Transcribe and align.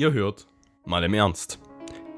Ihr 0.00 0.14
hört 0.14 0.46
mal 0.86 1.04
im 1.04 1.12
Ernst. 1.12 1.58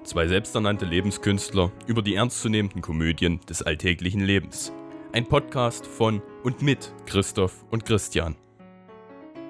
Zwei 0.05 0.29
selbsternannte 0.29 0.85
Lebenskünstler 0.85 1.73
über 1.89 2.01
die 2.01 2.15
ernstzunehmenden 2.15 2.81
Komödien 2.81 3.41
des 3.49 3.61
alltäglichen 3.61 4.21
Lebens. 4.21 4.73
Ein 5.13 5.27
Podcast 5.27 5.85
von 5.85 6.23
und 6.45 6.63
mit 6.63 6.93
Christoph 7.07 7.65
und 7.73 7.85
Christian. 7.85 8.37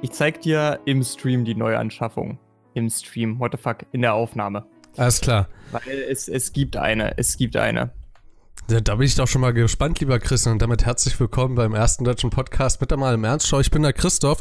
Ich 0.00 0.12
zeig 0.12 0.40
dir 0.40 0.80
im 0.87 1.03
Stream 1.03 1.45
die 1.45 1.54
Neuanschaffung. 1.54 2.38
Im 2.72 2.88
Stream, 2.88 3.38
what 3.38 3.53
the 3.53 3.58
fuck, 3.58 3.84
in 3.92 4.00
der 4.00 4.15
Aufnahme. 4.15 4.64
Alles 4.96 5.21
klar. 5.21 5.46
Weil 5.71 5.99
es, 6.08 6.26
es 6.26 6.54
gibt 6.54 6.78
eine, 6.78 7.19
es 7.19 7.37
gibt 7.37 7.54
eine. 7.54 7.92
Ja, 8.71 8.81
da 8.81 8.94
bin 8.94 9.06
ich 9.06 9.17
doch 9.17 9.26
schon 9.26 9.40
mal 9.40 9.53
gespannt, 9.53 10.01
lieber 10.01 10.19
Christian. 10.19 10.54
Und 10.54 10.62
damit 10.62 10.87
herzlich 10.87 11.19
willkommen 11.19 11.56
beim 11.56 11.74
ersten 11.74 12.04
deutschen 12.04 12.31
Podcast 12.31 12.81
mit 12.81 12.92
einmal 12.92 13.15
im 13.15 13.24
Ernst. 13.24 13.49
Schau, 13.49 13.58
ich 13.58 13.72
bin 13.72 13.83
der 13.83 13.92
Christoph. 13.92 14.38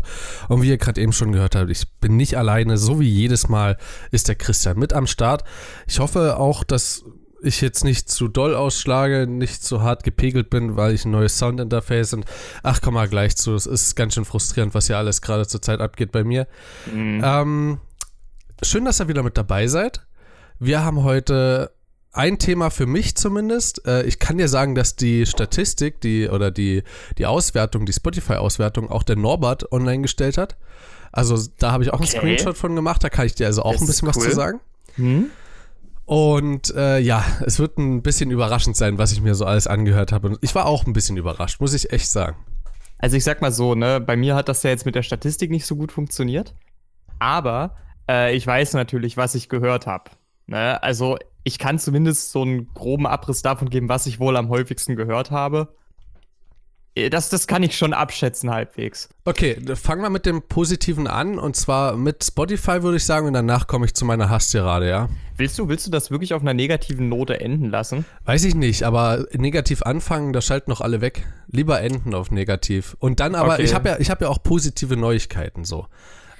Und 0.47 0.61
wie 0.61 0.69
ihr 0.69 0.77
gerade 0.77 1.01
eben 1.01 1.11
schon 1.11 1.31
gehört 1.31 1.55
habt, 1.55 1.71
ich 1.71 1.89
bin 1.99 2.17
nicht 2.17 2.37
alleine. 2.37 2.77
So 2.77 2.99
wie 2.99 3.09
jedes 3.09 3.49
Mal 3.49 3.77
ist 4.11 4.27
der 4.27 4.35
Christian 4.35 4.77
mit 4.77 4.93
am 4.93 5.07
Start. 5.07 5.43
Ich 5.87 5.99
hoffe 5.99 6.37
auch, 6.37 6.63
dass 6.63 7.03
ich 7.41 7.61
jetzt 7.61 7.83
nicht 7.83 8.09
zu 8.09 8.27
doll 8.27 8.53
ausschlage, 8.53 9.25
nicht 9.27 9.63
zu 9.63 9.81
hart 9.81 10.03
gepegelt 10.03 10.51
bin, 10.51 10.77
weil 10.77 10.93
ich 10.93 11.03
ein 11.03 11.11
neues 11.11 11.39
Soundinterface 11.39 12.13
und 12.13 12.25
ach, 12.61 12.79
komm 12.81 12.93
mal 12.93 13.09
gleich 13.09 13.35
zu. 13.35 13.55
Es 13.55 13.65
ist 13.65 13.95
ganz 13.95 14.13
schön 14.13 14.25
frustrierend, 14.25 14.75
was 14.75 14.85
hier 14.85 14.99
alles 14.99 15.23
gerade 15.23 15.47
zur 15.47 15.63
Zeit 15.63 15.81
abgeht 15.81 16.11
bei 16.11 16.23
mir. 16.23 16.47
Mhm. 16.93 17.21
Ähm, 17.23 17.79
schön, 18.61 18.85
dass 18.85 19.01
ihr 19.01 19.07
wieder 19.07 19.23
mit 19.23 19.37
dabei 19.37 19.65
seid. 19.65 20.05
Wir 20.59 20.85
haben 20.85 21.03
heute 21.03 21.71
ein 22.13 22.39
Thema 22.39 22.69
für 22.69 22.85
mich 22.85 23.15
zumindest. 23.15 23.85
Äh, 23.87 24.03
ich 24.03 24.19
kann 24.19 24.37
dir 24.37 24.47
sagen, 24.47 24.75
dass 24.75 24.95
die 24.95 25.25
Statistik, 25.25 26.01
die 26.01 26.27
oder 26.27 26.51
die, 26.51 26.83
die 27.17 27.25
Auswertung, 27.25 27.85
die 27.85 27.93
Spotify-Auswertung 27.93 28.89
auch 28.89 29.03
der 29.03 29.15
Norbert 29.15 29.71
online 29.71 30.01
gestellt 30.01 30.37
hat. 30.37 30.57
Also 31.11 31.37
da 31.57 31.71
habe 31.71 31.83
ich 31.83 31.91
auch 31.91 31.99
okay. 31.99 32.17
einen 32.17 32.37
Screenshot 32.37 32.57
von 32.57 32.75
gemacht, 32.75 33.03
da 33.03 33.09
kann 33.09 33.25
ich 33.25 33.35
dir 33.35 33.47
also 33.47 33.63
auch 33.63 33.73
das 33.73 33.81
ein 33.81 33.87
bisschen 33.87 34.07
cool. 34.07 34.15
was 34.15 34.23
zu 34.23 34.31
sagen. 34.31 34.59
Hm? 34.95 35.29
Und 36.05 36.73
äh, 36.75 36.99
ja, 36.99 37.23
es 37.45 37.59
wird 37.59 37.77
ein 37.77 38.01
bisschen 38.01 38.31
überraschend 38.31 38.75
sein, 38.75 38.97
was 38.97 39.13
ich 39.13 39.21
mir 39.21 39.35
so 39.35 39.45
alles 39.45 39.67
angehört 39.67 40.11
habe. 40.11 40.29
Und 40.29 40.39
ich 40.41 40.53
war 40.55 40.65
auch 40.65 40.85
ein 40.85 40.93
bisschen 40.93 41.15
überrascht, 41.15 41.61
muss 41.61 41.73
ich 41.73 41.91
echt 41.91 42.09
sagen. 42.09 42.37
Also 42.97 43.15
ich 43.15 43.23
sag 43.23 43.41
mal 43.41 43.51
so, 43.51 43.75
ne, 43.75 44.01
bei 44.01 44.15
mir 44.17 44.35
hat 44.35 44.49
das 44.49 44.63
ja 44.63 44.69
jetzt 44.69 44.85
mit 44.85 44.95
der 44.95 45.03
Statistik 45.03 45.49
nicht 45.49 45.65
so 45.65 45.75
gut 45.75 45.91
funktioniert. 45.91 46.53
Aber 47.19 47.77
äh, 48.09 48.35
ich 48.35 48.45
weiß 48.45 48.73
natürlich, 48.73 49.15
was 49.15 49.35
ich 49.35 49.47
gehört 49.47 49.87
habe. 49.87 50.11
Ne? 50.47 50.81
Also 50.83 51.17
ich 51.43 51.57
kann 51.57 51.79
zumindest 51.79 52.31
so 52.31 52.41
einen 52.41 52.73
groben 52.73 53.07
Abriss 53.07 53.41
davon 53.41 53.69
geben, 53.69 53.89
was 53.89 54.05
ich 54.05 54.19
wohl 54.19 54.37
am 54.37 54.49
häufigsten 54.49 54.95
gehört 54.95 55.31
habe. 55.31 55.73
Äh, 56.95 57.09
das, 57.09 57.29
das 57.29 57.47
kann 57.47 57.63
ich 57.63 57.77
schon 57.77 57.93
abschätzen 57.93 58.51
halbwegs. 58.51 59.09
Okay, 59.25 59.57
fangen 59.75 60.01
wir 60.01 60.09
mit 60.09 60.25
dem 60.25 60.41
Positiven 60.41 61.07
an 61.07 61.39
und 61.39 61.55
zwar 61.55 61.95
mit 61.95 62.23
Spotify 62.23 62.83
würde 62.83 62.97
ich 62.97 63.05
sagen 63.05 63.27
und 63.27 63.33
danach 63.33 63.67
komme 63.67 63.85
ich 63.85 63.93
zu 63.93 64.05
meiner 64.05 64.29
Hasstirade, 64.29 64.89
ja. 64.89 65.09
Willst 65.37 65.57
du, 65.57 65.69
willst 65.69 65.87
du 65.87 65.91
das 65.91 66.11
wirklich 66.11 66.33
auf 66.33 66.41
einer 66.41 66.53
negativen 66.53 67.09
Note 67.09 67.39
enden 67.39 67.69
lassen? 67.69 68.05
Weiß 68.25 68.43
ich 68.43 68.55
nicht, 68.55 68.83
aber 68.83 69.25
negativ 69.33 69.83
anfangen, 69.83 70.33
da 70.33 70.41
schalten 70.41 70.69
noch 70.69 70.81
alle 70.81 71.01
weg. 71.01 71.25
Lieber 71.47 71.81
enden 71.81 72.13
auf 72.13 72.31
negativ. 72.31 72.95
Und 72.99 73.19
dann 73.19 73.35
aber, 73.35 73.53
okay. 73.53 73.63
ich 73.63 73.73
habe 73.73 73.89
ja, 73.89 73.95
hab 73.97 74.21
ja 74.21 74.27
auch 74.27 74.43
positive 74.43 74.97
Neuigkeiten 74.97 75.63
so. 75.63 75.87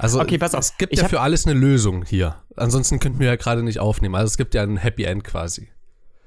Also 0.01 0.19
okay, 0.19 0.37
pass 0.37 0.55
auf. 0.55 0.61
es 0.61 0.77
gibt 0.77 0.93
ich 0.93 0.99
ja 0.99 1.07
für 1.07 1.21
alles 1.21 1.45
eine 1.45 1.57
Lösung 1.57 2.03
hier. 2.03 2.37
Ansonsten 2.55 2.99
könnten 2.99 3.19
wir 3.19 3.27
ja 3.27 3.35
gerade 3.35 3.61
nicht 3.61 3.79
aufnehmen. 3.79 4.15
Also 4.15 4.27
es 4.27 4.37
gibt 4.37 4.55
ja 4.55 4.63
ein 4.63 4.77
Happy 4.77 5.03
End 5.03 5.23
quasi. 5.23 5.69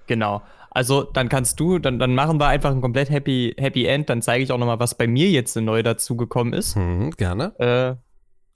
Genau. 0.07 0.43
Also 0.71 1.03
dann 1.03 1.29
kannst 1.29 1.59
du, 1.59 1.79
dann, 1.79 1.99
dann 1.99 2.15
machen 2.15 2.39
wir 2.39 2.47
einfach 2.47 2.71
ein 2.71 2.81
komplett 2.81 3.11
Happy, 3.11 3.55
Happy 3.59 3.87
End. 3.87 4.09
Dann 4.11 4.23
zeige 4.23 4.45
ich 4.45 4.53
auch 4.53 4.59
nochmal, 4.59 4.79
was 4.79 4.97
bei 4.97 5.07
mir 5.07 5.29
jetzt 5.31 5.57
neu 5.57 5.83
dazugekommen 5.83 6.53
ist. 6.53 6.77
Hm, 6.77 7.11
gerne. 7.13 7.59
Äh, 7.59 7.97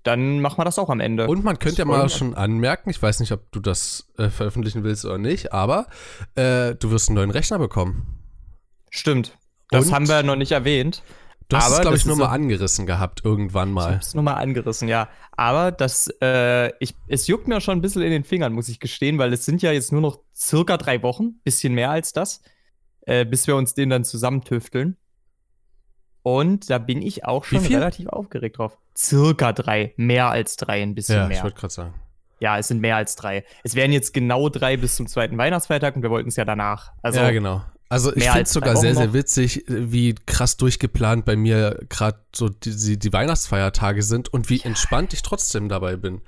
dann 0.05 0.41
machen 0.41 0.59
wir 0.59 0.65
das 0.65 0.79
auch 0.79 0.89
am 0.89 1.01
Ende. 1.01 1.27
Und 1.27 1.45
man 1.45 1.59
könnte 1.59 1.79
ja 1.79 1.85
mal 1.85 2.09
schon 2.09 2.35
anmerken, 2.35 2.89
ich 2.91 3.03
weiß 3.03 3.21
nicht, 3.21 3.33
ob 3.33 3.51
du 3.53 3.61
das 3.61 4.09
äh, 4.17 4.31
veröffentlichen 4.31 4.85
willst 4.85 5.05
oder 5.05 5.19
nicht, 5.19 5.53
aber 5.53 5.87
äh, 6.35 6.77
du 6.77 6.91
wirst 6.91 7.09
einen 7.09 7.17
neuen 7.17 7.31
Rechner 7.31 7.59
bekommen. 7.59 8.19
Stimmt. 8.91 9.37
Das 9.71 9.87
Und 9.87 9.95
haben 9.95 10.09
wir 10.09 10.23
noch 10.23 10.37
nicht 10.37 10.53
erwähnt. 10.53 11.03
Du 11.49 11.57
hast 11.57 11.73
es, 11.73 11.81
glaube 11.81 11.97
ich, 11.97 12.05
nur 12.05 12.17
mal 12.17 12.27
angerissen 12.27 12.85
gehabt, 12.85 13.25
irgendwann 13.25 13.73
mal. 13.73 13.83
Ich 13.83 13.89
habe 13.89 13.99
es 14.01 14.15
nur 14.15 14.23
mal 14.23 14.35
angerissen, 14.35 14.87
ja. 14.87 15.09
Aber 15.33 15.73
das, 15.73 16.09
äh, 16.21 16.73
ich, 16.79 16.95
es 17.07 17.27
juckt 17.27 17.49
mir 17.49 17.61
schon 17.63 17.79
ein 17.79 17.81
bisschen 17.81 18.03
in 18.03 18.11
den 18.11 18.25
Fingern, 18.25 18.53
muss 18.53 18.69
ich 18.69 18.81
gestehen, 18.81 19.19
weil 19.19 19.33
es 19.33 19.47
sind 19.47 19.63
ja 19.63 19.73
jetzt 19.73 19.91
nur 19.91 20.03
noch 20.03 20.21
circa 20.35 20.77
drei 20.77 21.03
Wochen, 21.03 21.41
bisschen 21.45 21.73
mehr 21.73 21.91
als 21.91 22.13
das, 22.13 22.43
äh, 23.07 23.25
bis 23.25 23.47
wir 23.47 23.57
uns 23.57 23.73
den 23.73 23.89
dann 23.89 24.05
zusammentüfteln. 24.05 24.99
Und 26.23 26.69
da 26.69 26.77
bin 26.77 27.01
ich 27.01 27.25
auch 27.25 27.45
schon 27.45 27.65
relativ 27.65 28.09
aufgeregt 28.09 28.59
drauf. 28.59 28.77
Circa 28.95 29.55
drei, 29.55 29.95
mehr 29.97 30.29
als 30.29 30.57
drei, 30.57 30.83
ein 30.83 30.95
bisschen 30.95 31.17
ja, 31.17 31.29
mehr. 31.29 31.31
Ja, 31.31 31.37
ich 31.39 31.45
wollte 31.45 31.61
gerade 31.61 31.73
sagen. 31.73 31.95
Ja, 32.41 32.59
es 32.59 32.69
sind 32.69 32.81
mehr 32.81 32.97
als 32.97 33.17
drei. 33.17 33.45
Es 33.65 33.75
wären 33.75 33.91
jetzt 33.93 34.13
genau 34.13 34.51
drei 34.51 34.77
bis 34.77 34.97
zum 34.97 35.07
zweiten 35.07 35.39
Weihnachtsfeiertag 35.39 35.97
und 35.97 36.03
wir 36.03 36.11
wollten 36.11 36.29
es 36.29 36.37
ja 36.37 36.45
danach. 36.45 36.93
Also, 37.03 37.21
ja, 37.21 37.31
genau. 37.31 37.63
Also 37.91 38.15
ich 38.15 38.25
finde 38.25 38.43
es 38.43 38.53
sogar 38.53 38.77
sehr, 38.77 38.95
sehr 38.95 39.15
witzig, 39.15 39.65
wie 39.67 40.15
krass 40.27 40.59
durchgeplant 40.59 41.25
bei 41.25 41.37
mir 41.37 41.81
gerade 41.89 42.19
so 42.35 42.51
die, 42.51 42.99
die, 42.99 43.13
Weihnachtsfeiertage 43.13 44.03
sind 44.03 44.33
und 44.33 44.51
wie 44.51 44.61
entspannt 44.61 45.15
ich 45.15 45.23
trotzdem 45.23 45.71
dabei 45.71 45.97
bin. 45.97 46.21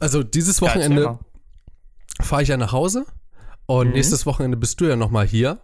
Also 0.00 0.24
dieses 0.24 0.60
Wochenende 0.60 1.18
fahre 2.20 2.42
ich 2.42 2.48
ja 2.48 2.56
nach 2.56 2.72
Hause 2.72 3.06
und 3.66 3.88
mhm. 3.88 3.92
nächstes 3.92 4.26
Wochenende 4.26 4.56
bist 4.56 4.80
du 4.80 4.86
ja 4.86 4.96
noch 4.96 5.10
mal 5.10 5.26
hier. 5.26 5.60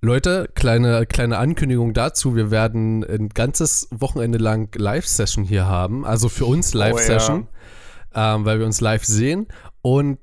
Leute, 0.00 0.48
kleine, 0.54 1.06
kleine 1.06 1.38
Ankündigung 1.38 1.92
dazu. 1.92 2.34
Wir 2.34 2.50
werden 2.50 3.04
ein 3.04 3.28
ganzes 3.28 3.86
Wochenende 3.92 4.38
lang 4.38 4.74
Live-Session 4.76 5.44
hier 5.44 5.66
haben. 5.66 6.04
Also 6.04 6.28
für 6.28 6.44
uns 6.46 6.74
Live-Session, 6.74 7.46
oh, 7.46 8.16
ja. 8.16 8.34
ähm, 8.34 8.44
weil 8.44 8.58
wir 8.58 8.66
uns 8.66 8.80
live 8.80 9.04
sehen. 9.04 9.46
Und 9.80 10.18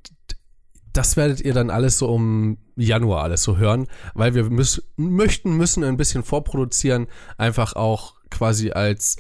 das 0.94 1.18
werdet 1.18 1.42
ihr 1.42 1.54
dann 1.54 1.70
alles 1.70 1.98
so 1.98 2.08
um 2.10 2.58
Januar 2.76 3.24
alles 3.24 3.44
so 3.44 3.58
hören, 3.58 3.88
weil 4.14 4.34
wir 4.34 4.50
müssen, 4.50 4.84
möchten, 4.96 5.56
müssen 5.58 5.84
ein 5.84 5.98
bisschen 5.98 6.24
vorproduzieren, 6.24 7.08
einfach 7.38 7.74
auch 7.74 8.16
quasi 8.30 8.72
als 8.72 9.18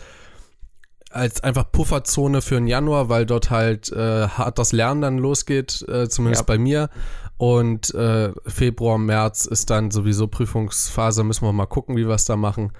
als 1.11 1.41
einfach 1.41 1.71
Pufferzone 1.71 2.41
für 2.41 2.55
den 2.55 2.67
Januar, 2.67 3.09
weil 3.09 3.25
dort 3.25 3.49
halt 3.49 3.91
äh, 3.91 4.27
hart 4.27 4.59
das 4.59 4.71
Lernen 4.71 5.01
dann 5.01 5.17
losgeht, 5.17 5.83
äh, 5.87 6.07
zumindest 6.07 6.41
ja. 6.41 6.45
bei 6.45 6.59
mir. 6.59 6.89
Und 7.37 7.93
äh, 7.95 8.31
Februar, 8.45 8.97
März 8.97 9.45
ist 9.45 9.69
dann 9.69 9.91
sowieso 9.91 10.27
Prüfungsphase, 10.27 11.23
müssen 11.23 11.45
wir 11.45 11.53
mal 11.53 11.65
gucken, 11.65 11.95
wie 11.95 12.07
wir 12.07 12.13
es 12.13 12.25
da 12.25 12.35
machen. 12.35 12.73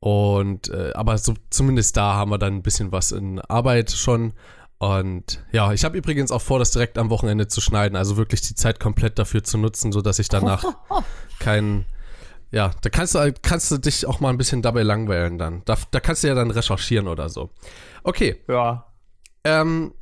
Und 0.00 0.70
äh, 0.70 0.92
aber 0.94 1.18
so, 1.18 1.34
zumindest 1.50 1.96
da 1.96 2.14
haben 2.14 2.30
wir 2.30 2.38
dann 2.38 2.54
ein 2.54 2.62
bisschen 2.62 2.92
was 2.92 3.12
in 3.12 3.40
Arbeit 3.40 3.90
schon. 3.90 4.32
Und 4.78 5.42
ja, 5.52 5.72
ich 5.72 5.84
habe 5.84 5.96
übrigens 5.96 6.30
auch 6.30 6.42
vor, 6.42 6.58
das 6.58 6.70
direkt 6.70 6.98
am 6.98 7.08
Wochenende 7.08 7.48
zu 7.48 7.60
schneiden, 7.60 7.96
also 7.96 8.16
wirklich 8.16 8.42
die 8.42 8.54
Zeit 8.54 8.78
komplett 8.78 9.18
dafür 9.18 9.42
zu 9.42 9.56
nutzen, 9.56 9.90
sodass 9.90 10.18
ich 10.18 10.28
danach 10.28 10.64
keinen. 11.38 11.86
Ja, 12.52 12.70
da 12.82 12.90
kannst 12.90 13.14
du, 13.14 13.34
kannst 13.42 13.70
du 13.70 13.78
dich 13.78 14.06
auch 14.06 14.20
mal 14.20 14.30
ein 14.30 14.38
bisschen 14.38 14.62
dabei 14.62 14.82
langweilen 14.82 15.36
dann. 15.36 15.62
Da, 15.64 15.76
da 15.90 16.00
kannst 16.00 16.22
du 16.22 16.28
ja 16.28 16.34
dann 16.34 16.50
recherchieren 16.50 17.08
oder 17.08 17.28
so. 17.28 17.50
Okay. 18.04 18.42
Ja. 18.48 18.86
Ähm, 19.44 19.94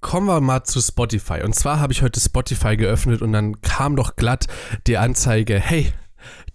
kommen 0.00 0.26
wir 0.26 0.40
mal 0.40 0.64
zu 0.64 0.80
Spotify. 0.80 1.42
Und 1.42 1.54
zwar 1.54 1.80
habe 1.80 1.92
ich 1.92 2.02
heute 2.02 2.18
Spotify 2.18 2.76
geöffnet 2.76 3.22
und 3.22 3.32
dann 3.32 3.60
kam 3.60 3.96
doch 3.96 4.16
glatt 4.16 4.46
die 4.86 4.96
Anzeige, 4.96 5.58
hey, 5.58 5.92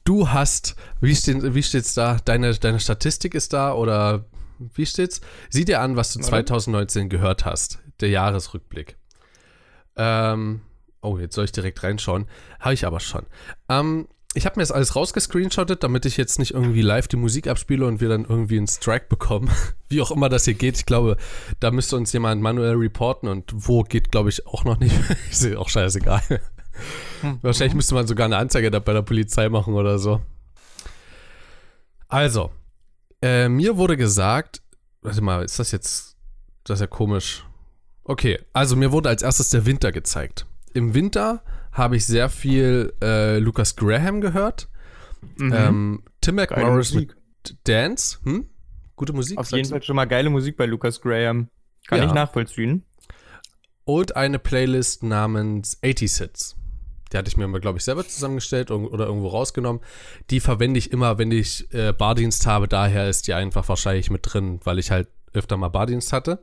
du 0.05 0.29
hast, 0.29 0.75
wie, 1.01 1.15
steht, 1.15 1.53
wie 1.53 1.63
steht's 1.63 1.93
da? 1.93 2.17
Deine, 2.25 2.53
deine 2.55 2.79
Statistik 2.79 3.35
ist 3.35 3.53
da 3.53 3.73
oder 3.73 4.25
wie 4.59 4.85
steht's? 4.85 5.21
Sieh 5.49 5.65
dir 5.65 5.81
an, 5.81 5.95
was 5.95 6.13
du 6.13 6.19
2019 6.19 7.09
gehört 7.09 7.45
hast. 7.45 7.79
Der 8.01 8.09
Jahresrückblick. 8.09 8.97
Ähm, 9.95 10.61
oh, 11.01 11.17
jetzt 11.17 11.35
soll 11.35 11.45
ich 11.45 11.51
direkt 11.51 11.83
reinschauen. 11.83 12.27
Habe 12.59 12.73
ich 12.73 12.85
aber 12.85 12.99
schon. 12.99 13.25
Ähm, 13.69 14.07
ich 14.35 14.45
habe 14.45 14.57
mir 14.57 14.63
das 14.63 14.71
alles 14.73 14.97
rausgescreenshottet, 14.97 15.81
damit 15.81 16.05
ich 16.05 16.17
jetzt 16.17 16.39
nicht 16.39 16.53
irgendwie 16.53 16.81
live 16.81 17.07
die 17.07 17.15
Musik 17.15 17.47
abspiele 17.47 17.85
und 17.85 18.01
wir 18.01 18.09
dann 18.09 18.25
irgendwie 18.25 18.57
einen 18.57 18.67
Strike 18.67 19.05
bekommen. 19.07 19.49
Wie 19.89 20.01
auch 20.01 20.11
immer 20.11 20.27
das 20.27 20.43
hier 20.43 20.55
geht. 20.55 20.75
Ich 20.75 20.85
glaube, 20.85 21.15
da 21.61 21.71
müsste 21.71 21.95
uns 21.95 22.11
jemand 22.11 22.41
manuell 22.41 22.75
reporten 22.75 23.29
und 23.29 23.49
wo 23.53 23.83
geht, 23.83 24.11
glaube 24.11 24.29
ich, 24.29 24.45
auch 24.45 24.65
noch 24.65 24.77
nicht. 24.77 24.93
ich 25.29 25.37
sehe 25.37 25.57
auch 25.57 25.69
scheißegal. 25.69 26.21
Hm. 27.21 27.39
Wahrscheinlich 27.41 27.75
müsste 27.75 27.95
man 27.95 28.07
sogar 28.07 28.25
eine 28.25 28.35
Anzeige 28.35 28.69
da 28.69 28.79
bei 28.79 28.91
der 28.91 29.03
Polizei 29.03 29.47
machen 29.47 29.73
oder 29.73 29.99
so. 29.99 30.21
Also, 32.09 32.51
äh, 33.21 33.49
mir 33.49 33.77
wurde 33.77 33.97
gesagt, 33.97 34.61
warte 35.01 35.21
mal, 35.21 35.43
ist 35.43 35.59
das 35.59 35.71
jetzt, 35.71 36.17
das 36.63 36.77
ist 36.77 36.81
ja 36.81 36.87
komisch. 36.87 37.45
Okay, 38.03 38.39
also 38.53 38.75
mir 38.75 38.91
wurde 38.91 39.09
als 39.09 39.21
erstes 39.23 39.49
der 39.49 39.65
Winter 39.65 39.91
gezeigt. 39.91 40.45
Im 40.73 40.93
Winter 40.93 41.43
habe 41.71 41.95
ich 41.95 42.05
sehr 42.05 42.29
viel 42.29 42.93
äh, 43.01 43.39
Lucas 43.39 43.75
Graham 43.75 44.21
gehört. 44.21 44.69
Mhm. 45.37 45.53
Ähm, 45.53 46.03
Tim 46.21 46.35
McMorris 46.35 46.93
mit 46.93 47.15
Dance. 47.63 48.19
Hm? 48.23 48.49
Gute 48.95 49.13
Musik. 49.13 49.37
Auf 49.37 49.51
jeden 49.51 49.69
Fall 49.69 49.83
schon 49.83 49.95
mal 49.95 50.05
geile 50.05 50.29
Musik 50.29 50.57
bei 50.57 50.65
Lucas 50.65 51.01
Graham. 51.01 51.49
Kann 51.87 51.99
ja. 51.99 52.05
ich 52.05 52.13
nachvollziehen. 52.13 52.85
Und 53.83 54.15
eine 54.15 54.39
Playlist 54.39 55.03
namens 55.03 55.79
80 55.83 56.11
Sits. 56.11 56.55
Die 57.15 57.19
hatte 57.19 57.29
ich 57.29 57.37
mir 57.37 57.47
glaube 57.61 57.77
ich, 57.77 57.85
selber 57.85 58.05
zusammengestellt 58.05 58.71
oder 58.71 59.05
irgendwo 59.05 59.29
rausgenommen. 59.29 59.81
Die 60.31 60.41
verwende 60.41 60.77
ich 60.77 60.91
immer, 60.91 61.17
wenn 61.17 61.31
ich 61.31 61.73
äh, 61.73 61.93
Bardienst 61.93 62.45
habe. 62.45 62.67
Daher 62.67 63.09
ist 63.09 63.27
die 63.27 63.33
einfach 63.33 63.69
wahrscheinlich 63.69 64.11
mit 64.11 64.19
drin, 64.23 64.59
weil 64.65 64.79
ich 64.79 64.91
halt 64.91 65.07
öfter 65.31 65.55
mal 65.55 65.69
Bardienst 65.69 66.11
hatte. 66.11 66.39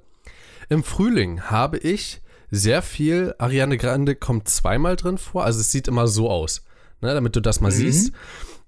Im 0.71 0.83
Frühling 0.83 1.43
habe 1.43 1.77
ich 1.77 2.23
sehr 2.51 2.81
viel. 2.81 3.35
Ariane 3.37 3.77
Grande 3.77 4.15
kommt 4.15 4.49
zweimal 4.49 4.97
drin 4.97 5.19
vor. 5.19 5.45
Also 5.45 5.61
es 5.61 5.71
sieht 5.71 5.89
immer 5.89 6.09
so 6.09 6.31
aus, 6.31 6.65
ne, 7.03 7.13
damit 7.13 7.37
du 7.37 7.41
das 7.41 7.61
mal 7.61 7.71
mhm. 7.71 7.77
siehst. 7.77 8.13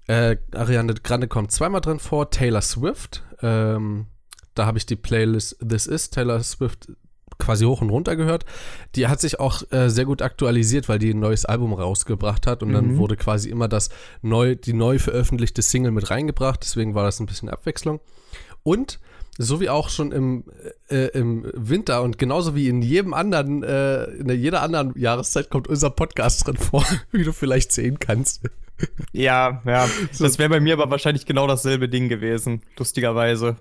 Äh, 0.05 0.37
Ariane 0.53 0.93
Grande 0.93 1.27
kommt 1.27 1.51
zweimal 1.51 1.81
drin 1.81 1.97
vor. 1.97 2.29
Taylor 2.29 2.61
Swift. 2.61 3.23
Ähm, 3.41 4.05
da 4.53 4.67
habe 4.67 4.77
ich 4.77 4.85
die 4.85 4.95
Playlist 4.95 5.57
This 5.67 5.87
Is 5.87 6.11
Taylor 6.11 6.43
Swift 6.43 6.91
quasi 7.39 7.65
hoch 7.65 7.81
und 7.81 7.89
runter 7.89 8.15
gehört. 8.15 8.45
Die 8.95 9.07
hat 9.07 9.19
sich 9.19 9.39
auch 9.39 9.63
äh, 9.71 9.89
sehr 9.89 10.05
gut 10.05 10.21
aktualisiert, 10.21 10.89
weil 10.89 10.99
die 10.99 11.11
ein 11.13 11.19
neues 11.19 11.45
Album 11.45 11.73
rausgebracht 11.73 12.47
hat 12.47 12.63
und 12.63 12.69
mhm. 12.69 12.73
dann 12.73 12.97
wurde 12.97 13.17
quasi 13.17 13.49
immer 13.49 13.67
das 13.67 13.89
neu, 14.21 14.55
die 14.55 14.73
neu 14.73 14.99
veröffentlichte 14.99 15.61
Single 15.61 15.91
mit 15.91 16.09
reingebracht. 16.09 16.61
Deswegen 16.63 16.95
war 16.95 17.03
das 17.03 17.19
ein 17.19 17.25
bisschen 17.25 17.49
Abwechslung. 17.49 17.99
Und 18.63 18.99
so 19.37 19.59
wie 19.59 19.69
auch 19.69 19.89
schon 19.89 20.11
im, 20.11 20.45
äh, 20.89 21.07
im 21.09 21.45
Winter 21.53 22.03
und 22.03 22.17
genauso 22.17 22.55
wie 22.55 22.69
in 22.69 22.81
jedem 22.81 23.13
anderen, 23.13 23.63
äh, 23.63 24.05
in 24.05 24.29
jeder 24.29 24.61
anderen 24.61 24.97
Jahreszeit 24.97 25.49
kommt 25.49 25.67
unser 25.67 25.89
Podcast 25.89 26.47
drin 26.47 26.57
vor, 26.57 26.85
wie 27.11 27.23
du 27.23 27.33
vielleicht 27.33 27.71
sehen 27.71 27.99
kannst. 27.99 28.41
Ja, 29.11 29.61
ja. 29.65 29.89
Das 30.19 30.37
wäre 30.39 30.49
bei 30.49 30.59
mir 30.59 30.73
aber 30.73 30.89
wahrscheinlich 30.89 31.25
genau 31.25 31.47
dasselbe 31.47 31.89
Ding 31.89 32.09
gewesen, 32.09 32.61
lustigerweise. 32.77 33.57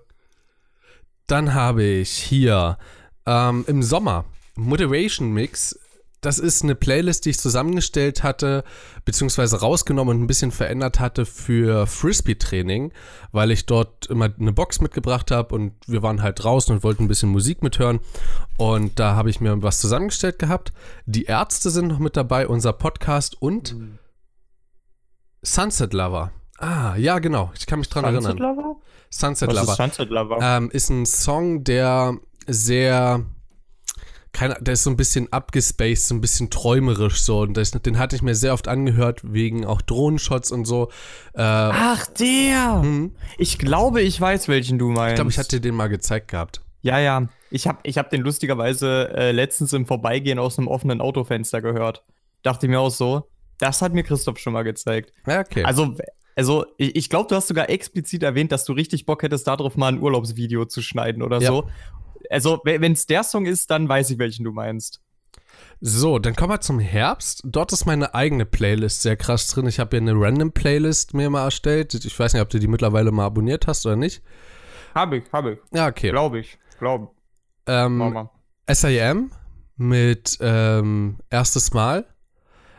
Dann 1.26 1.54
habe 1.54 1.82
ich 1.82 2.10
hier 2.10 2.78
ähm, 3.26 3.64
im 3.66 3.82
Sommer 3.82 4.24
Moderation 4.56 5.32
Mix 5.32 5.78
das 6.24 6.38
ist 6.38 6.62
eine 6.62 6.74
Playlist, 6.74 7.26
die 7.26 7.30
ich 7.30 7.38
zusammengestellt 7.38 8.22
hatte, 8.22 8.64
beziehungsweise 9.04 9.60
rausgenommen 9.60 10.16
und 10.16 10.22
ein 10.22 10.26
bisschen 10.26 10.52
verändert 10.52 10.98
hatte 10.98 11.26
für 11.26 11.86
Frisbee-Training, 11.86 12.92
weil 13.32 13.50
ich 13.50 13.66
dort 13.66 14.06
immer 14.06 14.30
eine 14.38 14.52
Box 14.52 14.80
mitgebracht 14.80 15.30
habe 15.30 15.54
und 15.54 15.74
wir 15.86 16.02
waren 16.02 16.22
halt 16.22 16.42
draußen 16.42 16.74
und 16.74 16.82
wollten 16.82 17.04
ein 17.04 17.08
bisschen 17.08 17.28
Musik 17.28 17.62
mithören. 17.62 18.00
Und 18.56 18.98
da 18.98 19.16
habe 19.16 19.28
ich 19.28 19.40
mir 19.40 19.62
was 19.62 19.80
zusammengestellt 19.80 20.38
gehabt. 20.38 20.72
Die 21.04 21.24
Ärzte 21.24 21.70
sind 21.70 21.88
noch 21.88 21.98
mit 21.98 22.16
dabei, 22.16 22.48
unser 22.48 22.72
Podcast 22.72 23.40
und 23.40 23.74
mhm. 23.74 23.98
Sunset 25.42 25.92
Lover. 25.92 26.32
Ah, 26.56 26.96
ja, 26.96 27.18
genau. 27.18 27.52
Ich 27.54 27.66
kann 27.66 27.80
mich 27.80 27.90
dran 27.90 28.04
Sunset 28.04 28.40
erinnern. 28.40 28.56
Lover? 28.56 28.76
Sunset 29.10 29.48
was 29.48 29.56
Lover? 29.56 29.72
Ist 29.72 29.76
Sunset 29.76 30.08
Lover? 30.08 30.38
Ähm, 30.40 30.70
ist 30.70 30.88
ein 30.88 31.04
Song, 31.04 31.64
der 31.64 32.16
sehr 32.46 33.24
keine, 34.34 34.56
der 34.60 34.74
ist 34.74 34.82
so 34.82 34.90
ein 34.90 34.96
bisschen 34.96 35.32
abgespaced, 35.32 36.08
so 36.08 36.14
ein 36.14 36.20
bisschen 36.20 36.50
träumerisch 36.50 37.22
so. 37.22 37.40
Und 37.40 37.56
das, 37.56 37.70
den 37.70 37.98
hatte 37.98 38.16
ich 38.16 38.22
mir 38.22 38.34
sehr 38.34 38.52
oft 38.52 38.68
angehört, 38.68 39.20
wegen 39.22 39.64
auch 39.64 39.80
Drohnenshots 39.80 40.50
und 40.50 40.66
so. 40.66 40.88
Äh, 41.34 41.42
Ach, 41.42 42.06
der! 42.18 42.82
Hm? 42.82 43.12
Ich 43.38 43.58
glaube, 43.58 44.02
ich 44.02 44.20
weiß, 44.20 44.48
welchen 44.48 44.78
du 44.78 44.88
meinst. 44.88 45.12
Ich 45.12 45.14
glaube, 45.14 45.30
ich 45.30 45.38
hatte 45.38 45.60
dir 45.60 45.68
den 45.68 45.76
mal 45.76 45.86
gezeigt 45.86 46.28
gehabt. 46.28 46.60
Ja, 46.82 46.98
ja. 46.98 47.28
Ich 47.50 47.66
habe 47.68 47.78
ich 47.84 47.96
hab 47.96 48.10
den 48.10 48.20
lustigerweise 48.22 49.08
äh, 49.14 49.30
letztens 49.30 49.72
im 49.72 49.86
Vorbeigehen 49.86 50.38
aus 50.38 50.58
einem 50.58 50.68
offenen 50.68 51.00
Autofenster 51.00 51.62
gehört. 51.62 52.04
Dachte 52.42 52.66
mir 52.68 52.80
auch 52.80 52.90
so, 52.90 53.30
das 53.58 53.80
hat 53.80 53.94
mir 53.94 54.02
Christoph 54.02 54.38
schon 54.38 54.52
mal 54.52 54.64
gezeigt. 54.64 55.12
Ja, 55.26 55.40
okay. 55.40 55.62
Also, 55.62 55.96
also 56.34 56.66
ich, 56.76 56.96
ich 56.96 57.08
glaube, 57.08 57.28
du 57.28 57.36
hast 57.36 57.46
sogar 57.46 57.70
explizit 57.70 58.24
erwähnt, 58.24 58.50
dass 58.50 58.64
du 58.64 58.72
richtig 58.72 59.06
Bock 59.06 59.22
hättest, 59.22 59.46
darauf 59.46 59.76
mal 59.76 59.88
ein 59.88 60.02
Urlaubsvideo 60.02 60.64
zu 60.64 60.82
schneiden 60.82 61.22
oder 61.22 61.40
ja. 61.40 61.48
so 61.48 61.68
also, 62.30 62.60
wenn 62.64 62.92
es 62.92 63.06
der 63.06 63.22
Song 63.22 63.46
ist, 63.46 63.70
dann 63.70 63.88
weiß 63.88 64.10
ich, 64.10 64.18
welchen 64.18 64.44
du 64.44 64.52
meinst. 64.52 65.00
So, 65.80 66.18
dann 66.18 66.34
kommen 66.34 66.52
wir 66.52 66.60
zum 66.60 66.78
Herbst. 66.78 67.42
Dort 67.44 67.72
ist 67.72 67.84
meine 67.84 68.14
eigene 68.14 68.46
Playlist 68.46 69.02
sehr 69.02 69.16
krass 69.16 69.48
drin. 69.48 69.66
Ich 69.66 69.78
habe 69.78 69.90
hier 69.96 70.00
eine 70.00 70.18
random 70.18 70.52
Playlist 70.52 71.14
mir 71.14 71.28
mal 71.30 71.44
erstellt. 71.44 71.94
Ich 71.94 72.18
weiß 72.18 72.32
nicht, 72.32 72.42
ob 72.42 72.48
du 72.48 72.58
die 72.58 72.68
mittlerweile 72.68 73.10
mal 73.10 73.26
abonniert 73.26 73.66
hast 73.66 73.84
oder 73.84 73.96
nicht. 73.96 74.22
Habe 74.94 75.18
ich, 75.18 75.24
habe 75.32 75.52
ich. 75.52 75.58
Ja, 75.72 75.88
okay. 75.88 76.10
Glaube 76.10 76.38
ich, 76.38 76.58
glaube. 76.78 77.10
Ähm, 77.66 78.28
SAM 78.70 79.32
mit 79.76 80.38
ähm, 80.40 81.18
erstes 81.30 81.72
Mal. 81.72 82.06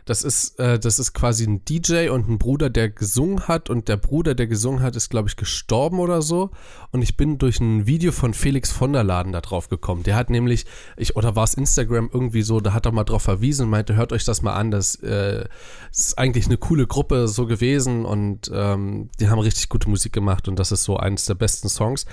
Das 0.05 0.21
ist, 0.21 0.59
äh, 0.59 0.77
das 0.77 0.99
ist 0.99 1.13
quasi 1.13 1.45
ein 1.45 1.65
DJ 1.65 2.09
und 2.09 2.29
ein 2.29 2.37
Bruder, 2.37 2.69
der 2.69 2.89
gesungen 2.89 3.47
hat. 3.47 3.71
Und 3.71 3.87
der 3.87 3.97
Bruder, 3.97 4.35
der 4.35 4.45
gesungen 4.45 4.81
hat, 4.81 4.95
ist, 4.95 5.09
glaube 5.09 5.27
ich, 5.29 5.35
gestorben 5.35 5.99
oder 5.99 6.21
so. 6.21 6.51
Und 6.91 7.01
ich 7.01 7.17
bin 7.17 7.39
durch 7.39 7.59
ein 7.59 7.87
Video 7.87 8.11
von 8.11 8.35
Felix 8.35 8.71
von 8.71 8.93
der 8.93 9.03
Laden 9.03 9.31
da 9.31 9.41
drauf 9.41 9.67
gekommen. 9.67 10.03
Der 10.03 10.15
hat 10.15 10.29
nämlich, 10.29 10.65
ich, 10.95 11.15
oder 11.15 11.35
war 11.35 11.43
es 11.43 11.55
Instagram 11.55 12.09
irgendwie 12.13 12.43
so, 12.43 12.59
da 12.59 12.73
hat 12.73 12.85
er 12.85 12.91
mal 12.91 13.03
drauf 13.03 13.23
verwiesen 13.23 13.63
und 13.63 13.71
meinte, 13.71 13.95
hört 13.95 14.13
euch 14.13 14.23
das 14.23 14.43
mal 14.43 14.53
an. 14.53 14.69
Das, 14.69 14.95
äh, 14.95 15.45
ist 15.91 16.17
eigentlich 16.17 16.45
eine 16.45 16.57
coole 16.57 16.85
Gruppe 16.85 17.27
so 17.27 17.47
gewesen. 17.47 18.05
Und 18.05 18.51
ähm, 18.53 19.09
die 19.19 19.29
haben 19.29 19.39
richtig 19.39 19.69
gute 19.69 19.89
Musik 19.89 20.13
gemacht. 20.13 20.47
Und 20.47 20.59
das 20.59 20.71
ist 20.71 20.83
so 20.83 20.97
eines 20.97 21.25
der 21.25 21.35
besten 21.35 21.67
Songs. 21.67 22.05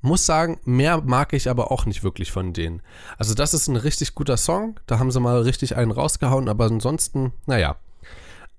Muss 0.00 0.26
sagen, 0.26 0.58
mehr 0.64 1.00
mag 1.02 1.32
ich 1.32 1.48
aber 1.48 1.70
auch 1.70 1.86
nicht 1.86 2.02
wirklich 2.02 2.32
von 2.32 2.52
denen. 2.52 2.82
Also, 3.18 3.34
das 3.34 3.54
ist 3.54 3.68
ein 3.68 3.76
richtig 3.76 4.16
guter 4.16 4.36
Song. 4.36 4.80
Da 4.86 4.98
haben 4.98 5.12
sie 5.12 5.20
mal 5.20 5.42
richtig 5.42 5.76
einen 5.76 5.92
rausgehauen. 5.92 6.48
Aber 6.48 6.64
ansonsten 6.64 7.32
naja. 7.46 7.76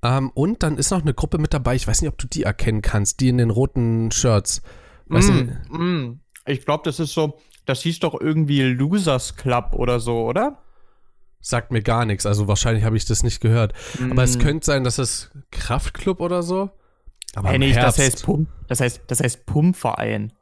Ähm, 0.03 0.31
und 0.33 0.63
dann 0.63 0.77
ist 0.77 0.91
noch 0.91 1.01
eine 1.01 1.13
Gruppe 1.13 1.37
mit 1.37 1.53
dabei, 1.53 1.75
ich 1.75 1.87
weiß 1.87 2.01
nicht, 2.01 2.09
ob 2.09 2.17
du 2.17 2.27
die 2.27 2.43
erkennen 2.43 2.81
kannst, 2.81 3.19
die 3.19 3.29
in 3.29 3.37
den 3.37 3.49
roten 3.49 4.11
Shirts. 4.11 4.61
Weißt 5.07 5.31
mm, 5.31 5.77
mm. 5.77 6.19
Ich 6.45 6.65
glaube, 6.65 6.83
das 6.85 6.99
ist 6.99 7.13
so, 7.13 7.39
das 7.65 7.81
hieß 7.81 7.99
doch 7.99 8.19
irgendwie 8.19 8.61
Losers 8.61 9.35
Club 9.35 9.73
oder 9.73 9.99
so, 9.99 10.25
oder? 10.25 10.61
Sagt 11.39 11.71
mir 11.71 11.81
gar 11.81 12.05
nichts, 12.05 12.25
also 12.25 12.47
wahrscheinlich 12.47 12.83
habe 12.83 12.97
ich 12.97 13.05
das 13.05 13.23
nicht 13.23 13.41
gehört. 13.41 13.73
Mm. 13.99 14.11
Aber 14.11 14.23
es 14.23 14.37
mm. 14.37 14.41
könnte 14.41 14.65
sein, 14.65 14.83
dass 14.83 14.97
es 14.97 15.31
Kraftclub 15.51 16.19
oder 16.19 16.43
so. 16.43 16.69
Aber 17.35 17.49
hey, 17.49 17.59
nicht, 17.59 17.77
das 17.77 17.97
heißt 17.97 18.23
Pump, 18.23 18.49
das 18.67 18.81
heißt, 18.81 19.01
das 19.07 19.19
heißt 19.19 19.45
Pumpverein. 19.45 20.33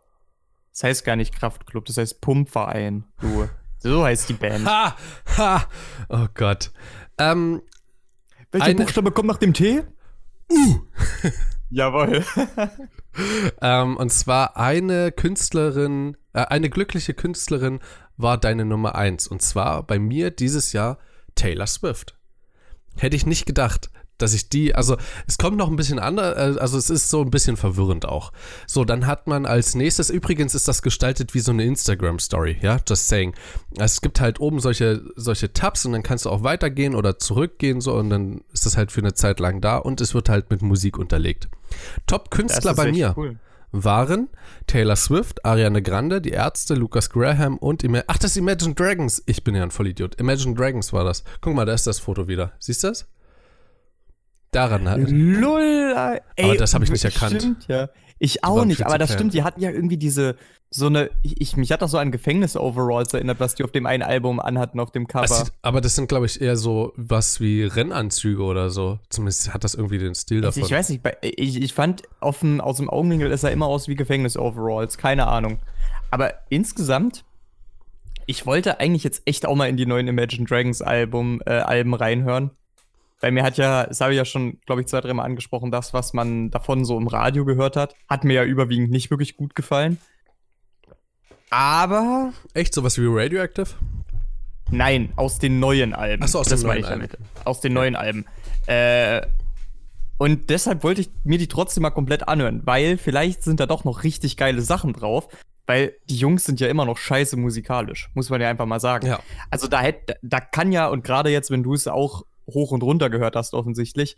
Das 0.71 0.83
heißt 0.83 1.05
gar 1.05 1.15
nicht 1.15 1.33
Kraftclub, 1.33 1.85
das 1.85 1.97
heißt 1.97 2.21
Pumpverein. 2.21 3.05
Du. 3.21 3.49
So 3.79 4.03
heißt 4.03 4.29
die 4.29 4.33
Band. 4.33 4.65
Ha! 4.65 4.95
Ha! 5.37 5.65
Oh 6.09 6.27
Gott. 6.33 6.71
Ähm, 7.17 7.61
welcher 8.55 8.67
eine, 8.67 8.75
Buchstabe 8.75 9.11
kommt 9.11 9.27
nach 9.27 9.37
dem 9.37 9.53
T? 9.53 9.83
U. 10.51 10.79
Jawohl. 11.69 12.23
ähm, 13.61 13.97
und 13.97 14.11
zwar 14.11 14.57
eine 14.57 15.11
Künstlerin, 15.11 16.17
äh, 16.33 16.45
eine 16.45 16.69
glückliche 16.69 17.13
Künstlerin 17.13 17.79
war 18.17 18.37
deine 18.37 18.65
Nummer 18.65 18.95
eins. 18.95 19.27
Und 19.27 19.41
zwar 19.41 19.83
bei 19.83 19.99
mir 19.99 20.31
dieses 20.31 20.73
Jahr 20.73 20.97
Taylor 21.35 21.67
Swift. 21.67 22.17
Hätte 22.97 23.15
ich 23.15 23.25
nicht 23.25 23.45
gedacht 23.45 23.89
dass 24.17 24.33
ich 24.33 24.49
die, 24.49 24.75
also 24.75 24.97
es 25.27 25.37
kommt 25.37 25.57
noch 25.57 25.69
ein 25.69 25.75
bisschen 25.75 25.99
anders, 25.99 26.35
äh, 26.37 26.59
also 26.59 26.77
es 26.77 26.89
ist 26.89 27.09
so 27.09 27.21
ein 27.21 27.31
bisschen 27.31 27.57
verwirrend 27.57 28.05
auch. 28.05 28.31
So, 28.67 28.85
dann 28.85 29.07
hat 29.07 29.27
man 29.27 29.45
als 29.45 29.75
nächstes, 29.75 30.09
übrigens 30.09 30.55
ist 30.55 30.67
das 30.67 30.81
gestaltet 30.81 31.33
wie 31.33 31.39
so 31.39 31.51
eine 31.51 31.63
Instagram-Story, 31.63 32.57
ja, 32.61 32.79
just 32.87 33.07
saying. 33.07 33.33
Es 33.77 34.01
gibt 34.01 34.21
halt 34.21 34.39
oben 34.39 34.59
solche, 34.59 35.03
solche 35.15 35.53
Tabs 35.53 35.85
und 35.85 35.93
dann 35.93 36.03
kannst 36.03 36.25
du 36.25 36.29
auch 36.29 36.43
weitergehen 36.43 36.95
oder 36.95 37.19
zurückgehen 37.19 37.81
so 37.81 37.93
und 37.93 38.09
dann 38.09 38.41
ist 38.53 38.65
das 38.65 38.77
halt 38.77 38.91
für 38.91 39.01
eine 39.01 39.13
Zeit 39.13 39.39
lang 39.39 39.61
da 39.61 39.77
und 39.77 40.01
es 40.01 40.13
wird 40.13 40.29
halt 40.29 40.49
mit 40.49 40.61
Musik 40.61 40.97
unterlegt. 40.97 41.49
Top-Künstler 42.07 42.73
bei 42.73 42.91
mir. 42.91 43.13
Cool. 43.17 43.39
Waren 43.71 44.29
Taylor 44.67 44.95
Swift, 44.95 45.43
Ariana 45.43 45.81
Grande, 45.81 46.21
die 46.21 46.29
Ärzte, 46.29 46.75
Lucas 46.75 47.09
Graham 47.09 47.57
und 47.57 47.83
Ima 47.83 48.03
Ach, 48.07 48.17
das 48.17 48.31
ist 48.31 48.37
Imagine 48.37 48.73
Dragons. 48.73 49.21
Ich 49.25 49.43
bin 49.43 49.53
ja 49.53 49.63
ein 49.63 49.71
Vollidiot. 49.71 50.15
Imagine 50.15 50.55
Dragons 50.55 50.93
war 50.93 51.03
das. 51.03 51.25
Guck 51.41 51.55
mal, 51.55 51.65
da 51.65 51.73
ist 51.73 51.85
das 51.85 51.99
Foto 51.99 52.29
wieder. 52.29 52.53
Siehst 52.59 52.83
du 52.83 52.87
das? 52.87 53.05
Daran 54.55 54.87
halt. 54.87 55.09
Lull, 55.09 55.95
ey, 56.35 56.45
aber 56.45 56.55
das 56.55 56.73
habe 56.73 56.83
ich 56.83 56.91
nicht 56.91 57.03
erkannt. 57.03 57.41
Stimmt, 57.41 57.67
ja. 57.67 57.89
Ich 58.17 58.43
auch 58.45 58.63
nicht, 58.63 58.85
aber 58.85 58.97
das 58.97 59.13
stimmt, 59.13 59.33
die 59.33 59.43
hatten 59.43 59.59
ja 59.61 59.69
irgendwie 59.69 59.97
diese, 59.97 60.37
so 60.69 60.87
eine, 60.87 61.09
ich, 61.21 61.57
mich 61.57 61.71
hat 61.71 61.81
das 61.81 61.91
so 61.91 61.97
an 61.97 62.11
Gefängnis-Overalls 62.11 63.13
erinnert, 63.13 63.39
was 63.41 63.55
die 63.55 63.63
auf 63.63 63.71
dem 63.71 63.85
einen 63.85 64.03
Album 64.03 64.39
anhatten, 64.39 64.79
auf 64.79 64.91
dem 64.91 65.07
Cover. 65.07 65.27
Sieht, 65.27 65.51
aber 65.61 65.81
das 65.81 65.95
sind, 65.95 66.07
glaube 66.07 66.25
ich, 66.25 66.39
eher 66.41 66.55
so 66.55 66.93
was 66.95 67.41
wie 67.41 67.63
Rennanzüge 67.63 68.41
oder 68.41 68.69
so. 68.69 68.99
Zumindest 69.09 69.53
hat 69.53 69.65
das 69.65 69.75
irgendwie 69.75 69.97
den 69.97 70.15
Stil 70.15 70.41
davon. 70.41 70.63
Ich 70.63 70.71
weiß 70.71 70.89
nicht, 70.89 71.01
ich, 71.21 71.61
ich 71.61 71.73
fand 71.73 72.03
offen, 72.21 72.61
aus 72.61 72.77
dem 72.77 72.89
Augenwinkel, 72.89 73.31
es 73.31 73.41
sah 73.41 73.49
immer 73.49 73.67
aus 73.67 73.89
wie 73.89 73.95
Gefängnis-Overalls, 73.95 74.97
keine 74.97 75.27
Ahnung. 75.27 75.59
Aber 76.09 76.33
insgesamt, 76.49 77.25
ich 78.25 78.45
wollte 78.45 78.79
eigentlich 78.79 79.03
jetzt 79.03 79.23
echt 79.25 79.45
auch 79.45 79.55
mal 79.55 79.67
in 79.67 79.75
die 79.75 79.85
neuen 79.85 80.07
Imagine 80.07 80.45
Dragons 80.45 80.81
Album, 80.81 81.41
äh, 81.45 81.51
Alben 81.51 81.93
reinhören. 81.93 82.51
Weil 83.21 83.31
mir 83.31 83.43
hat 83.43 83.57
ja, 83.57 83.85
das 83.85 84.01
habe 84.01 84.11
ich 84.13 84.17
ja 84.17 84.25
schon, 84.25 84.59
glaube 84.65 84.81
ich, 84.81 84.87
zwei, 84.87 85.01
dreimal 85.01 85.25
angesprochen, 85.25 85.71
das, 85.71 85.93
was 85.93 86.13
man 86.13 86.51
davon 86.51 86.85
so 86.85 86.97
im 86.97 87.07
Radio 87.07 87.45
gehört 87.45 87.75
hat, 87.75 87.95
hat 88.09 88.23
mir 88.23 88.33
ja 88.33 88.43
überwiegend 88.43 88.91
nicht 88.91 89.09
wirklich 89.09 89.37
gut 89.37 89.55
gefallen. 89.55 89.97
Aber. 91.49 92.33
Echt 92.53 92.73
sowas 92.73 92.97
wie 92.97 93.05
Radioactive? 93.07 93.69
Nein, 94.71 95.13
aus 95.15 95.39
den 95.39 95.59
neuen 95.59 95.93
Alben. 95.93 96.23
Achso, 96.23 96.39
aus 96.39 96.47
den 96.47 96.61
neuen 96.61 96.83
Alben. 96.83 97.07
Aus 97.45 97.61
den 97.61 97.73
neuen 97.73 97.95
Alben. 97.95 98.25
Äh, 98.65 99.21
und 100.17 100.49
deshalb 100.49 100.83
wollte 100.83 101.01
ich 101.01 101.09
mir 101.23 101.37
die 101.37 101.47
trotzdem 101.47 101.83
mal 101.83 101.91
komplett 101.91 102.27
anhören, 102.27 102.61
weil 102.65 102.97
vielleicht 102.97 103.43
sind 103.43 103.59
da 103.59 103.65
doch 103.65 103.83
noch 103.83 104.03
richtig 104.03 104.37
geile 104.37 104.61
Sachen 104.61 104.93
drauf. 104.93 105.27
Weil 105.67 105.95
die 106.09 106.17
Jungs 106.17 106.45
sind 106.45 106.59
ja 106.59 106.67
immer 106.67 106.85
noch 106.85 106.97
scheiße 106.97 107.37
musikalisch, 107.37 108.11
muss 108.13 108.29
man 108.29 108.39
ja 108.39 108.49
einfach 108.49 108.67
mal 108.67 108.79
sagen. 108.79 109.07
Ja. 109.07 109.19
Also 109.49 109.67
da 109.67 109.81
hätte, 109.81 110.15
da 110.21 110.39
kann 110.39 110.71
ja, 110.71 110.87
und 110.87 111.03
gerade 111.03 111.31
jetzt, 111.31 111.49
wenn 111.49 111.63
du 111.63 111.73
es 111.73 111.87
auch 111.87 112.23
hoch 112.47 112.71
und 112.71 112.83
runter 112.83 113.09
gehört 113.09 113.35
hast, 113.35 113.53
offensichtlich, 113.53 114.17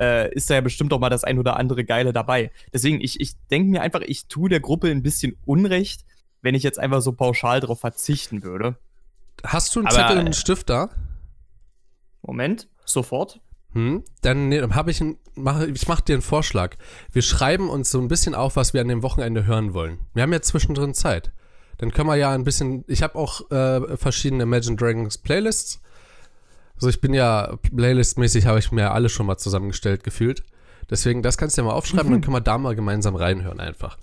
äh, 0.00 0.32
ist 0.34 0.50
da 0.50 0.54
ja 0.54 0.60
bestimmt 0.60 0.92
auch 0.92 0.98
mal 0.98 1.10
das 1.10 1.24
ein 1.24 1.38
oder 1.38 1.56
andere 1.56 1.84
Geile 1.84 2.12
dabei. 2.12 2.50
Deswegen, 2.72 3.00
ich, 3.00 3.20
ich 3.20 3.34
denke 3.50 3.70
mir 3.70 3.82
einfach, 3.82 4.00
ich 4.00 4.26
tue 4.26 4.48
der 4.48 4.60
Gruppe 4.60 4.90
ein 4.90 5.02
bisschen 5.02 5.36
Unrecht, 5.44 6.04
wenn 6.42 6.54
ich 6.54 6.62
jetzt 6.62 6.78
einfach 6.78 7.00
so 7.00 7.12
pauschal 7.12 7.60
darauf 7.60 7.80
verzichten 7.80 8.42
würde. 8.42 8.76
Hast 9.44 9.74
du 9.74 9.80
einen 9.80 9.88
Aber, 9.88 9.96
Zettel 9.96 10.18
und 10.18 10.24
einen 10.26 10.32
Stift 10.32 10.70
da? 10.70 10.90
Moment, 12.22 12.68
sofort. 12.84 13.40
Hm, 13.72 14.02
dann 14.22 14.48
nee, 14.48 14.60
habe 14.60 14.90
ich, 14.90 15.02
mach, 15.34 15.62
ich 15.62 15.86
mach 15.88 16.00
dir 16.00 16.14
einen 16.14 16.22
Vorschlag. 16.22 16.76
Wir 17.12 17.22
schreiben 17.22 17.68
uns 17.68 17.90
so 17.90 18.00
ein 18.00 18.08
bisschen 18.08 18.34
auf, 18.34 18.56
was 18.56 18.72
wir 18.72 18.80
an 18.80 18.88
dem 18.88 19.02
Wochenende 19.02 19.46
hören 19.46 19.74
wollen. 19.74 19.98
Wir 20.14 20.22
haben 20.22 20.32
ja 20.32 20.40
zwischendrin 20.40 20.94
Zeit. 20.94 21.32
Dann 21.76 21.92
können 21.92 22.08
wir 22.08 22.16
ja 22.16 22.32
ein 22.32 22.44
bisschen, 22.44 22.84
ich 22.88 23.02
habe 23.02 23.14
auch 23.16 23.50
äh, 23.50 23.96
verschiedene 23.96 24.44
Imagine 24.44 24.76
Dragons 24.76 25.18
Playlists. 25.18 25.80
Also 26.78 26.88
ich 26.88 27.00
bin 27.00 27.12
ja, 27.12 27.56
Playlist-mäßig 27.74 28.46
habe 28.46 28.60
ich 28.60 28.70
mir 28.70 28.92
alle 28.92 29.08
schon 29.08 29.26
mal 29.26 29.36
zusammengestellt 29.36 30.04
gefühlt. 30.04 30.44
Deswegen, 30.88 31.22
das 31.22 31.36
kannst 31.36 31.56
du 31.58 31.62
ja 31.62 31.66
mal 31.66 31.74
aufschreiben, 31.74 32.06
mhm. 32.08 32.12
dann 32.12 32.20
können 32.20 32.36
wir 32.36 32.40
da 32.40 32.56
mal 32.56 32.76
gemeinsam 32.76 33.16
reinhören 33.16 33.58
einfach. 33.58 33.98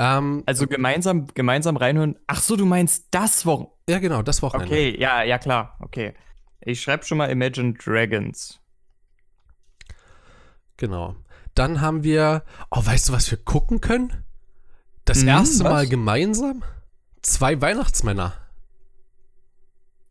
Ähm, 0.00 0.42
also 0.46 0.66
gemeinsam, 0.66 1.28
gemeinsam 1.34 1.76
reinhören. 1.76 2.16
Ach 2.26 2.40
so, 2.40 2.56
du 2.56 2.66
meinst 2.66 3.06
das 3.12 3.46
Wochenende? 3.46 3.72
Ja, 3.88 3.98
genau, 4.00 4.22
das 4.22 4.42
Wochenende. 4.42 4.72
Okay, 4.72 4.96
ja, 4.98 5.22
ja, 5.22 5.38
klar. 5.38 5.76
Okay. 5.80 6.14
Ich 6.60 6.82
schreibe 6.82 7.04
schon 7.04 7.18
mal 7.18 7.30
Imagine 7.30 7.74
Dragons. 7.74 8.60
Genau. 10.76 11.16
Dann 11.54 11.80
haben 11.80 12.04
wir, 12.04 12.44
oh, 12.70 12.84
weißt 12.84 13.08
du, 13.08 13.12
was 13.12 13.30
wir 13.30 13.38
gucken 13.38 13.80
können? 13.80 14.24
Das 15.04 15.20
hm, 15.20 15.28
erste 15.28 15.64
was? 15.64 15.72
Mal 15.72 15.88
gemeinsam? 15.88 16.62
Zwei 17.22 17.60
Weihnachtsmänner. 17.60 18.34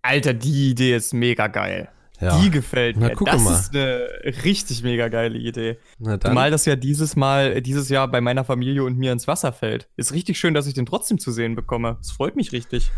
Alter, 0.08 0.34
die 0.34 0.70
Idee 0.72 0.96
ist 0.96 1.14
mega 1.14 1.48
geil. 1.48 1.90
Ja. 2.20 2.40
Die 2.40 2.50
gefällt 2.50 2.98
mir. 2.98 3.14
Na, 3.14 3.32
das 3.32 3.44
mal. 3.44 3.54
ist 3.54 3.76
eine 3.76 4.08
richtig 4.44 4.82
mega 4.82 5.08
geile 5.08 5.38
Idee. 5.38 5.78
Zumal 6.00 6.50
das 6.50 6.66
ja 6.66 6.76
dieses 6.76 7.16
Mal, 7.16 7.62
dieses 7.62 7.90
Jahr 7.90 8.08
bei 8.08 8.22
meiner 8.22 8.44
Familie 8.44 8.84
und 8.84 8.98
mir 8.98 9.12
ins 9.12 9.28
Wasser 9.28 9.54
fällt. 9.54 9.88
Ist 9.98 10.14
richtig 10.14 10.40
schön, 10.40 10.54
dass 10.54 10.66
ich 10.66 10.74
den 10.74 10.86
trotzdem 10.86 11.20
zu 11.20 11.32
sehen 11.32 11.56
bekomme. 11.56 11.98
Es 12.02 12.12
freut 12.12 12.36
mich 12.36 12.52
richtig. 12.54 12.90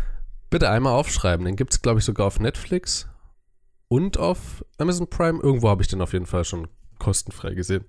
Bitte 0.48 0.70
einmal 0.70 0.94
aufschreiben. 0.94 1.44
Den 1.44 1.56
gibt 1.56 1.74
es, 1.74 1.82
glaube 1.82 1.98
ich, 1.98 2.04
sogar 2.04 2.26
auf 2.26 2.40
Netflix 2.40 3.08
und 3.88 4.18
auf 4.18 4.64
Amazon 4.78 5.10
Prime. 5.10 5.40
Irgendwo 5.42 5.68
habe 5.68 5.82
ich 5.82 5.88
den 5.88 6.00
auf 6.00 6.12
jeden 6.14 6.26
Fall 6.26 6.44
schon 6.44 6.68
kostenfrei 6.98 7.54
gesehen. 7.54 7.84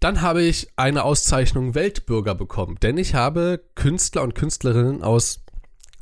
Dann 0.00 0.20
habe 0.20 0.42
ich 0.42 0.68
eine 0.74 1.04
Auszeichnung 1.04 1.76
Weltbürger 1.76 2.34
bekommen, 2.34 2.76
denn 2.82 2.98
ich 2.98 3.14
habe 3.14 3.62
Künstler 3.76 4.22
und 4.22 4.34
Künstlerinnen 4.34 5.02
aus 5.04 5.41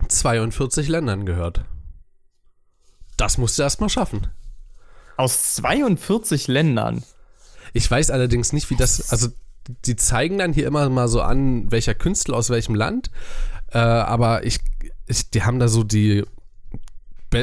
42 0.09 0.89
Ländern 0.89 1.27
gehört. 1.27 1.65
Das 3.17 3.39
musst 3.39 3.59
du 3.59 3.63
erstmal 3.63 3.91
schaffen. 3.91 4.29
Aus 5.17 5.55
42 5.55 6.49
Ländern? 6.49 7.03
Ich 7.73 7.91
weiß 7.91 8.11
allerdings 8.11 8.53
nicht, 8.53 8.71
wie 8.71 8.77
das. 8.77 9.11
Also, 9.11 9.29
die 9.85 9.97
zeigen 9.97 10.39
dann 10.39 10.53
hier 10.53 10.67
immer 10.67 10.89
mal 10.89 11.09
so 11.09 11.21
an, 11.21 11.71
welcher 11.71 11.95
Künstler 11.95 12.37
aus 12.37 12.51
welchem 12.51 12.75
Land. 12.75 13.11
Äh, 13.73 13.79
aber 13.79 14.45
ich, 14.45 14.59
ich, 15.07 15.31
die 15.31 15.43
haben 15.43 15.59
da 15.59 15.69
so 15.69 15.85
die 15.85 16.25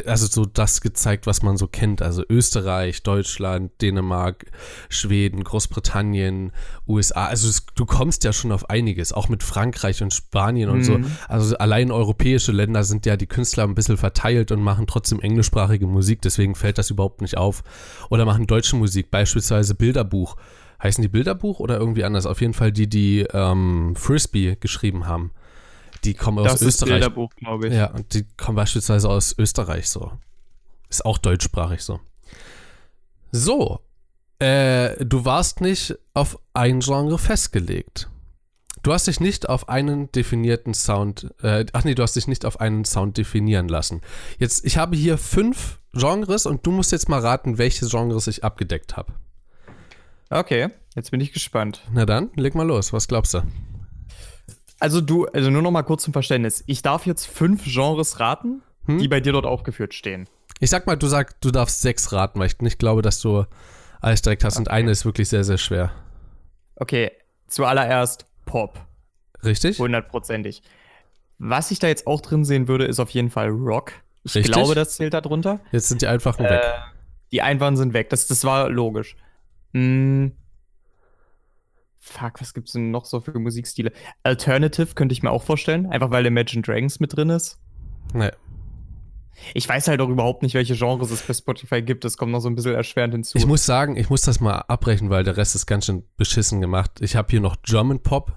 also 0.05 0.27
so 0.27 0.45
das 0.45 0.81
gezeigt, 0.81 1.27
was 1.27 1.41
man 1.41 1.57
so 1.57 1.67
kennt. 1.67 2.01
Also 2.01 2.23
Österreich, 2.29 3.03
Deutschland, 3.03 3.71
Dänemark, 3.81 4.45
Schweden, 4.89 5.43
Großbritannien, 5.43 6.51
USA. 6.87 7.27
Also 7.27 7.47
es, 7.47 7.65
du 7.75 7.85
kommst 7.85 8.23
ja 8.23 8.33
schon 8.33 8.51
auf 8.51 8.69
einiges, 8.69 9.13
auch 9.13 9.29
mit 9.29 9.43
Frankreich 9.43 10.03
und 10.03 10.13
Spanien 10.13 10.69
und 10.69 10.79
mhm. 10.79 10.83
so. 10.83 10.99
Also 11.27 11.57
allein 11.57 11.91
europäische 11.91 12.51
Länder 12.51 12.83
sind 12.83 13.05
ja 13.05 13.17
die 13.17 13.27
Künstler 13.27 13.63
ein 13.63 13.75
bisschen 13.75 13.97
verteilt 13.97 14.51
und 14.51 14.61
machen 14.61 14.87
trotzdem 14.87 15.21
englischsprachige 15.21 15.87
Musik, 15.87 16.21
deswegen 16.21 16.55
fällt 16.55 16.77
das 16.77 16.89
überhaupt 16.89 17.21
nicht 17.21 17.37
auf. 17.37 17.63
Oder 18.09 18.25
machen 18.25 18.47
deutsche 18.47 18.75
Musik, 18.75 19.11
beispielsweise 19.11 19.75
Bilderbuch. 19.75 20.35
Heißen 20.81 21.01
die 21.01 21.07
Bilderbuch 21.07 21.59
oder 21.59 21.79
irgendwie 21.79 22.03
anders? 22.03 22.27
Auf 22.27 22.41
jeden 22.41 22.53
Fall 22.53 22.71
die, 22.71 22.87
die 22.87 23.25
ähm, 23.33 23.95
Frisbee 23.95 24.57
geschrieben 24.59 25.07
haben. 25.07 25.31
Die 26.03 26.13
kommen 26.13 26.43
das 26.43 26.53
aus 26.55 26.61
ist 26.61 26.67
Österreich. 26.67 26.93
Bilderbuch, 26.93 27.29
glaube 27.35 27.67
ich. 27.67 27.73
Ja, 27.73 27.91
und 27.91 28.13
die 28.13 28.25
kommen 28.37 28.55
beispielsweise 28.55 29.09
aus 29.09 29.35
Österreich 29.37 29.89
so. 29.89 30.11
Ist 30.89 31.05
auch 31.05 31.17
deutschsprachig 31.17 31.81
so. 31.81 31.99
So. 33.31 33.79
Äh, 34.39 35.03
du 35.03 35.25
warst 35.25 35.61
nicht 35.61 35.95
auf 36.13 36.39
ein 36.53 36.79
Genre 36.79 37.17
festgelegt. 37.17 38.09
Du 38.83 38.93
hast 38.93 39.07
dich 39.07 39.19
nicht 39.19 39.49
auf 39.49 39.67
einen 39.67 40.11
definierten 40.11 40.73
Sound, 40.73 41.33
äh, 41.41 41.65
ach 41.73 41.83
nee, 41.83 41.95
du 41.95 42.03
hast 42.03 42.15
dich 42.15 42.27
nicht 42.27 42.45
auf 42.45 42.61
einen 42.61 42.85
Sound 42.85 43.17
definieren 43.17 43.67
lassen. 43.67 44.01
Jetzt, 44.37 44.63
ich 44.63 44.77
habe 44.77 44.95
hier 44.95 45.17
fünf 45.17 45.79
Genres 45.93 46.45
und 46.45 46.65
du 46.65 46.71
musst 46.71 46.91
jetzt 46.91 47.09
mal 47.09 47.19
raten, 47.19 47.57
welche 47.57 47.87
Genres 47.87 48.27
ich 48.27 48.43
abgedeckt 48.43 48.95
habe. 48.95 49.13
Okay, 50.29 50.69
jetzt 50.95 51.11
bin 51.11 51.19
ich 51.19 51.33
gespannt. 51.33 51.81
Na 51.91 52.05
dann, 52.05 52.29
leg 52.35 52.53
mal 52.53 52.67
los. 52.67 52.93
Was 52.93 53.07
glaubst 53.07 53.33
du? 53.33 53.41
Also 54.79 55.01
du, 55.01 55.25
also 55.25 55.49
nur 55.49 55.61
noch 55.61 55.71
mal 55.71 55.83
kurz 55.83 56.03
zum 56.03 56.13
Verständnis. 56.13 56.63
Ich 56.67 56.81
darf 56.81 57.05
jetzt 57.05 57.25
fünf 57.25 57.63
Genres 57.65 58.19
raten, 58.19 58.61
hm? 58.85 58.99
die 58.99 59.07
bei 59.07 59.19
dir 59.19 59.33
dort 59.33 59.45
aufgeführt 59.45 59.93
stehen. 59.93 60.27
Ich 60.59 60.69
sag 60.69 60.87
mal, 60.87 60.95
du 60.95 61.07
sagst, 61.07 61.37
du 61.41 61.51
darfst 61.51 61.81
sechs 61.81 62.11
raten, 62.11 62.39
weil 62.39 62.47
ich 62.47 62.59
nicht 62.59 62.79
glaube, 62.79 63.01
dass 63.01 63.21
du 63.21 63.45
alles 64.01 64.21
direkt 64.21 64.43
hast. 64.43 64.55
Okay. 64.55 64.61
Und 64.61 64.69
eine 64.69 64.91
ist 64.91 65.05
wirklich 65.05 65.29
sehr, 65.29 65.43
sehr 65.43 65.57
schwer. 65.57 65.91
Okay, 66.75 67.11
zuallererst 67.47 68.25
Pop. 68.45 68.79
Richtig? 69.43 69.79
Hundertprozentig. 69.79 70.61
Was 71.39 71.71
ich 71.71 71.79
da 71.79 71.87
jetzt 71.87 72.07
auch 72.07 72.21
drin 72.21 72.45
sehen 72.45 72.67
würde, 72.67 72.85
ist 72.85 72.99
auf 72.99 73.09
jeden 73.11 73.29
Fall 73.29 73.49
Rock. 73.49 73.93
Ich 74.23 74.35
Richtig? 74.35 74.53
glaube, 74.53 74.75
das 74.75 74.95
zählt 74.95 75.13
da 75.13 75.21
drunter. 75.21 75.59
Jetzt 75.71 75.89
sind 75.89 76.01
die 76.01 76.07
einfachen 76.07 76.45
äh, 76.45 76.49
weg. 76.49 76.63
Die 77.31 77.41
einfachen 77.41 77.77
sind 77.77 77.93
weg. 77.93 78.09
Das, 78.09 78.27
das 78.27 78.43
war 78.43 78.69
logisch. 78.69 79.15
Hm, 79.73 80.31
Fuck, 82.07 82.39
was 82.41 82.53
gibt's 82.53 82.71
denn 82.71 82.89
noch 82.89 83.05
so 83.05 83.19
für 83.19 83.37
Musikstile? 83.37 83.91
Alternative 84.23 84.95
könnte 84.95 85.13
ich 85.13 85.23
mir 85.23 85.31
auch 85.31 85.43
vorstellen, 85.43 85.85
einfach 85.87 86.09
weil 86.09 86.25
Imagine 86.25 86.61
Dragons 86.61 86.99
mit 86.99 87.15
drin 87.15 87.29
ist. 87.29 87.59
Nee. 88.13 88.31
Ich 89.53 89.67
weiß 89.67 89.87
halt 89.87 90.01
auch 90.01 90.09
überhaupt 90.09 90.41
nicht, 90.41 90.55
welche 90.55 90.75
Genres 90.75 91.11
es 91.11 91.21
bei 91.21 91.33
Spotify 91.33 91.81
gibt. 91.81 92.05
Das 92.05 92.17
kommt 92.17 92.31
noch 92.31 92.39
so 92.39 92.49
ein 92.49 92.55
bisschen 92.55 92.73
erschwerend 92.73 93.13
hinzu. 93.13 93.37
Ich 93.37 93.45
muss 93.45 93.65
sagen, 93.65 93.95
ich 93.95 94.09
muss 94.09 94.21
das 94.21 94.39
mal 94.39 94.63
abbrechen, 94.67 95.09
weil 95.09 95.23
der 95.23 95.37
Rest 95.37 95.53
ist 95.53 95.67
ganz 95.67 95.85
schön 95.85 96.03
beschissen 96.15 96.61
gemacht. 96.61 96.91
Ich 97.01 97.15
habe 97.15 97.27
hier 97.29 97.41
noch 97.41 97.57
German 97.61 98.01
Pop. 98.01 98.33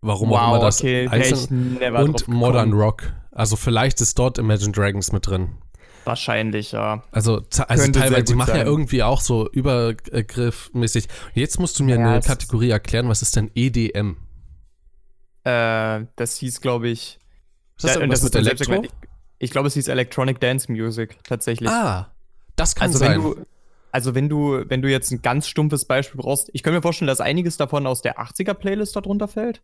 Warum 0.00 0.30
wow, 0.30 0.38
auch 0.38 0.48
immer 0.54 0.60
das 0.60 0.80
okay, 0.80 1.08
heißt. 1.08 1.50
Und 1.50 2.28
Modern 2.28 2.72
Rock. 2.72 3.12
Also 3.32 3.56
vielleicht 3.56 4.00
ist 4.00 4.18
dort 4.18 4.38
Imagine 4.38 4.70
Dragons 4.70 5.10
mit 5.10 5.26
drin. 5.26 5.56
Wahrscheinlich, 6.08 6.72
ja. 6.72 7.02
Also, 7.12 7.42
also 7.68 7.92
teilweise, 7.92 8.24
die 8.24 8.34
machen 8.34 8.52
sein. 8.52 8.60
ja 8.60 8.64
irgendwie 8.64 9.02
auch 9.02 9.20
so 9.20 9.46
übergriffmäßig. 9.50 11.06
Jetzt 11.34 11.60
musst 11.60 11.78
du 11.78 11.84
mir 11.84 11.98
ja, 12.00 12.12
eine 12.12 12.20
Kategorie 12.22 12.70
erklären, 12.70 13.10
was 13.10 13.20
ist 13.20 13.36
denn 13.36 13.50
EDM? 13.54 14.16
Äh, 15.44 16.06
das 16.16 16.38
hieß, 16.38 16.62
glaube 16.62 16.88
ich. 16.88 17.18
Ist 17.76 17.84
das, 17.84 17.98
da, 17.98 18.06
das 18.06 18.22
mit 18.22 18.34
Elektro? 18.36 18.82
Ich, 18.84 18.90
ich 19.38 19.50
glaube, 19.50 19.68
es 19.68 19.74
hieß 19.74 19.88
Electronic 19.88 20.40
Dance 20.40 20.72
Music, 20.72 21.22
tatsächlich. 21.24 21.68
Ah, 21.68 22.10
das 22.56 22.74
kann 22.74 22.86
also, 22.86 22.98
sein. 22.98 23.22
Wenn 23.22 23.22
du, 23.22 23.46
also 23.92 24.14
wenn 24.14 24.30
du, 24.30 24.64
wenn 24.66 24.80
du 24.80 24.90
jetzt 24.90 25.10
ein 25.10 25.20
ganz 25.20 25.46
stumpfes 25.46 25.84
Beispiel 25.84 26.22
brauchst, 26.22 26.48
ich 26.54 26.62
könnte 26.62 26.78
mir 26.78 26.82
vorstellen, 26.82 27.08
dass 27.08 27.20
einiges 27.20 27.58
davon 27.58 27.86
aus 27.86 28.00
der 28.00 28.18
80er-Playlist 28.18 28.96
darunter 28.96 29.28
fällt. 29.28 29.60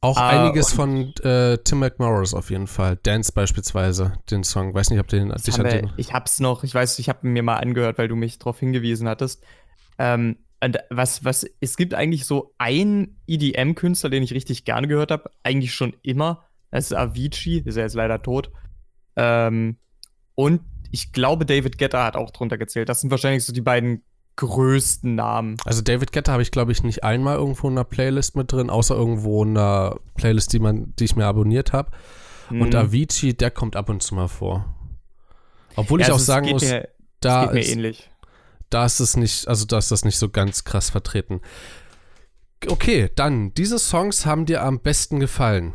Auch 0.00 0.16
ah, 0.16 0.28
einiges 0.28 0.72
von 0.72 1.14
äh, 1.22 1.58
Tim 1.58 1.80
McMorris 1.80 2.34
auf 2.34 2.50
jeden 2.50 2.66
Fall. 2.66 2.96
Dance 3.02 3.32
beispielsweise, 3.32 4.14
den 4.30 4.44
Song. 4.44 4.74
Weiß 4.74 4.90
nicht, 4.90 5.00
ob 5.00 5.08
den. 5.08 5.30
Dich 5.30 5.56
wir, 5.56 5.64
den 5.64 5.92
ich 5.96 6.12
hab's 6.12 6.40
noch, 6.40 6.64
ich 6.64 6.74
weiß, 6.74 6.98
ich 6.98 7.08
habe 7.08 7.26
mir 7.26 7.42
mal 7.42 7.56
angehört, 7.56 7.98
weil 7.98 8.08
du 8.08 8.16
mich 8.16 8.38
darauf 8.38 8.58
hingewiesen 8.60 9.08
hattest. 9.08 9.44
Ähm, 9.98 10.36
und 10.62 10.78
was, 10.88 11.24
was, 11.24 11.46
es 11.60 11.76
gibt 11.76 11.94
eigentlich 11.94 12.24
so 12.24 12.54
einen 12.58 13.20
EDM-Künstler, 13.26 14.10
den 14.10 14.22
ich 14.22 14.32
richtig 14.32 14.64
gerne 14.64 14.88
gehört 14.88 15.10
habe, 15.10 15.30
eigentlich 15.42 15.74
schon 15.74 15.94
immer. 16.02 16.44
Das 16.70 16.86
ist 16.86 16.94
Avicii, 16.94 17.62
ist 17.64 17.76
er 17.76 17.84
jetzt 17.84 17.94
leider 17.94 18.22
tot. 18.22 18.50
Ähm, 19.16 19.76
und 20.34 20.62
ich 20.90 21.12
glaube, 21.12 21.44
David 21.44 21.76
Guetta 21.76 22.04
hat 22.04 22.16
auch 22.16 22.30
drunter 22.30 22.56
gezählt. 22.56 22.88
Das 22.88 23.00
sind 23.00 23.10
wahrscheinlich 23.10 23.44
so 23.44 23.52
die 23.52 23.60
beiden 23.60 24.04
größten 24.36 25.14
Namen. 25.14 25.56
Also 25.64 25.82
David 25.82 26.12
Guetta 26.12 26.32
habe 26.32 26.42
ich, 26.42 26.50
glaube 26.50 26.72
ich, 26.72 26.82
nicht 26.82 27.04
einmal 27.04 27.36
irgendwo 27.36 27.68
in 27.68 27.74
einer 27.74 27.84
Playlist 27.84 28.36
mit 28.36 28.50
drin, 28.52 28.70
außer 28.70 28.94
irgendwo 28.94 29.42
in 29.44 29.56
einer 29.56 29.96
Playlist, 30.16 30.52
die, 30.52 30.58
man, 30.58 30.92
die 30.98 31.04
ich 31.04 31.16
mir 31.16 31.26
abonniert 31.26 31.72
habe. 31.72 31.90
Mhm. 32.50 32.62
Und 32.62 32.74
Avicii, 32.74 33.34
der 33.34 33.50
kommt 33.50 33.76
ab 33.76 33.88
und 33.88 34.02
zu 34.02 34.14
mal 34.14 34.28
vor. 34.28 34.74
Obwohl 35.76 36.00
ja, 36.00 36.06
ich 36.06 36.12
also 36.12 36.22
auch 36.22 36.26
sagen 36.26 36.50
muss, 36.50 36.62
mir, 36.62 36.88
da, 37.20 37.44
ist, 37.44 37.70
ähnlich. 37.70 38.10
da 38.70 38.84
ist 38.84 39.00
es 39.00 39.16
nicht, 39.16 39.48
also 39.48 39.64
da 39.66 39.78
ist 39.78 39.90
das 39.90 40.04
nicht 40.04 40.18
so 40.18 40.28
ganz 40.28 40.64
krass 40.64 40.90
vertreten. 40.90 41.40
Okay, 42.66 43.10
dann, 43.14 43.52
diese 43.54 43.78
Songs 43.78 44.26
haben 44.26 44.46
dir 44.46 44.62
am 44.62 44.80
besten 44.80 45.20
gefallen. 45.20 45.72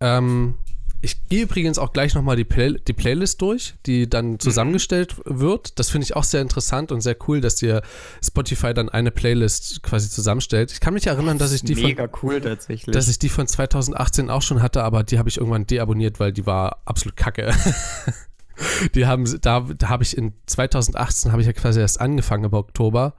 Ähm, 0.00 0.56
ich 1.04 1.28
gehe 1.28 1.42
übrigens 1.42 1.78
auch 1.78 1.92
gleich 1.92 2.14
nochmal 2.14 2.36
die, 2.36 2.44
Play 2.44 2.74
die 2.88 2.92
Playlist 2.92 3.40
durch, 3.42 3.74
die 3.86 4.08
dann 4.08 4.32
mhm. 4.32 4.40
zusammengestellt 4.40 5.16
mhm. 5.18 5.40
wird. 5.40 5.78
Das 5.78 5.90
finde 5.90 6.06
ich 6.06 6.16
auch 6.16 6.24
sehr 6.24 6.40
interessant 6.40 6.90
und 6.90 7.02
sehr 7.02 7.16
cool, 7.28 7.40
dass 7.40 7.56
dir 7.56 7.82
Spotify 8.22 8.72
dann 8.72 8.88
eine 8.88 9.10
Playlist 9.10 9.82
quasi 9.82 10.08
zusammenstellt. 10.08 10.72
Ich 10.72 10.80
kann 10.80 10.94
mich 10.94 11.06
erinnern, 11.06 11.38
dass 11.38 11.52
ich 11.52 11.62
die 11.62 11.74
mega 11.74 12.08
von, 12.08 12.18
cool 12.22 12.40
tatsächlich. 12.40 12.92
dass 12.94 13.08
ich 13.08 13.18
die 13.18 13.28
von 13.28 13.46
2018 13.46 14.30
auch 14.30 14.42
schon 14.42 14.62
hatte, 14.62 14.82
aber 14.82 15.04
die 15.04 15.18
habe 15.18 15.28
ich 15.28 15.36
irgendwann 15.36 15.66
deabonniert, 15.66 16.18
weil 16.18 16.32
die 16.32 16.46
war 16.46 16.80
absolut 16.86 17.16
kacke. 17.16 17.52
die 18.94 19.06
haben, 19.06 19.24
da, 19.42 19.60
da 19.60 19.88
habe 19.88 20.02
ich 20.04 20.16
in 20.16 20.32
2018 20.46 21.32
habe 21.32 21.42
ich 21.42 21.46
ja 21.46 21.52
quasi 21.52 21.80
erst 21.80 22.00
angefangen 22.00 22.44
im 22.44 22.52
Oktober 22.54 23.14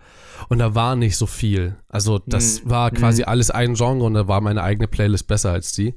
und 0.49 0.57
da 0.59 0.73
war 0.73 0.95
nicht 0.95 1.17
so 1.17 1.27
viel. 1.27 1.75
Also 1.87 2.19
das 2.25 2.63
mhm. 2.63 2.69
war 2.71 2.91
quasi 2.91 3.21
mhm. 3.21 3.29
alles 3.29 3.51
ein 3.51 3.75
Genre 3.75 4.03
und 4.03 4.15
da 4.15 4.27
war 4.27 4.41
meine 4.41 4.63
eigene 4.63 4.87
Playlist 4.87 5.27
besser 5.27 5.51
als 5.51 5.73
die. 5.73 5.93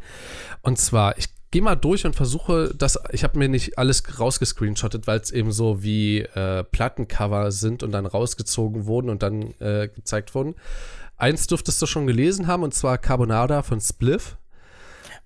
Und 0.63 0.79
zwar, 0.79 1.17
ich 1.17 1.38
gehe 1.51 1.63
mal 1.63 1.77
durch 1.77 2.05
und 2.05 2.15
versuche 2.15 2.75
das. 2.77 2.99
Ich 3.13 3.25
habe 3.25 3.39
mir 3.39 3.49
nicht 3.49 3.79
alles 3.79 4.03
rausgescreenshottet, 4.19 5.07
weil 5.07 5.21
es 5.21 5.31
eben 5.31 5.53
so 5.53 5.83
wie 5.83 6.21
äh, 6.21 6.65
Plattencover 6.65 7.51
sind 7.51 7.83
und 7.83 7.93
dann 7.93 8.07
rausgezogen 8.07 8.87
wurden 8.87 9.09
und 9.11 9.23
dann 9.23 9.55
äh, 9.61 9.89
gezeigt 9.89 10.35
wurden. 10.35 10.55
Eins 11.17 11.47
dürftest 11.47 11.81
du 11.83 11.87
schon 11.87 12.07
gelesen 12.07 12.47
haben, 12.47 12.63
und 12.63 12.75
zwar 12.75 12.99
Carbonada 12.99 13.63
von 13.63 13.81
Spliff. 13.81 14.37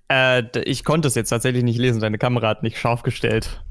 Äh, 0.09 0.43
ich 0.61 0.83
konnte 0.83 1.07
es 1.07 1.15
jetzt 1.15 1.29
tatsächlich 1.29 1.63
nicht 1.63 1.77
lesen, 1.77 2.01
deine 2.01 2.17
Kamera 2.17 2.47
hat 2.47 2.63
nicht 2.63 2.77
scharf 2.77 3.03
gestellt. 3.03 3.61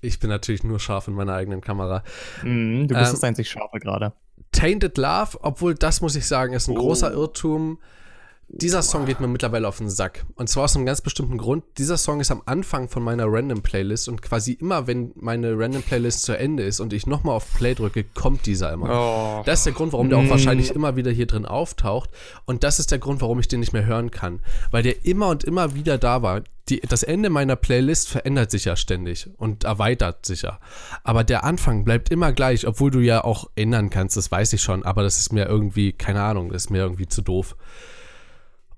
Ich 0.00 0.18
bin 0.18 0.30
natürlich 0.30 0.64
nur 0.64 0.80
scharf 0.80 1.08
in 1.08 1.14
meiner 1.14 1.34
eigenen 1.34 1.60
Kamera. 1.60 2.02
Mm, 2.42 2.86
du 2.86 2.94
bist 2.94 3.10
ähm, 3.10 3.14
das 3.14 3.24
einzig 3.24 3.50
Scharfe 3.50 3.78
gerade. 3.78 4.12
Tainted 4.50 4.98
Love, 4.98 5.38
obwohl 5.40 5.74
das 5.74 6.00
muss 6.00 6.14
ich 6.14 6.26
sagen, 6.26 6.52
ist 6.52 6.68
ein 6.68 6.76
oh. 6.76 6.80
großer 6.80 7.12
Irrtum 7.12 7.78
dieser 8.54 8.82
Song 8.82 9.06
geht 9.06 9.18
mir 9.18 9.28
mittlerweile 9.28 9.66
auf 9.66 9.78
den 9.78 9.88
Sack. 9.88 10.26
Und 10.34 10.48
zwar 10.48 10.64
aus 10.64 10.76
einem 10.76 10.84
ganz 10.84 11.00
bestimmten 11.00 11.38
Grund. 11.38 11.64
Dieser 11.78 11.96
Song 11.96 12.20
ist 12.20 12.30
am 12.30 12.42
Anfang 12.44 12.88
von 12.88 13.02
meiner 13.02 13.24
Random 13.26 13.62
Playlist 13.62 14.08
und 14.08 14.20
quasi 14.20 14.52
immer, 14.52 14.86
wenn 14.86 15.12
meine 15.14 15.58
Random 15.58 15.82
Playlist 15.82 16.24
zu 16.24 16.36
Ende 16.36 16.62
ist 16.62 16.78
und 16.78 16.92
ich 16.92 17.06
nochmal 17.06 17.34
auf 17.34 17.50
Play 17.54 17.74
drücke, 17.74 18.04
kommt 18.04 18.44
dieser 18.44 18.70
immer. 18.72 18.90
Oh. 18.90 19.42
Das 19.46 19.60
ist 19.60 19.66
der 19.66 19.72
Grund, 19.72 19.94
warum 19.94 20.10
der 20.10 20.18
auch 20.18 20.24
mm. 20.24 20.30
wahrscheinlich 20.30 20.70
immer 20.72 20.96
wieder 20.96 21.10
hier 21.10 21.26
drin 21.26 21.46
auftaucht. 21.46 22.10
Und 22.44 22.62
das 22.62 22.78
ist 22.78 22.90
der 22.90 22.98
Grund, 22.98 23.22
warum 23.22 23.40
ich 23.40 23.48
den 23.48 23.60
nicht 23.60 23.72
mehr 23.72 23.86
hören 23.86 24.10
kann. 24.10 24.40
Weil 24.70 24.82
der 24.82 25.06
immer 25.06 25.28
und 25.28 25.44
immer 25.44 25.74
wieder 25.74 25.96
da 25.96 26.20
war. 26.20 26.42
Die, 26.68 26.80
das 26.80 27.02
Ende 27.02 27.28
meiner 27.28 27.56
Playlist 27.56 28.08
verändert 28.08 28.50
sich 28.50 28.66
ja 28.66 28.76
ständig 28.76 29.28
und 29.36 29.64
erweitert 29.64 30.26
sich 30.26 30.42
ja. 30.42 30.60
Aber 31.04 31.24
der 31.24 31.42
Anfang 31.42 31.84
bleibt 31.84 32.10
immer 32.10 32.32
gleich, 32.32 32.66
obwohl 32.66 32.90
du 32.90 33.00
ja 33.00 33.24
auch 33.24 33.50
ändern 33.56 33.90
kannst, 33.90 34.16
das 34.16 34.30
weiß 34.30 34.52
ich 34.52 34.62
schon. 34.62 34.84
Aber 34.84 35.02
das 35.02 35.18
ist 35.18 35.32
mir 35.32 35.46
irgendwie, 35.46 35.92
keine 35.92 36.22
Ahnung, 36.22 36.52
das 36.52 36.64
ist 36.64 36.70
mir 36.70 36.82
irgendwie 36.82 37.08
zu 37.08 37.22
doof. 37.22 37.56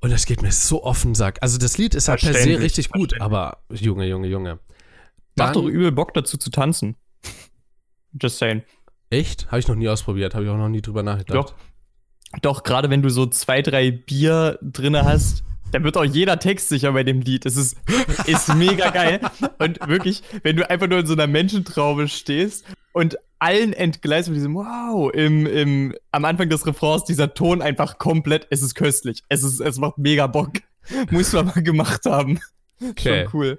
Und 0.04 0.10
das 0.10 0.26
geht 0.26 0.42
mir 0.42 0.52
so 0.52 0.84
offen 0.84 1.14
Sack. 1.14 1.38
Also 1.40 1.56
das 1.56 1.78
Lied 1.78 1.94
ist 1.94 2.08
ja 2.08 2.16
per 2.16 2.34
se 2.34 2.60
richtig 2.60 2.90
gut, 2.90 3.18
aber 3.22 3.62
Junge, 3.70 4.04
Junge, 4.04 4.28
Junge. 4.28 4.58
Dann, 5.34 5.46
Macht 5.46 5.56
doch 5.56 5.64
übel 5.64 5.92
Bock 5.92 6.12
dazu 6.12 6.36
zu 6.36 6.50
tanzen. 6.50 6.96
Just 8.20 8.36
saying. 8.36 8.64
Echt? 9.08 9.46
Habe 9.46 9.60
ich 9.60 9.66
noch 9.66 9.76
nie 9.76 9.88
ausprobiert, 9.88 10.34
habe 10.34 10.44
ich 10.44 10.50
auch 10.50 10.58
noch 10.58 10.68
nie 10.68 10.82
drüber 10.82 11.02
nachgedacht. 11.02 11.48
Doch. 11.48 11.54
Doch, 12.42 12.64
gerade 12.64 12.90
wenn 12.90 13.00
du 13.00 13.08
so 13.08 13.24
zwei, 13.24 13.62
drei 13.62 13.92
Bier 13.92 14.58
drinne 14.60 15.06
hast, 15.06 15.42
dann 15.72 15.84
wird 15.84 15.96
auch 15.96 16.04
jeder 16.04 16.38
Text 16.38 16.68
sicher 16.68 16.92
bei 16.92 17.02
dem 17.02 17.22
Lied. 17.22 17.46
Es 17.46 17.56
ist, 17.56 17.78
ist 18.26 18.54
mega 18.56 18.90
geil. 18.90 19.20
Und 19.58 19.88
wirklich, 19.88 20.22
wenn 20.42 20.56
du 20.56 20.68
einfach 20.68 20.86
nur 20.86 20.98
in 20.98 21.06
so 21.06 21.14
einer 21.14 21.26
Menschentraube 21.26 22.08
stehst 22.08 22.66
und 22.92 23.16
allen 23.44 23.74
entgleist 23.74 24.28
mit 24.30 24.36
diesem 24.36 24.54
Wow 24.54 25.12
im, 25.12 25.44
im, 25.44 25.94
am 26.12 26.24
Anfang 26.24 26.48
des 26.48 26.66
Refrains 26.66 27.04
dieser 27.04 27.34
Ton 27.34 27.60
einfach 27.60 27.98
komplett, 27.98 28.46
es 28.48 28.62
ist 28.62 28.74
köstlich. 28.74 29.22
Es, 29.28 29.42
ist, 29.42 29.60
es 29.60 29.78
macht 29.78 29.98
mega 29.98 30.26
Bock. 30.26 30.52
Muss 31.10 31.32
man 31.34 31.46
mal 31.46 31.62
gemacht 31.62 32.06
haben. 32.06 32.40
Okay. 32.82 33.24
Schon 33.24 33.34
cool. 33.34 33.58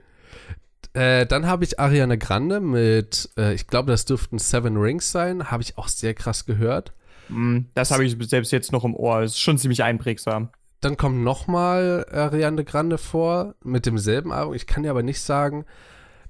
Äh, 0.94 1.28
dann 1.28 1.46
habe 1.46 1.64
ich 1.64 1.80
Ariane 1.80 2.18
Grande 2.18 2.62
mit, 2.62 3.30
äh, 3.38 3.54
ich 3.54 3.68
glaube, 3.68 3.92
das 3.92 4.06
dürften 4.06 4.40
Seven 4.40 4.76
Rings 4.78 5.12
sein. 5.12 5.52
Habe 5.52 5.62
ich 5.62 5.78
auch 5.78 5.88
sehr 5.88 6.16
krass 6.16 6.46
gehört. 6.46 6.94
Mm, 7.30 7.60
das 7.76 7.92
habe 7.92 8.06
ich 8.06 8.18
selbst 8.28 8.52
jetzt 8.52 8.72
noch 8.72 8.86
im 8.86 8.96
Ohr. 8.96 9.22
Ist 9.22 9.40
schon 9.40 9.60
ziemlich 9.60 9.84
einprägsam. 9.84 10.50
Dann 10.82 10.98
kommt 10.98 11.24
nochmal 11.24 12.08
Ariane 12.12 12.64
Grande 12.64 12.98
vor 12.98 13.54
mit 13.64 13.86
demselben 13.86 14.32
Album. 14.32 14.56
Ich 14.56 14.66
kann 14.66 14.82
dir 14.82 14.90
aber 14.90 15.04
nicht 15.04 15.22
sagen, 15.22 15.66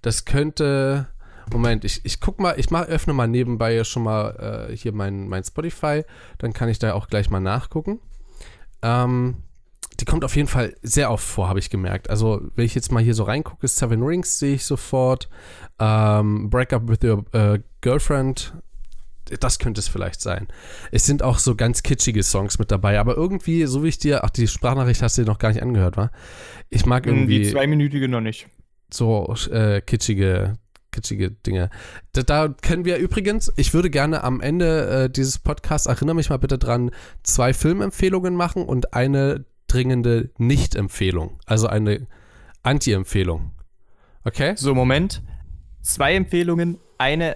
das 0.02 0.26
könnte 0.26 1.08
Moment, 1.52 1.86
ich, 1.86 2.02
ich 2.04 2.20
guck 2.20 2.40
mal, 2.40 2.56
ich 2.58 2.70
mach, 2.70 2.88
öffne 2.88 3.14
mal 3.14 3.28
nebenbei 3.28 3.84
schon 3.84 4.04
mal 4.04 4.70
äh, 4.70 4.76
hier 4.76 4.94
mein, 4.94 5.28
mein 5.28 5.44
Spotify, 5.44 6.04
dann 6.38 6.54
kann 6.54 6.70
ich 6.70 6.80
da 6.80 6.94
auch 6.94 7.08
gleich 7.08 7.30
mal 7.30 7.40
nachgucken. 7.40 8.00
Ähm, 8.82 9.38
die 10.00 10.06
kommt 10.06 10.26
auf 10.26 10.36
jeden 10.36 10.48
Fall 10.48 10.76
sehr 10.82 11.12
oft 11.12 11.24
vor, 11.24 11.48
habe 11.48 11.60
ich 11.60 11.70
gemerkt. 11.70 12.10
Also, 12.10 12.42
wenn 12.56 12.66
ich 12.66 12.76
jetzt 12.76 12.92
mal 12.92 13.02
hier 13.02 13.14
so 13.14 13.24
reingucke, 13.24 13.68
Seven 13.68 14.04
Rings 14.04 14.40
sehe 14.40 14.56
ich 14.56 14.66
sofort. 14.66 15.30
Ähm, 15.80 16.50
Break 16.50 16.74
Up 16.74 16.88
with 16.88 17.00
Your 17.04 17.26
äh, 17.34 17.60
Girlfriend, 17.82 18.54
das 19.40 19.58
könnte 19.58 19.80
es 19.80 19.88
vielleicht 19.88 20.22
sein. 20.22 20.48
Es 20.92 21.06
sind 21.06 21.24
auch 21.24 21.40
so 21.40 21.56
ganz 21.56 21.82
kitschige 21.82 22.24
Songs 22.24 22.60
mit 22.60 22.72
dabei, 22.72 23.00
aber 23.00 23.16
irgendwie, 23.16 23.66
so 23.66 23.84
wie 23.84 23.88
ich 23.88 23.98
dir, 23.98 24.24
ach, 24.24 24.30
die 24.30 24.48
Sprachnachricht 24.48 25.02
hast 25.02 25.18
du 25.18 25.24
dir 25.24 25.32
noch 25.32 25.40
gar 25.40 25.50
nicht 25.50 25.64
angehört, 25.64 25.98
wa? 25.98 26.12
Ich 26.70 26.86
mag 26.86 27.06
irgendwie. 27.06 27.40
Die 27.40 27.52
zweiminütige 27.52 28.08
noch 28.08 28.22
nicht. 28.22 28.48
So 28.92 29.34
äh, 29.52 29.82
kitschige 29.82 30.58
kitschige 30.96 31.32
Dinge. 31.32 31.70
Da, 32.14 32.24
da, 32.24 32.48
können 32.48 32.86
wir 32.86 32.98
übrigens, 32.98 33.52
ich 33.58 33.74
würde 33.74 33.90
gerne 33.90 34.24
am 34.24 34.42
Ende 34.42 35.04
äh, 35.06 35.10
dieses 35.10 35.38
Podcasts, 35.38 35.88
erinnere 35.88 36.16
mich 36.16 36.30
mal 36.30 36.38
bitte 36.38 36.58
dran, 36.58 36.92
zwei 37.22 37.54
Filmempfehlungen 37.54 38.36
machen 38.36 38.64
und 38.64 38.94
eine 38.94 39.46
dringende 39.68 40.32
Nicht-Empfehlung. 40.38 41.40
Also 41.46 41.68
eine 41.68 42.08
Anti-Empfehlung. 42.64 43.52
Okay? 44.24 44.56
So, 44.56 44.74
Moment. 44.74 45.22
Zwei 45.82 46.16
Empfehlungen, 46.16 46.80
eine, 46.98 47.36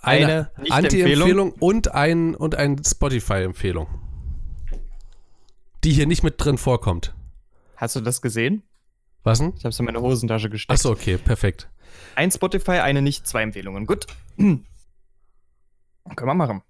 eine, 0.00 0.50
eine 0.54 0.70
Anti-Empfehlung 0.70 1.52
und 1.52 1.92
ein, 1.92 2.34
und 2.34 2.54
eine 2.54 2.76
Spotify-Empfehlung. 2.86 3.88
Die 5.82 5.92
hier 5.92 6.06
nicht 6.06 6.22
mit 6.22 6.34
drin 6.38 6.56
vorkommt. 6.56 7.14
Hast 7.76 7.96
du 7.96 8.00
das 8.00 8.22
gesehen? 8.22 8.62
Was 9.22 9.38
denn? 9.38 9.52
Ich 9.56 9.64
habe 9.64 9.70
es 9.70 9.78
in 9.78 9.84
meine 9.84 10.00
Hosentasche 10.00 10.48
gesteckt. 10.48 10.72
Achso, 10.72 10.90
okay, 10.90 11.18
perfekt. 11.18 11.68
Ein 12.14 12.30
Spotify, 12.30 12.78
eine 12.78 13.02
nicht, 13.02 13.26
zwei 13.26 13.42
Empfehlungen. 13.42 13.86
Gut. 13.86 14.06
Können 14.36 14.64
wir 16.16 16.34
machen. 16.34 16.62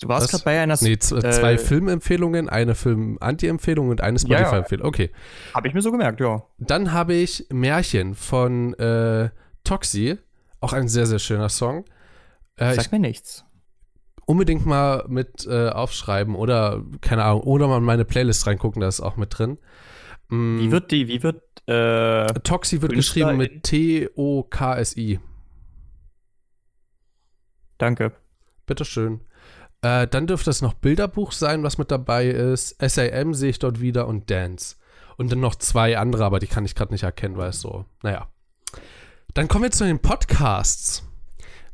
Du 0.00 0.08
warst 0.08 0.30
gerade 0.30 0.44
bei 0.44 0.60
einer. 0.60 0.76
Nee, 0.80 0.92
äh, 0.92 0.98
zwei 0.98 1.56
Filmempfehlungen, 1.56 2.50
eine 2.50 2.74
Film-Anti-Empfehlung 2.74 3.88
und 3.88 4.02
eine 4.02 4.18
Spotify-Empfehlung. 4.18 4.84
Ja. 4.84 4.88
Okay. 4.88 5.10
Habe 5.54 5.68
ich 5.68 5.74
mir 5.74 5.80
so 5.80 5.90
gemerkt, 5.90 6.20
ja. 6.20 6.42
Dann 6.58 6.92
habe 6.92 7.14
ich 7.14 7.46
Märchen 7.50 8.14
von 8.14 8.74
äh, 8.74 9.30
Toxi. 9.64 10.18
Auch 10.60 10.74
ein 10.74 10.88
sehr, 10.88 11.06
sehr 11.06 11.18
schöner 11.18 11.48
Song. 11.48 11.84
Äh, 12.56 12.74
Sag 12.74 12.92
mir 12.92 12.98
nichts. 12.98 13.44
Unbedingt 14.26 14.66
mal 14.66 15.04
mit 15.08 15.46
äh, 15.46 15.68
aufschreiben 15.68 16.34
oder, 16.34 16.82
keine 17.00 17.24
Ahnung, 17.24 17.42
oder 17.42 17.68
mal 17.68 17.78
in 17.78 17.84
meine 17.84 18.04
Playlist 18.04 18.46
reingucken, 18.46 18.80
da 18.80 18.88
ist 18.88 19.00
auch 19.00 19.16
mit 19.16 19.38
drin. 19.38 19.58
Mm. 20.28 20.58
Wie 20.58 20.70
wird 20.72 20.90
die, 20.90 21.08
wie 21.08 21.22
wird 21.22 21.42
äh, 21.66 22.26
Toxi 22.40 22.80
wird 22.82 22.92
geschrieben 22.92 23.36
mit 23.36 23.64
T-O-K-S-I. 23.64 25.20
Danke. 27.78 28.12
Bitteschön. 28.66 29.20
Äh, 29.82 30.06
dann 30.06 30.26
dürfte 30.26 30.50
es 30.50 30.62
noch 30.62 30.74
Bilderbuch 30.74 31.32
sein, 31.32 31.62
was 31.62 31.78
mit 31.78 31.90
dabei 31.90 32.26
ist. 32.26 32.76
SAM 32.80 33.34
sehe 33.34 33.50
ich 33.50 33.58
dort 33.58 33.80
wieder 33.80 34.06
und 34.06 34.30
Dance. 34.30 34.76
Und 35.16 35.32
dann 35.32 35.40
noch 35.40 35.54
zwei 35.54 35.98
andere, 35.98 36.24
aber 36.24 36.38
die 36.38 36.46
kann 36.46 36.64
ich 36.64 36.74
gerade 36.74 36.92
nicht 36.92 37.02
erkennen, 37.02 37.36
weil 37.36 37.50
es 37.50 37.60
so, 37.60 37.84
naja. 38.02 38.28
Dann 39.34 39.48
kommen 39.48 39.64
wir 39.64 39.70
zu 39.70 39.84
den 39.84 39.98
Podcasts. 39.98 41.04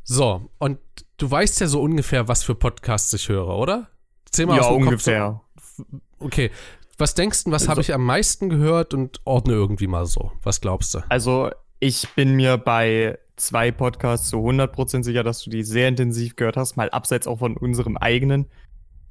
So, 0.03 0.49
und 0.57 0.79
du 1.17 1.29
weißt 1.29 1.61
ja 1.61 1.67
so 1.67 1.81
ungefähr, 1.81 2.27
was 2.27 2.43
für 2.43 2.55
Podcasts 2.55 3.13
ich 3.13 3.29
höre, 3.29 3.47
oder? 3.47 3.89
Zähl 4.31 4.45
mal 4.45 4.57
ja, 4.57 4.63
aus 4.63 4.67
dem 4.67 4.87
ungefähr. 4.87 5.41
Kopf 5.55 5.73
so. 5.77 5.85
Okay, 6.19 6.51
was 6.97 7.15
denkst 7.15 7.45
du, 7.45 7.51
was 7.51 7.63
habe 7.67 7.79
also 7.79 7.81
ich 7.81 7.93
am 7.93 8.05
meisten 8.05 8.49
gehört 8.49 8.93
und 8.93 9.21
ordne 9.25 9.53
irgendwie 9.53 9.87
mal 9.87 10.05
so? 10.05 10.31
Was 10.43 10.61
glaubst 10.61 10.93
du? 10.93 10.99
Also, 11.09 11.49
ich 11.79 12.07
bin 12.15 12.35
mir 12.35 12.57
bei 12.57 13.17
zwei 13.35 13.71
Podcasts 13.71 14.29
zu 14.29 14.37
100% 14.37 15.03
sicher, 15.03 15.23
dass 15.23 15.43
du 15.43 15.49
die 15.49 15.63
sehr 15.63 15.87
intensiv 15.87 16.35
gehört 16.35 16.57
hast, 16.57 16.77
mal 16.77 16.89
abseits 16.89 17.27
auch 17.27 17.39
von 17.39 17.57
unserem 17.57 17.97
eigenen. 17.97 18.47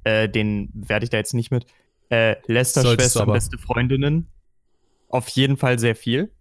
Äh, 0.04 0.28
den 0.28 0.70
werde 0.74 1.04
ich 1.04 1.10
da 1.10 1.18
jetzt 1.18 1.34
nicht 1.34 1.50
mit. 1.50 1.66
Äh, 2.08 2.36
Lester 2.46 2.82
Schwester, 2.82 3.26
beste 3.26 3.58
Freundinnen. 3.58 4.28
Auf 5.08 5.28
jeden 5.28 5.56
Fall 5.56 5.78
sehr 5.78 5.96
viel. 5.96 6.32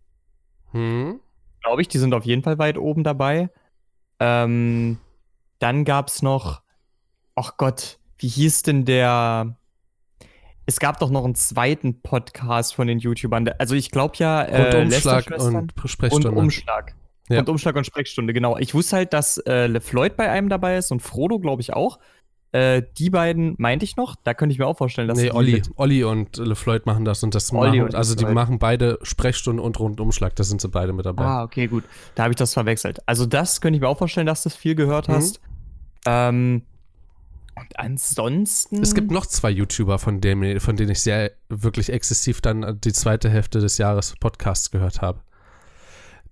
Hm. 0.71 1.19
Glaube 1.63 1.82
ich, 1.82 1.88
die 1.88 1.97
sind 1.97 2.13
auf 2.13 2.25
jeden 2.25 2.43
Fall 2.43 2.58
weit 2.58 2.77
oben 2.77 3.04
dabei. 3.04 3.49
Ähm, 4.19 4.97
dann 5.60 5.86
gab 5.86 6.08
es 6.08 6.21
noch, 6.21 6.62
ach 7.36 7.58
Gott, 7.58 7.99
wie 8.17 8.27
hieß 8.27 8.63
denn 8.63 8.86
der, 8.86 9.58
es 10.72 10.80
gab 10.80 11.00
doch 11.00 11.10
noch 11.10 11.26
einen 11.26 11.36
zweiten 11.36 12.02
Podcast 12.02 12.74
von 12.76 12.88
den 12.88 12.98
YouTubern. 12.98 13.50
Also 13.58 13.76
ich 13.76 13.92
glaube 13.92 14.16
ja, 14.18 14.44
äh, 14.44 14.84
Umschlag 14.84 15.30
und 15.38 15.74
Sprechstunde. 15.86 16.32
Und 16.32 16.38
Umschlag. 16.38 16.96
Ja. 17.28 17.40
Und 17.40 17.50
Umschlag 17.50 17.76
und 17.76 17.86
Sprechstunde, 17.86 18.32
genau. 18.32 18.58
Ich 18.58 18.74
wusste 18.74 18.96
halt, 18.96 19.12
dass 19.12 19.38
äh, 19.40 19.68
LeFloid 19.68 20.16
bei 20.16 20.30
einem 20.30 20.48
dabei 20.48 20.78
ist 20.78 20.92
und 20.92 21.02
Frodo, 21.02 21.40
glaube 21.40 21.62
ich, 21.62 21.74
auch. 21.74 22.00
Äh, 22.54 22.84
die 22.98 23.10
beiden 23.10 23.56
meinte 23.58 23.84
ich 23.84 23.98
noch. 23.98 24.16
Da 24.24 24.34
könnte 24.34 24.54
ich 24.54 24.60
mir 24.60 24.66
auch 24.66 24.78
vorstellen, 24.78 25.10
dass 25.10 25.18
Nee, 25.18 25.32
Olli. 25.32 25.62
Olli 25.76 26.06
und 26.06 26.38
LeFloid 26.38 26.86
machen 26.86 27.04
das 27.04 27.22
und 27.22 27.36
das 27.36 27.52
Olli 27.52 27.80
machen, 27.80 27.82
und 27.82 27.96
also 27.96 28.16
die 28.16 28.26
machen 28.26 28.58
beide 28.58 28.98
Sprechstunde 29.02 29.62
und 29.62 29.78
Rundumschlag. 29.78 30.38
Da 30.38 30.46
sind 30.46 30.62
sie 30.62 30.70
beide 30.70 30.94
mit 30.94 31.06
dabei. 31.06 31.26
Ah, 31.26 31.44
okay, 31.44 31.68
gut. 31.68 31.84
Da 32.16 32.24
habe 32.24 32.32
ich 32.32 32.38
das 32.38 32.54
verwechselt. 32.54 33.00
Also 33.06 33.26
das 33.26 33.60
könnte 33.60 33.76
ich 33.76 33.82
mir 33.82 33.90
auch 33.90 33.98
vorstellen, 33.98 34.28
dass 34.28 34.44
du 34.44 34.50
das 34.50 34.56
viel 34.56 34.76
gehört 34.76 35.10
mhm. 35.10 35.14
hast. 35.14 35.42
Ähm, 36.06 36.64
und 37.56 37.80
ansonsten. 37.80 38.82
Es 38.82 38.96
gibt 38.96 39.12
noch 39.12 39.26
zwei 39.26 39.50
YouTuber, 39.50 40.00
von, 40.00 40.22
dem, 40.22 40.60
von 40.60 40.76
denen 40.76 40.92
ich 40.92 41.02
sehr 41.02 41.32
wirklich 41.50 41.92
exzessiv 41.92 42.42
dann 42.42 42.80
die 42.82 42.94
zweite 42.94 43.30
Hälfte 43.30 43.60
des 43.60 43.78
Jahres 43.78 44.16
Podcasts 44.20 44.72
gehört 44.72 45.02
habe. 45.02 45.22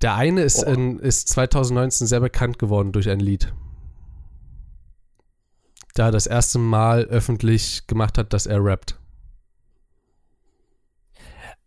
Der 0.02 0.16
eine 0.16 0.42
ist, 0.42 0.64
in, 0.64 1.00
ist 1.00 1.28
2019 1.30 2.08
sehr 2.08 2.22
bekannt 2.22 2.58
geworden 2.58 2.94
durch 2.94 3.10
ein 3.10 3.20
Lied. 3.20 3.54
Da 5.94 6.06
er 6.06 6.12
das 6.12 6.28
erste 6.28 6.58
Mal 6.58 7.04
öffentlich 7.06 7.86
gemacht 7.88 8.18
hat, 8.18 8.32
dass 8.32 8.46
er 8.46 8.64
rappt. 8.64 8.98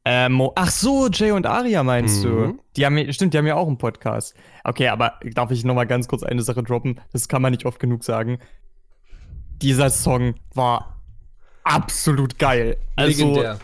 Ähm, 0.04 0.42
ach 0.56 0.70
so, 0.70 1.08
Jay 1.08 1.30
und 1.30 1.46
Aria 1.46 1.84
meinst 1.84 2.24
mhm. 2.24 2.28
du? 2.28 2.58
Die 2.76 2.84
haben, 2.84 3.12
stimmt, 3.12 3.34
die 3.34 3.38
haben 3.38 3.46
ja 3.46 3.54
auch 3.54 3.68
einen 3.68 3.78
Podcast. 3.78 4.34
Okay, 4.64 4.88
aber 4.88 5.20
darf 5.34 5.50
ich 5.50 5.64
noch 5.64 5.74
mal 5.74 5.86
ganz 5.86 6.08
kurz 6.08 6.22
eine 6.22 6.42
Sache 6.42 6.62
droppen? 6.62 7.00
Das 7.12 7.28
kann 7.28 7.42
man 7.42 7.52
nicht 7.52 7.66
oft 7.66 7.78
genug 7.78 8.02
sagen. 8.02 8.38
Dieser 9.62 9.90
Song 9.90 10.34
war 10.54 11.00
absolut 11.64 12.38
geil. 12.38 12.76
Also, 12.96 13.28
Legendär. 13.28 13.58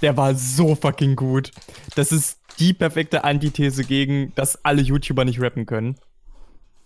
der 0.00 0.16
war 0.16 0.34
so 0.34 0.74
fucking 0.74 1.16
gut. 1.16 1.50
Das 1.96 2.12
ist 2.12 2.38
die 2.58 2.72
perfekte 2.72 3.24
Antithese 3.24 3.84
gegen, 3.84 4.32
dass 4.34 4.64
alle 4.64 4.82
YouTuber 4.82 5.24
nicht 5.24 5.40
rappen 5.40 5.66
können. 5.66 5.96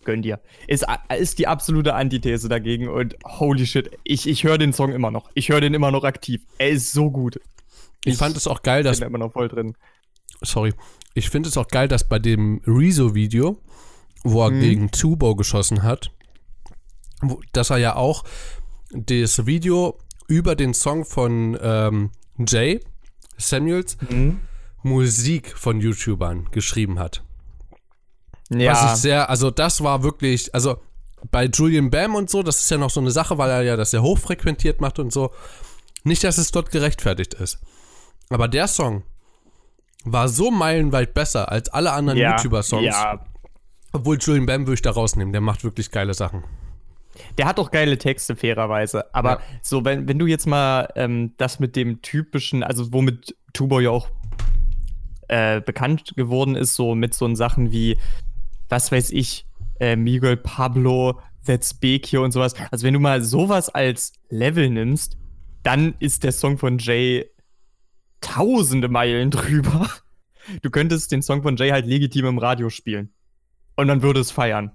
Gönn 0.05 0.23
dir. 0.23 0.41
Ist, 0.69 0.87
ist 1.19 1.39
die 1.39 1.49
absolute 1.49 1.95
Antithese 1.95 2.49
dagegen 2.49 2.89
und 2.89 3.17
holy 3.25 3.67
shit, 3.67 3.91
ich, 4.05 4.29
ich 4.29 4.45
höre 4.45 4.57
den 4.57 4.73
Song 4.73 4.93
immer 4.93 5.11
noch. 5.11 5.31
Ich 5.35 5.49
höre 5.49 5.61
den 5.61 5.75
immer 5.75 5.91
noch 5.91 6.05
aktiv. 6.05 6.43
Er 6.59 6.71
ist 6.71 6.93
so 6.93 7.11
gut. 7.11 7.41
Ich, 8.05 8.13
ich 8.13 8.19
fand 8.19 8.37
es 8.37 8.47
auch 8.47 8.63
geil, 8.63 8.83
dass. 8.85 9.01
Bin 9.01 9.09
immer 9.09 9.19
noch 9.19 9.33
voll 9.33 9.49
drin. 9.49 9.75
Sorry. 10.43 10.73
Ich 11.15 11.29
finde 11.29 11.49
es 11.49 11.57
auch 11.57 11.69
geil, 11.69 11.89
dass 11.89 12.09
bei 12.09 12.19
dem 12.19 12.61
Rezo-Video, 12.67 13.59
wo 14.23 14.45
er 14.45 14.51
hm. 14.51 14.61
gegen 14.61 14.91
Tubo 14.91 15.35
geschossen 15.35 15.83
hat, 15.83 16.13
dass 17.53 17.71
er 17.71 17.79
ja 17.79 17.97
auch 17.97 18.25
das 18.91 19.47
Video 19.47 19.99
über 20.29 20.55
den 20.55 20.75
Song 20.75 21.05
von 21.05 21.59
ähm, 21.61 22.11
Jay 22.47 22.81
Samuels 23.37 23.97
mhm. 24.09 24.41
Musik 24.83 25.57
von 25.57 25.81
YouTubern 25.81 26.49
geschrieben 26.51 26.99
hat. 26.99 27.23
Ja. 28.51 28.73
Was 28.73 28.93
ich 28.93 29.01
sehr, 29.03 29.29
also 29.29 29.51
das 29.51 29.83
war 29.83 30.03
wirklich, 30.03 30.55
also 30.55 30.81
bei 31.31 31.47
Julian 31.47 31.91
Bam 31.91 32.15
und 32.15 32.31
so, 32.31 32.43
das 32.43 32.61
ist 32.61 32.71
ja 32.71 32.79
noch 32.79 32.91
so 32.91 33.01
eine 33.01 33.11
Sache, 33.11 33.39
weil 33.39 33.51
er 33.51 33.63
ja 33.63 33.77
das 33.77 33.91
sehr 33.91 34.03
hochfrequentiert 34.03 34.81
macht 34.81 34.99
und 34.99 35.13
so. 35.13 35.33
Nicht, 36.05 36.23
dass 36.23 36.39
es 36.39 36.53
dort 36.53 36.71
gerechtfertigt 36.71 37.35
ist. 37.35 37.59
Aber 38.29 38.47
der 38.49 38.69
Song 38.69 39.03
war 40.05 40.29
so 40.29 40.51
meilenweit 40.53 41.15
besser 41.15 41.51
als 41.51 41.69
alle 41.69 41.93
anderen 41.93 42.19
ja, 42.19 42.37
YouTuber-Songs. 42.37 42.85
Ja. 42.85 43.25
Obwohl 43.93 44.19
Julian 44.21 44.47
Bam 44.47 44.67
würde 44.67 44.75
ich 44.75 44.83
da 44.83 44.93
rausnehmen, 44.93 45.33
der 45.33 45.41
macht 45.41 45.65
wirklich 45.65 45.91
geile 45.91 46.15
Sachen. 46.15 46.45
Der 47.39 47.47
hat 47.47 47.59
auch 47.59 47.71
geile 47.71 47.99
Texte, 47.99 48.37
fairerweise. 48.37 49.15
Aber 49.15 49.31
ja. 49.31 49.41
so, 49.63 49.85
wenn, 49.85 50.09
wenn 50.09 50.19
du 50.19 50.27
jetzt 50.27 50.47
mal 50.47 50.89
ähm, 50.97 51.35
das 51.37 51.61
mit 51.61 51.77
dem 51.77 52.03
typischen, 52.03 52.63
also 52.63 52.93
womit 52.93 53.37
Tubo 53.53 53.81
ja 53.81 53.91
auch 53.91 54.09
äh, 55.29 55.61
bekannt 55.61 56.15
geworden 56.17 56.55
ist, 56.55 56.75
so 56.75 56.95
mit 56.95 57.15
so 57.15 57.33
Sachen 57.35 57.73
wie, 57.73 57.99
was 58.69 58.93
weiß 58.93 59.11
ich, 59.11 59.47
äh, 59.81 59.97
Miguel 59.97 60.37
Pablo, 60.37 61.21
That's 61.47 61.75
Big 61.75 62.07
hier 62.07 62.23
und 62.23 62.33
sowas. 62.33 62.55
Also 62.71 62.87
wenn 62.87 62.95
du 62.95 63.01
mal 63.01 63.23
sowas 63.23 63.69
als 63.69 64.13
Level 64.29 64.69
nimmst, 64.71 65.17
dann 65.63 65.95
ist 65.99 66.25
der 66.25 66.33
Song 66.33 66.59
von 66.59 66.79
Jay 66.79 67.29
tausende 68.21 68.89
Meilen 68.89 69.31
drüber. 69.33 69.89
Du 70.63 70.71
könntest 70.71 71.11
den 71.13 71.23
Song 71.23 71.43
von 71.43 71.57
Jay 71.57 71.71
halt 71.71 71.87
legitim 71.87 72.27
im 72.27 72.39
Radio 72.39 72.71
spielen. 72.71 73.13
Und 73.77 73.89
man 73.89 74.03
würde 74.03 74.21
es 74.21 74.31
feiern. 74.31 74.73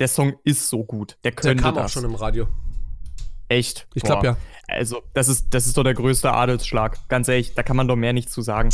Der 0.00 0.08
Song 0.08 0.34
ist 0.44 0.68
so 0.68 0.82
gut. 0.82 1.16
Der 1.22 1.30
könnte 1.32 1.54
Der 1.54 1.62
kam 1.62 1.74
das. 1.76 1.84
auch 1.84 1.88
schon 1.90 2.04
im 2.04 2.14
Radio. 2.16 2.48
Echt? 3.48 3.86
Ich 3.94 4.02
glaube 4.02 4.26
ja. 4.26 4.36
Also, 4.68 5.02
das 5.14 5.28
ist, 5.28 5.48
das 5.50 5.66
ist 5.66 5.76
doch 5.76 5.82
der 5.84 5.94
größte 5.94 6.32
Adelsschlag. 6.32 7.08
Ganz 7.08 7.28
ehrlich, 7.28 7.54
da 7.54 7.62
kann 7.62 7.76
man 7.76 7.86
doch 7.86 7.96
mehr 7.96 8.12
nicht 8.12 8.30
zu 8.30 8.42
sagen. 8.42 8.70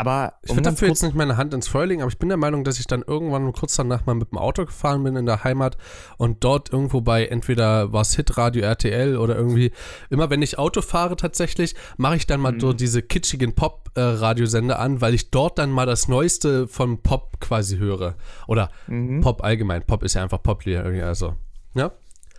Aber 0.00 0.32
ich 0.40 0.52
würde 0.52 0.62
dafür 0.62 0.88
jetzt 0.88 1.02
nicht 1.02 1.14
meine 1.14 1.36
Hand 1.36 1.52
ins 1.52 1.68
Feuer 1.68 1.84
legen, 1.84 2.00
aber 2.00 2.10
ich 2.10 2.18
bin 2.18 2.30
der 2.30 2.38
Meinung, 2.38 2.64
dass 2.64 2.80
ich 2.80 2.86
dann 2.86 3.04
irgendwann 3.06 3.52
kurz 3.52 3.76
danach 3.76 4.06
mal 4.06 4.14
mit 4.14 4.32
dem 4.32 4.38
Auto 4.38 4.64
gefahren 4.64 5.04
bin 5.04 5.14
in 5.14 5.26
der 5.26 5.44
Heimat 5.44 5.76
und 6.16 6.42
dort 6.42 6.72
irgendwo 6.72 7.02
bei 7.02 7.26
entweder 7.26 7.92
war 7.92 8.00
es 8.00 8.16
Hitradio 8.16 8.62
RTL 8.62 9.18
oder 9.18 9.36
irgendwie, 9.36 9.72
immer 10.08 10.30
wenn 10.30 10.40
ich 10.40 10.58
Auto 10.58 10.80
fahre 10.80 11.16
tatsächlich, 11.16 11.74
mache 11.98 12.16
ich 12.16 12.26
dann 12.26 12.40
mal 12.40 12.52
mhm. 12.52 12.60
so 12.60 12.72
diese 12.72 13.02
kitschigen 13.02 13.54
Pop-Radiosender 13.54 14.78
an, 14.78 15.02
weil 15.02 15.12
ich 15.12 15.30
dort 15.30 15.58
dann 15.58 15.70
mal 15.70 15.84
das 15.84 16.08
Neueste 16.08 16.66
von 16.66 17.02
Pop 17.02 17.38
quasi 17.38 17.76
höre. 17.76 18.14
Oder 18.48 18.70
mhm. 18.86 19.20
Pop 19.20 19.44
allgemein. 19.44 19.82
Pop 19.82 20.02
ist 20.02 20.14
ja 20.14 20.22
einfach 20.22 20.42
Pop, 20.42 20.62
also. 20.66 21.34
Ja? 21.74 21.92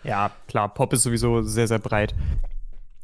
Ja, 0.03 0.31
klar, 0.47 0.73
Pop 0.73 0.93
ist 0.93 1.03
sowieso 1.03 1.43
sehr, 1.43 1.67
sehr 1.67 1.77
breit. 1.77 2.15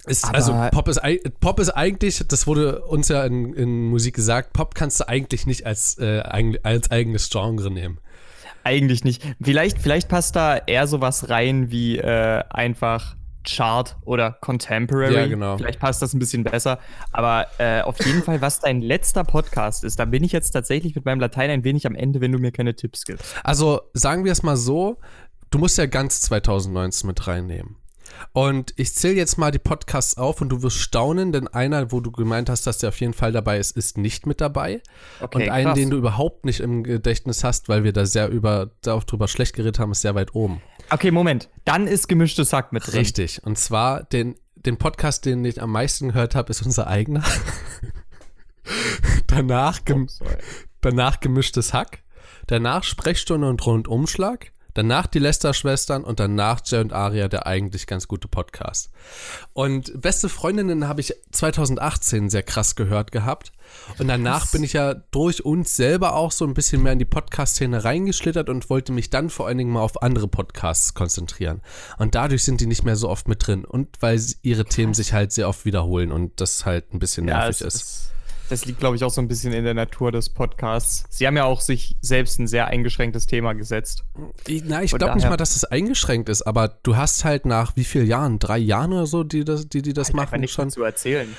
Ist, 0.08 0.26
also 0.26 0.54
Pop 0.72 0.88
ist, 0.88 1.02
Pop 1.39 1.60
ist 1.60 1.70
eigentlich, 1.70 2.24
das 2.28 2.48
wurde 2.48 2.82
uns 2.86 3.10
ja 3.10 3.26
in, 3.26 3.54
in 3.54 3.89
Musik 3.89 4.15
gesagt, 4.15 4.54
Pop 4.54 4.74
kannst 4.74 5.00
du 5.00 5.08
eigentlich 5.08 5.46
nicht 5.46 5.65
als, 5.65 5.98
äh, 6.00 6.22
als 6.63 6.91
eigenes 6.91 7.30
Genre 7.30 7.70
nehmen. 7.70 8.00
Eigentlich 8.63 9.04
nicht. 9.04 9.24
Vielleicht, 9.41 9.80
vielleicht 9.80 10.10
passt 10.10 10.36
da 10.36 10.58
eher 10.58 10.88
sowas 10.88 11.30
rein 11.30 11.72
wie 11.72 11.98
äh, 11.98 12.43
einfach 12.50 13.15
Chart 13.48 13.96
oder 14.04 14.32
Contemporary. 14.41 15.15
Ja, 15.15 15.28
genau. 15.28 15.58
Vielleicht 15.58 15.80
passt 15.80 16.02
das 16.02 16.13
ein 16.13 16.20
bisschen 16.20 16.43
besser. 16.43 16.80
Aber 17.13 17.48
äh, 17.58 17.82
auf 17.82 18.04
jeden 18.06 18.22
Fall, 18.24 18.41
was 18.41 18.60
dein 18.60 18.82
letzter 18.82 19.24
Podcast 19.24 19.84
ist, 19.84 20.00
da 20.00 20.06
bin 20.06 20.24
ich 20.24 20.32
jetzt 20.32 20.52
tatsächlich 20.52 20.96
mit 20.96 21.06
meinem 21.06 21.20
Latein 21.20 21.50
ein 21.50 21.63
wenig 21.63 21.88
am 21.88 21.96
Ende, 21.96 22.20
wenn 22.22 22.32
du 22.32 22.39
mir 22.39 22.52
keine 22.52 22.76
Tipps 22.76 23.06
gibst. 23.06 23.36
Also 23.43 23.82
sagen 23.93 24.26
wir 24.26 24.32
es 24.32 24.43
mal 24.43 24.58
so, 24.58 24.98
du 25.50 25.60
musst 25.60 25.78
ja 25.78 25.86
ganz 25.86 26.22
2019 26.22 27.08
mit 27.08 27.26
reinnehmen. 27.26 27.78
Und 28.34 28.74
ich 28.78 28.93
zähle 28.93 29.15
jetzt 29.15 29.38
mal 29.38 29.52
die 29.52 29.60
Podcasts 29.60 30.17
auf 30.17 30.41
und 30.41 30.50
du 30.50 30.62
wirst 30.62 30.78
staunen, 30.78 31.32
denn 31.32 31.48
einer, 31.48 31.91
wo 31.91 32.00
du 32.00 32.12
gemeint 32.12 32.50
hast, 32.50 32.67
dass 32.67 32.78
der 32.78 32.89
auf 32.89 33.00
jeden 33.00 33.13
Fall 33.13 33.32
dabei 33.32 33.58
ist, 33.58 33.76
ist 33.76 33.98
nicht 33.98 34.26
mit 34.26 34.41
dabei. 34.41 34.82
Okay, 35.20 35.43
und 35.43 35.50
einen, 35.50 35.65
krass. 35.67 35.78
den 35.78 35.89
du 35.89 35.98
überhaupt 35.98 36.46
nicht 36.46 36.60
im 36.60 36.84
Gedächtnis 36.84 37.43
hast, 37.43 37.70
weil 37.70 37.84
wir 37.84 37.93
da 37.93 38.06
sehr 38.06 38.30
über, 38.30 38.72
darüber 38.82 39.28
schlecht 39.28 39.56
geredet 39.56 39.80
haben, 39.80 39.91
ist 39.91 40.02
sehr 40.02 40.15
weit 40.15 40.36
oben. 40.36 40.62
Okay, 40.89 41.12
Moment. 41.12 41.50
Dann 41.65 41.88
ist 41.88 42.08
gemischtes 42.08 42.50
Sack 42.50 42.74
mit 42.74 42.86
drin. 42.88 43.00
Richtig. 43.00 43.43
Und 43.43 43.58
zwar 43.58 44.04
den, 44.04 44.36
den 44.56 44.78
Podcast, 44.78 45.26
den 45.26 45.43
ich 45.46 45.62
am 45.62 45.72
meisten 45.72 46.10
gehört 46.10 46.36
habe, 46.36 46.52
ist 46.52 46.62
unser 46.62 46.88
eigener. 46.88 47.24
danach, 49.28 49.84
gem 49.86 50.08
oh, 50.22 50.26
danach 50.82 51.20
gemischtes 51.20 51.74
Hack. 51.74 52.04
Danach 52.48 52.84
Sprechstunde 52.84 53.50
und 53.50 53.65
Rundumschlag 53.65 54.52
danach 54.78 55.08
die 55.08 55.18
Lester-Schwestern 55.18 56.04
und 56.04 56.20
danach 56.20 56.62
Jay 56.63 56.80
und 56.80 56.94
Aria, 56.94 57.28
der 57.28 57.48
eigentlich 57.48 57.88
ganz 57.88 58.08
gute 58.08 58.28
Podcast. 58.28 58.92
Und 59.54 60.00
Beste 60.00 60.30
Freundinnen 60.30 60.88
habe 60.88 61.02
ich 61.02 61.16
2018 61.32 62.30
sehr 62.30 62.44
krass 62.44 62.76
gehört 62.76 63.12
gehabt. 63.12 63.52
Und 63.98 64.08
danach 64.08 64.44
Was? 64.44 64.52
bin 64.52 64.63
ich 64.63 64.74
ja 64.74 64.94
durch 64.94 65.44
uns 65.44 65.76
selber 65.76 66.13
auch 66.13 66.32
so 66.32 66.46
ein 66.46 66.54
bisschen 66.54 66.84
mehr 66.84 66.94
in 66.94 67.00
die 67.00 67.06
Podcast-Szene 67.06 67.84
reingeschlittert 67.84 68.50
und 68.50 68.70
wollte 68.70 68.92
mich 68.92 69.10
dann 69.10 69.32
vor 69.32 69.48
allen 69.48 69.58
Dingen 69.58 69.72
mal 69.72 69.82
auf 69.82 70.04
andere 70.04 70.28
Podcasts 70.28 70.94
konzentrieren. 70.94 71.62
Und 71.98 72.13
dadurch 72.13 72.44
sind 72.44 72.62
die 72.62 72.68
nicht 72.68 72.84
mehr 72.84 72.96
so 72.96 73.10
oft 73.10 73.28
mit 73.28 73.48
drin. 73.48 73.66
Und 73.66 73.98
weil 74.00 74.22
ihre 74.44 74.66
Themen 74.66 74.94
sich 74.94 75.12
halt 75.12 75.32
sehr 75.32 75.50
oft 75.50 75.66
wiederholen 75.66 76.12
und 76.12 76.40
das 76.40 76.68
halt 76.68 76.94
ein 76.94 77.00
bisschen 77.00 77.26
nervig 77.26 77.62
ja, 77.62 77.68
ist. 77.68 77.76
ist 77.76 78.12
das 78.50 78.66
liegt, 78.66 78.80
glaube 78.80 78.96
ich, 78.96 79.04
auch 79.04 79.10
so 79.10 79.22
ein 79.22 79.28
bisschen 79.28 79.54
in 79.54 79.64
der 79.64 79.74
Natur 79.74 80.12
des 80.12 80.30
Podcasts. 80.30 81.06
Sie 81.10 81.28
haben 81.28 81.36
ja 81.38 81.46
auch 81.46 81.62
sich 81.62 81.98
selbst 82.02 82.40
ein 82.40 82.48
sehr 82.48 82.68
eingeschränktes 82.68 83.28
Thema 83.28 83.54
gesetzt. 83.54 84.06
Na, 84.66 84.84
ich 84.84 84.92
glaube 84.92 85.16
nicht 85.16 85.30
mal, 85.30 85.38
dass 85.38 85.56
es 85.56 85.66
eingeschränkt 85.66 86.30
ist, 86.30 86.44
aber 86.44 86.68
du 86.84 86.96
hast 86.96 87.26
halt 87.26 87.46
nach 87.46 87.76
wie 87.76 87.84
vielen 87.84 88.08
Jahren? 88.08 88.40
Drei 88.40 88.58
Jahren 88.58 88.94
oder 88.94 89.06
so, 89.06 89.24
die 89.24 89.44
das, 89.44 89.68
die, 89.68 89.82
die 89.82 89.94
das 89.94 90.14
machen? 90.14 90.28
Einfach 90.28 90.38
nicht 90.38 90.54
schon 90.54 90.70
zu 90.70 90.84
erzählen. 90.84 91.36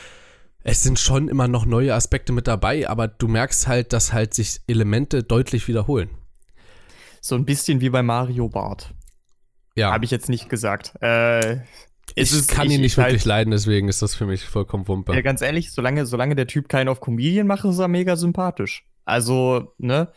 Es 0.64 0.82
sind 0.82 0.98
schon 0.98 1.28
immer 1.28 1.48
noch 1.48 1.64
neue 1.64 1.94
Aspekte 1.94 2.32
mit 2.32 2.46
dabei, 2.46 2.88
aber 2.88 3.08
du 3.08 3.28
merkst 3.28 3.68
halt, 3.68 3.92
dass 3.92 4.12
halt 4.12 4.34
sich 4.34 4.60
Elemente 4.66 5.22
deutlich 5.22 5.68
wiederholen. 5.68 6.10
So 7.20 7.36
ein 7.36 7.44
bisschen 7.44 7.80
wie 7.80 7.90
bei 7.90 8.02
Mario 8.02 8.48
Bart. 8.48 8.94
Ja. 9.76 9.92
Habe 9.92 10.04
ich 10.04 10.10
jetzt 10.10 10.28
nicht 10.28 10.48
gesagt. 10.48 10.94
Äh, 11.00 11.58
ich 12.14 12.32
ist, 12.32 12.50
kann 12.50 12.66
ich, 12.66 12.74
ihn 12.74 12.80
nicht 12.80 12.96
wirklich 12.96 13.20
halt, 13.20 13.24
leiden, 13.24 13.50
deswegen 13.50 13.88
ist 13.88 14.02
das 14.02 14.14
für 14.14 14.26
mich 14.26 14.44
vollkommen 14.44 14.86
wumpe. 14.88 15.14
Ja, 15.14 15.20
ganz 15.20 15.42
ehrlich, 15.42 15.72
solange, 15.72 16.06
solange 16.06 16.34
der 16.34 16.46
Typ 16.46 16.68
keinen 16.68 16.88
auf 16.88 17.00
Comedian 17.00 17.46
macht, 17.46 17.64
ist 17.64 17.78
er 17.78 17.88
mega 17.88 18.16
sympathisch. 18.16 18.84
Also, 19.04 19.74
ne? 19.78 20.08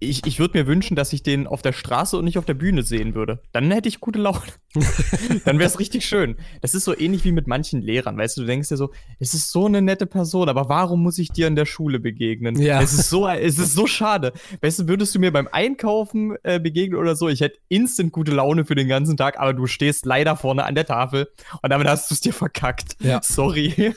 Ich, 0.00 0.26
ich 0.26 0.38
würde 0.38 0.58
mir 0.58 0.66
wünschen, 0.66 0.96
dass 0.96 1.12
ich 1.12 1.22
den 1.22 1.46
auf 1.46 1.62
der 1.62 1.72
Straße 1.72 2.16
und 2.16 2.24
nicht 2.24 2.38
auf 2.38 2.44
der 2.44 2.54
Bühne 2.54 2.82
sehen 2.82 3.14
würde. 3.14 3.40
Dann 3.52 3.70
hätte 3.70 3.88
ich 3.88 4.00
gute 4.00 4.18
Laune. 4.18 4.40
Dann 5.44 5.58
wäre 5.58 5.68
es 5.68 5.78
richtig 5.78 6.04
schön. 6.04 6.36
Das 6.60 6.74
ist 6.74 6.84
so 6.84 6.96
ähnlich 6.96 7.24
wie 7.24 7.32
mit 7.32 7.46
manchen 7.46 7.80
Lehrern, 7.80 8.16
weißt 8.18 8.36
du, 8.36 8.42
du 8.42 8.46
denkst 8.46 8.68
dir 8.68 8.76
so, 8.76 8.90
es 9.18 9.34
ist 9.34 9.50
so 9.50 9.66
eine 9.66 9.82
nette 9.82 10.06
Person, 10.06 10.48
aber 10.48 10.68
warum 10.68 11.02
muss 11.02 11.18
ich 11.18 11.30
dir 11.30 11.46
in 11.46 11.56
der 11.56 11.66
Schule 11.66 12.00
begegnen? 12.00 12.60
Ja. 12.60 12.82
Es 12.82 12.92
ist 12.92 13.08
so, 13.08 13.28
es 13.28 13.58
ist 13.58 13.74
so 13.74 13.86
schade. 13.86 14.32
Weißt 14.60 14.80
du, 14.80 14.88
würdest 14.88 15.14
du 15.14 15.20
mir 15.20 15.32
beim 15.32 15.48
Einkaufen 15.50 16.36
äh, 16.42 16.58
begegnen 16.58 16.98
oder 16.98 17.16
so, 17.16 17.28
ich 17.28 17.40
hätte 17.40 17.58
instant 17.68 18.12
gute 18.12 18.32
Laune 18.32 18.64
für 18.64 18.74
den 18.74 18.88
ganzen 18.88 19.16
Tag, 19.16 19.38
aber 19.38 19.54
du 19.54 19.66
stehst 19.66 20.06
leider 20.06 20.36
vorne 20.36 20.64
an 20.64 20.74
der 20.74 20.86
Tafel 20.86 21.28
und 21.62 21.70
damit 21.70 21.86
hast 21.88 22.10
du 22.10 22.14
es 22.14 22.20
dir 22.20 22.32
verkackt. 22.32 22.96
Ja. 23.00 23.20
Sorry. 23.22 23.94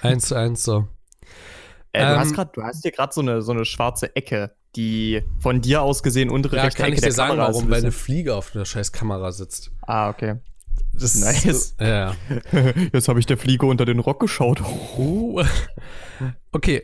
Eins 0.00 0.28
zu 0.28 0.36
eins 0.36 0.62
so. 0.62 0.86
Äh, 1.92 2.04
du, 2.04 2.12
ähm, 2.12 2.18
hast 2.18 2.34
grad, 2.34 2.56
du 2.56 2.62
hast 2.62 2.82
hier 2.82 2.92
gerade 2.92 3.12
so 3.12 3.20
eine, 3.20 3.42
so 3.42 3.52
eine 3.52 3.64
schwarze 3.64 4.14
Ecke 4.14 4.52
die 4.76 5.22
von 5.38 5.60
dir 5.60 5.82
aus 5.82 6.02
gesehen 6.02 6.30
untere 6.30 6.56
ja, 6.56 6.62
rechte 6.64 6.82
kann 6.82 6.92
Ecke 6.92 6.96
ich 6.96 7.04
dir 7.04 7.12
sagen, 7.12 7.30
Kamera 7.30 7.48
warum, 7.48 7.70
weil 7.70 7.80
eine 7.80 7.92
Fliege 7.92 8.34
auf 8.34 8.50
der 8.50 8.64
scheiß 8.64 8.92
Kamera 8.92 9.32
sitzt. 9.32 9.70
Ah, 9.82 10.10
okay. 10.10 10.36
Das 10.92 11.14
nice. 11.16 11.44
Ist, 11.44 11.80
ja. 11.80 12.14
Jetzt 12.92 13.08
habe 13.08 13.20
ich 13.20 13.26
der 13.26 13.38
Fliege 13.38 13.66
unter 13.66 13.84
den 13.84 13.98
Rock 13.98 14.20
geschaut. 14.20 14.62
Uh. 14.96 15.42
Okay, 16.50 16.82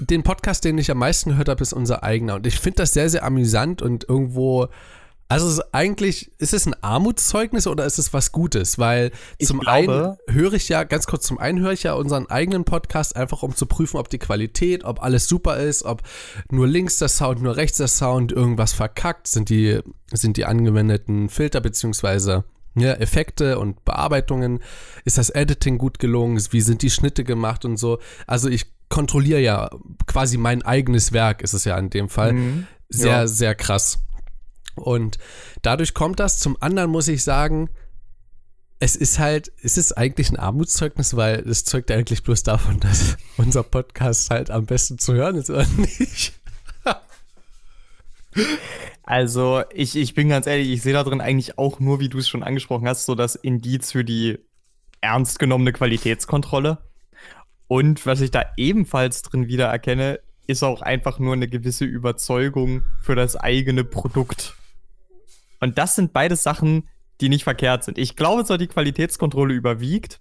den 0.00 0.24
Podcast, 0.24 0.64
den 0.64 0.76
ich 0.76 0.90
am 0.90 0.98
meisten 0.98 1.30
gehört 1.30 1.48
habe, 1.48 1.62
ist 1.62 1.72
unser 1.72 2.02
eigener. 2.02 2.34
Und 2.34 2.46
ich 2.46 2.58
finde 2.58 2.78
das 2.78 2.92
sehr, 2.92 3.08
sehr 3.08 3.24
amüsant 3.24 3.80
und 3.80 4.06
irgendwo 4.08 4.68
Also 5.28 5.62
eigentlich, 5.72 6.32
ist 6.38 6.52
es 6.52 6.66
ein 6.66 6.74
Armutszeugnis 6.82 7.66
oder 7.66 7.86
ist 7.86 7.98
es 7.98 8.12
was 8.12 8.30
Gutes? 8.30 8.78
Weil 8.78 9.10
ich 9.38 9.48
zum 9.48 9.60
glaube, 9.60 10.18
einen 10.28 10.36
höre 10.36 10.52
ich 10.52 10.68
ja, 10.68 10.84
ganz 10.84 11.06
kurz 11.06 11.26
zum 11.26 11.38
einen 11.38 11.60
höre 11.60 11.72
ich 11.72 11.84
ja 11.84 11.94
unseren 11.94 12.26
eigenen 12.26 12.64
Podcast 12.64 13.16
einfach, 13.16 13.42
um 13.42 13.56
zu 13.56 13.66
prüfen, 13.66 13.96
ob 13.96 14.10
die 14.10 14.18
Qualität, 14.18 14.84
ob 14.84 15.02
alles 15.02 15.26
super 15.26 15.56
ist, 15.56 15.82
ob 15.84 16.02
nur 16.50 16.66
links 16.66 16.98
der 16.98 17.08
Sound, 17.08 17.42
nur 17.42 17.56
rechts 17.56 17.78
der 17.78 17.88
Sound, 17.88 18.32
irgendwas 18.32 18.74
verkackt, 18.74 19.26
sind 19.26 19.48
die, 19.48 19.80
sind 20.12 20.36
die 20.36 20.44
angewendeten 20.44 21.30
Filter 21.30 21.60
beziehungsweise 21.60 22.44
ja, 22.76 22.92
Effekte 22.92 23.58
und 23.58 23.84
Bearbeitungen, 23.84 24.60
ist 25.04 25.16
das 25.16 25.30
Editing 25.30 25.78
gut 25.78 25.98
gelungen, 25.98 26.42
wie 26.50 26.60
sind 26.60 26.82
die 26.82 26.90
Schnitte 26.90 27.24
gemacht 27.24 27.64
und 27.64 27.76
so. 27.76 27.98
Also 28.26 28.48
ich 28.48 28.66
kontrolliere 28.88 29.40
ja 29.40 29.70
quasi 30.06 30.36
mein 30.36 30.62
eigenes 30.62 31.12
Werk, 31.12 31.42
ist 31.42 31.54
es 31.54 31.64
ja 31.64 31.78
in 31.78 31.90
dem 31.90 32.08
Fall. 32.08 32.32
Mhm. 32.32 32.66
Sehr, 32.88 33.10
ja. 33.10 33.26
sehr 33.26 33.54
krass. 33.54 34.00
Und 34.74 35.18
dadurch 35.62 35.94
kommt 35.94 36.20
das. 36.20 36.38
Zum 36.38 36.56
anderen 36.60 36.90
muss 36.90 37.08
ich 37.08 37.22
sagen, 37.22 37.70
es 38.80 38.96
ist 38.96 39.18
halt, 39.18 39.52
es 39.62 39.78
ist 39.78 39.92
eigentlich 39.92 40.30
ein 40.30 40.36
Armutszeugnis, 40.36 41.16
weil 41.16 41.40
es 41.48 41.64
zeugt 41.64 41.90
eigentlich 41.90 42.22
bloß 42.22 42.42
davon, 42.42 42.80
dass 42.80 43.16
unser 43.36 43.62
Podcast 43.62 44.30
halt 44.30 44.50
am 44.50 44.66
besten 44.66 44.98
zu 44.98 45.14
hören 45.14 45.36
ist, 45.36 45.50
oder 45.50 45.66
nicht? 45.76 46.34
Also, 49.04 49.62
ich, 49.72 49.96
ich 49.96 50.14
bin 50.14 50.30
ganz 50.30 50.46
ehrlich, 50.46 50.70
ich 50.70 50.82
sehe 50.82 50.92
da 50.92 51.04
drin 51.04 51.20
eigentlich 51.20 51.58
auch 51.58 51.78
nur, 51.78 52.00
wie 52.00 52.08
du 52.08 52.18
es 52.18 52.28
schon 52.28 52.42
angesprochen 52.42 52.88
hast, 52.88 53.04
so 53.04 53.14
das 53.14 53.34
Indiz 53.34 53.92
für 53.92 54.04
die 54.04 54.38
ernst 55.00 55.38
genommene 55.38 55.72
Qualitätskontrolle. 55.72 56.78
Und 57.68 58.06
was 58.06 58.20
ich 58.20 58.30
da 58.30 58.44
ebenfalls 58.56 59.22
drin 59.22 59.46
wieder 59.46 59.66
erkenne, 59.66 60.20
ist 60.46 60.62
auch 60.62 60.82
einfach 60.82 61.18
nur 61.18 61.34
eine 61.34 61.48
gewisse 61.48 61.84
Überzeugung 61.84 62.82
für 63.00 63.14
das 63.14 63.36
eigene 63.36 63.84
Produkt. 63.84 64.56
Und 65.64 65.78
das 65.78 65.94
sind 65.94 66.12
beide 66.12 66.36
Sachen, 66.36 66.90
die 67.22 67.30
nicht 67.30 67.42
verkehrt 67.42 67.84
sind. 67.84 67.96
Ich 67.96 68.16
glaube 68.16 68.44
zwar, 68.44 68.58
die 68.58 68.66
Qualitätskontrolle 68.66 69.54
überwiegt, 69.54 70.20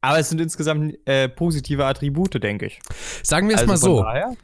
aber 0.00 0.18
es 0.18 0.28
sind 0.28 0.40
insgesamt 0.40 0.98
äh, 1.06 1.28
positive 1.28 1.86
Attribute, 1.86 2.42
denke 2.42 2.66
ich. 2.66 2.80
Sagen 3.22 3.48
wir 3.48 3.54
es 3.54 3.62
also 3.62 3.72
mal 3.72 3.76
so. 3.76 4.02
Daher, 4.02 4.36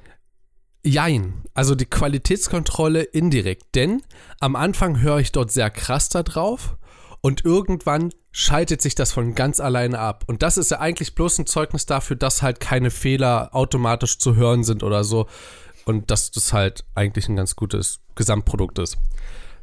Jein, 0.85 1.42
also 1.55 1.74
die 1.74 1.87
Qualitätskontrolle 1.87 3.03
indirekt, 3.03 3.74
denn 3.74 4.00
am 4.38 4.55
Anfang 4.55 5.00
höre 5.00 5.18
ich 5.18 5.33
dort 5.33 5.50
sehr 5.50 5.70
krass 5.70 6.09
da 6.09 6.22
drauf 6.22 6.76
und 7.20 7.44
irgendwann 7.44 8.12
schaltet 8.31 8.81
sich 8.81 8.94
das 8.94 9.11
von 9.12 9.35
ganz 9.35 9.59
alleine 9.59 9.98
ab. 9.98 10.22
Und 10.29 10.44
das 10.44 10.57
ist 10.57 10.70
ja 10.70 10.79
eigentlich 10.79 11.16
bloß 11.16 11.40
ein 11.40 11.46
Zeugnis 11.46 11.85
dafür, 11.85 12.14
dass 12.14 12.42
halt 12.42 12.61
keine 12.61 12.92
Fehler 12.92 13.50
automatisch 13.57 14.18
zu 14.18 14.37
hören 14.37 14.62
sind 14.62 14.85
oder 14.85 15.03
so 15.03 15.26
und 15.85 16.12
dass 16.12 16.31
das 16.31 16.53
halt 16.53 16.85
eigentlich 16.94 17.29
ein 17.29 17.35
ganz 17.35 17.57
gutes 17.57 17.98
Gesamtprodukt 18.14 18.79
ist. 18.79 18.96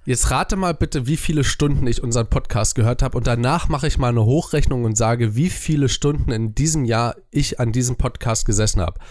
Jetzt 0.07 0.31
rate 0.31 0.55
mal 0.55 0.73
bitte, 0.73 1.05
wie 1.05 1.17
viele 1.17 1.43
Stunden 1.43 1.85
ich 1.85 2.01
unseren 2.01 2.27
Podcast 2.27 2.75
gehört 2.75 3.03
habe 3.03 3.17
und 3.17 3.27
danach 3.27 3.67
mache 3.67 3.87
ich 3.87 3.97
mal 3.97 4.07
eine 4.07 4.23
Hochrechnung 4.23 4.85
und 4.85 4.95
sage, 4.95 5.35
wie 5.35 5.49
viele 5.49 5.89
Stunden 5.89 6.31
in 6.31 6.55
diesem 6.55 6.85
Jahr 6.85 7.17
ich 7.29 7.59
an 7.59 7.73
diesem 7.73 7.97
Podcast 7.97 8.45
gesessen 8.45 8.79
habe. 8.79 9.01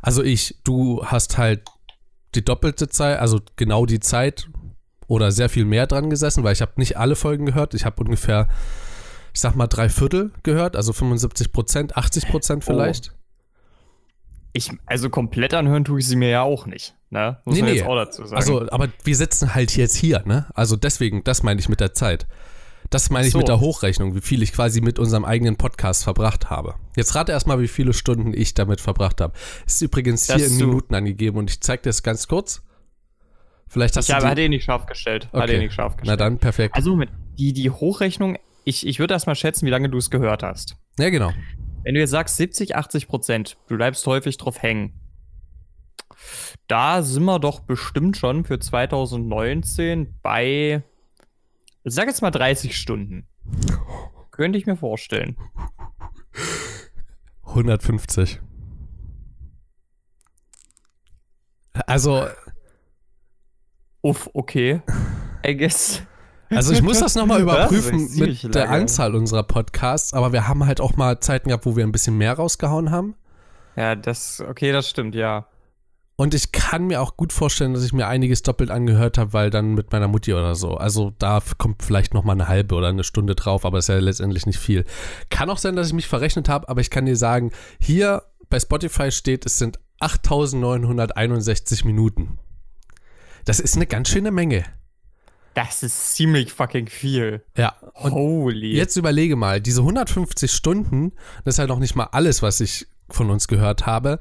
Also 0.00 0.22
ich, 0.22 0.60
du 0.62 1.04
hast 1.04 1.38
halt 1.38 1.62
die 2.36 2.44
doppelte 2.44 2.88
Zeit, 2.88 3.18
also 3.18 3.40
genau 3.56 3.84
die 3.84 3.98
Zeit 3.98 4.48
oder 5.08 5.32
sehr 5.32 5.48
viel 5.48 5.64
mehr 5.64 5.88
dran 5.88 6.08
gesessen, 6.08 6.44
weil 6.44 6.52
ich 6.52 6.62
habe 6.62 6.74
nicht 6.76 6.96
alle 6.98 7.16
Folgen 7.16 7.46
gehört. 7.46 7.74
Ich 7.74 7.84
habe 7.84 8.00
ungefähr, 8.04 8.46
ich 9.32 9.40
sag 9.40 9.56
mal, 9.56 9.66
drei 9.66 9.88
Viertel 9.88 10.30
gehört, 10.44 10.76
also 10.76 10.92
75 10.92 11.50
Prozent, 11.50 11.96
80 11.96 12.28
Prozent 12.28 12.62
oh. 12.62 12.70
vielleicht. 12.70 13.10
Oh. 13.12 13.18
Ich, 14.52 14.70
also 14.86 15.10
komplett 15.10 15.52
anhören 15.52 15.84
tue 15.84 15.98
ich 15.98 16.06
sie 16.06 16.14
mir 16.14 16.28
ja 16.28 16.42
auch 16.42 16.66
nicht. 16.66 16.94
Ne? 17.14 17.38
Muss 17.44 17.54
nee, 17.54 17.62
man 17.62 17.70
nee. 17.70 17.76
jetzt 17.76 17.86
auch 17.86 17.94
dazu 17.94 18.26
sagen. 18.26 18.34
Also, 18.34 18.68
aber 18.72 18.88
wir 19.04 19.14
sitzen 19.14 19.54
halt 19.54 19.76
jetzt 19.76 19.94
hier, 19.94 20.24
ne? 20.26 20.46
Also 20.52 20.74
deswegen, 20.74 21.22
das 21.22 21.44
meine 21.44 21.60
ich 21.60 21.68
mit 21.68 21.78
der 21.78 21.94
Zeit. 21.94 22.26
Das 22.90 23.08
meine 23.08 23.24
ich 23.24 23.32
so. 23.32 23.38
mit 23.38 23.46
der 23.46 23.60
Hochrechnung, 23.60 24.16
wie 24.16 24.20
viel 24.20 24.42
ich 24.42 24.52
quasi 24.52 24.80
mit 24.80 24.98
unserem 24.98 25.24
eigenen 25.24 25.54
Podcast 25.54 26.02
verbracht 26.02 26.50
habe. 26.50 26.74
Jetzt 26.96 27.14
rate 27.14 27.30
erstmal, 27.30 27.60
wie 27.60 27.68
viele 27.68 27.92
Stunden 27.92 28.34
ich 28.34 28.54
damit 28.54 28.80
verbracht 28.80 29.20
habe. 29.20 29.32
Ist 29.64 29.80
übrigens 29.80 30.26
das 30.26 30.38
hier 30.38 30.46
in 30.48 30.56
Minuten 30.56 30.92
angegeben 30.92 31.38
und 31.38 31.48
ich 31.50 31.60
zeige 31.60 31.82
dir 31.82 31.90
das 31.90 32.02
ganz 32.02 32.26
kurz. 32.26 32.64
Vielleicht 33.68 33.96
hast 33.96 34.08
ich 34.08 34.14
du. 34.16 34.20
Ja, 34.20 34.28
hat 34.28 34.38
eh 34.38 34.48
nicht 34.48 34.64
scharf 34.64 34.86
gestellt. 34.86 35.28
Okay. 35.30 35.42
Hat 35.42 35.50
eh 35.50 35.58
nicht 35.58 35.72
scharf 35.72 35.96
gestellt. 35.96 36.18
Na 36.18 36.24
dann, 36.24 36.38
perfekt. 36.38 36.74
Also 36.74 36.96
mit 36.96 37.10
die, 37.38 37.52
die 37.52 37.70
Hochrechnung, 37.70 38.38
ich, 38.64 38.84
ich 38.84 38.98
würde 38.98 39.14
erstmal 39.14 39.36
schätzen, 39.36 39.66
wie 39.66 39.70
lange 39.70 39.88
du 39.88 39.98
es 39.98 40.10
gehört 40.10 40.42
hast. 40.42 40.76
Ja, 40.98 41.10
genau. 41.10 41.32
Wenn 41.84 41.94
du 41.94 42.00
jetzt 42.00 42.10
sagst 42.10 42.38
70, 42.38 42.74
80 42.74 43.06
Prozent, 43.06 43.56
du 43.68 43.76
bleibst 43.76 44.04
häufig 44.08 44.36
drauf 44.36 44.60
hängen. 44.60 44.94
Da 46.66 47.02
sind 47.02 47.24
wir 47.24 47.38
doch 47.38 47.60
bestimmt 47.60 48.16
schon 48.16 48.44
für 48.44 48.58
2019 48.58 50.14
bei, 50.22 50.82
ich 51.82 51.94
sag 51.94 52.06
jetzt 52.06 52.22
mal 52.22 52.30
30 52.30 52.76
Stunden. 52.76 53.26
Könnte 54.30 54.58
ich 54.58 54.66
mir 54.66 54.76
vorstellen. 54.76 55.36
150. 57.44 58.40
Also. 61.86 62.26
Uff, 64.02 64.28
okay. 64.32 64.82
I 65.46 65.56
guess. 65.56 66.02
Also 66.50 66.72
ich 66.72 66.82
muss 66.82 67.00
das 67.00 67.14
nochmal 67.14 67.40
überprüfen 67.42 68.08
mit 68.16 68.42
lange. 68.42 68.52
der 68.52 68.70
Anzahl 68.70 69.14
unserer 69.14 69.42
Podcasts, 69.42 70.12
aber 70.14 70.32
wir 70.32 70.46
haben 70.48 70.66
halt 70.66 70.80
auch 70.80 70.96
mal 70.96 71.20
Zeiten 71.20 71.48
gehabt, 71.48 71.66
wo 71.66 71.76
wir 71.76 71.84
ein 71.84 71.92
bisschen 71.92 72.16
mehr 72.16 72.34
rausgehauen 72.34 72.90
haben. 72.90 73.14
Ja, 73.76 73.94
das, 73.96 74.40
okay, 74.40 74.72
das 74.72 74.88
stimmt, 74.88 75.14
ja. 75.14 75.46
Und 76.16 76.32
ich 76.32 76.52
kann 76.52 76.86
mir 76.86 77.00
auch 77.00 77.16
gut 77.16 77.32
vorstellen, 77.32 77.74
dass 77.74 77.84
ich 77.84 77.92
mir 77.92 78.06
einiges 78.06 78.42
doppelt 78.42 78.70
angehört 78.70 79.18
habe, 79.18 79.32
weil 79.32 79.50
dann 79.50 79.74
mit 79.74 79.90
meiner 79.90 80.06
Mutti 80.06 80.32
oder 80.32 80.54
so. 80.54 80.76
Also 80.76 81.12
da 81.18 81.42
kommt 81.58 81.82
vielleicht 81.82 82.14
noch 82.14 82.22
mal 82.22 82.34
eine 82.34 82.46
halbe 82.46 82.76
oder 82.76 82.88
eine 82.88 83.02
Stunde 83.02 83.34
drauf, 83.34 83.64
aber 83.64 83.78
ist 83.78 83.88
ja 83.88 83.98
letztendlich 83.98 84.46
nicht 84.46 84.60
viel. 84.60 84.84
Kann 85.28 85.50
auch 85.50 85.58
sein, 85.58 85.74
dass 85.74 85.88
ich 85.88 85.92
mich 85.92 86.06
verrechnet 86.06 86.48
habe, 86.48 86.68
aber 86.68 86.80
ich 86.80 86.90
kann 86.90 87.06
dir 87.06 87.16
sagen, 87.16 87.50
hier 87.80 88.22
bei 88.48 88.60
Spotify 88.60 89.10
steht, 89.10 89.44
es 89.44 89.58
sind 89.58 89.80
8961 89.98 91.84
Minuten. 91.84 92.38
Das 93.44 93.58
ist 93.58 93.74
eine 93.74 93.86
ganz 93.86 94.08
schöne 94.08 94.30
Menge. 94.30 94.64
Das 95.54 95.82
ist 95.82 96.14
ziemlich 96.14 96.52
fucking 96.52 96.88
viel. 96.88 97.44
Ja. 97.56 97.74
Und 97.94 98.12
Holy. 98.12 98.74
Jetzt 98.74 98.96
überlege 98.96 99.36
mal, 99.36 99.60
diese 99.60 99.80
150 99.80 100.50
Stunden, 100.50 101.12
das 101.44 101.54
ist 101.54 101.58
halt 101.58 101.68
noch 101.68 101.78
nicht 101.78 101.94
mal 101.94 102.08
alles, 102.12 102.42
was 102.42 102.60
ich 102.60 102.86
von 103.14 103.30
uns 103.30 103.48
gehört 103.48 103.86
habe, 103.86 104.18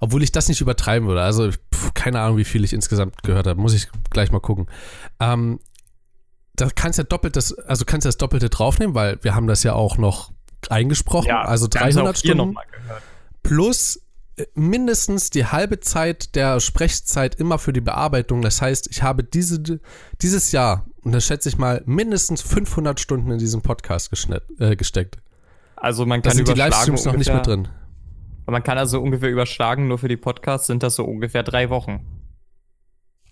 obwohl 0.00 0.22
ich 0.22 0.32
das 0.32 0.48
nicht 0.48 0.60
übertreiben 0.60 1.08
würde. 1.08 1.22
Also, 1.22 1.50
pf, 1.50 1.94
keine 1.94 2.20
Ahnung, 2.20 2.36
wie 2.36 2.44
viel 2.44 2.64
ich 2.64 2.72
insgesamt 2.72 3.22
gehört 3.22 3.46
habe. 3.46 3.60
Muss 3.60 3.74
ich 3.74 3.88
gleich 4.10 4.30
mal 4.30 4.40
gucken. 4.40 4.66
Ähm, 5.20 5.60
da 6.56 6.68
kannst 6.74 6.98
du 6.98 7.02
ja 7.02 7.06
doppeltes, 7.08 7.58
also 7.58 7.84
kannst 7.84 8.04
du 8.04 8.08
das 8.08 8.16
Doppelte 8.16 8.48
draufnehmen, 8.48 8.94
weil 8.94 9.18
wir 9.22 9.34
haben 9.34 9.46
das 9.46 9.62
ja 9.62 9.72
auch 9.72 9.98
noch 9.98 10.32
eingesprochen. 10.70 11.28
Ja, 11.28 11.42
also 11.42 11.66
300 11.68 12.18
Stunden. 12.18 12.56
Plus 13.42 14.00
mindestens 14.54 15.30
die 15.30 15.46
halbe 15.46 15.80
Zeit 15.80 16.34
der 16.34 16.60
Sprechzeit 16.60 17.36
immer 17.36 17.58
für 17.58 17.72
die 17.72 17.80
Bearbeitung. 17.80 18.42
Das 18.42 18.60
heißt, 18.60 18.88
ich 18.90 19.02
habe 19.02 19.22
diese, 19.22 19.62
dieses 20.20 20.52
Jahr, 20.52 20.86
und 21.02 21.12
das 21.12 21.24
schätze 21.24 21.48
ich 21.48 21.58
mal, 21.58 21.82
mindestens 21.86 22.42
500 22.42 22.98
Stunden 22.98 23.30
in 23.30 23.38
diesem 23.38 23.62
Podcast 23.62 24.10
äh, 24.58 24.76
gesteckt. 24.76 25.18
Also 25.76 26.06
man 26.06 26.22
kann 26.22 26.30
da 26.30 26.36
sind 26.36 26.48
die 26.48 26.54
Livestreams 26.54 27.04
noch 27.04 27.16
nicht 27.16 27.32
mit 27.32 27.46
drin. 27.46 27.68
Man 28.46 28.62
kann 28.62 28.78
also 28.78 29.00
ungefähr 29.00 29.30
überschlagen, 29.30 29.88
nur 29.88 29.98
für 29.98 30.08
die 30.08 30.16
Podcasts 30.16 30.66
sind 30.66 30.82
das 30.82 30.96
so 30.96 31.04
ungefähr 31.04 31.42
drei 31.42 31.70
Wochen. 31.70 32.04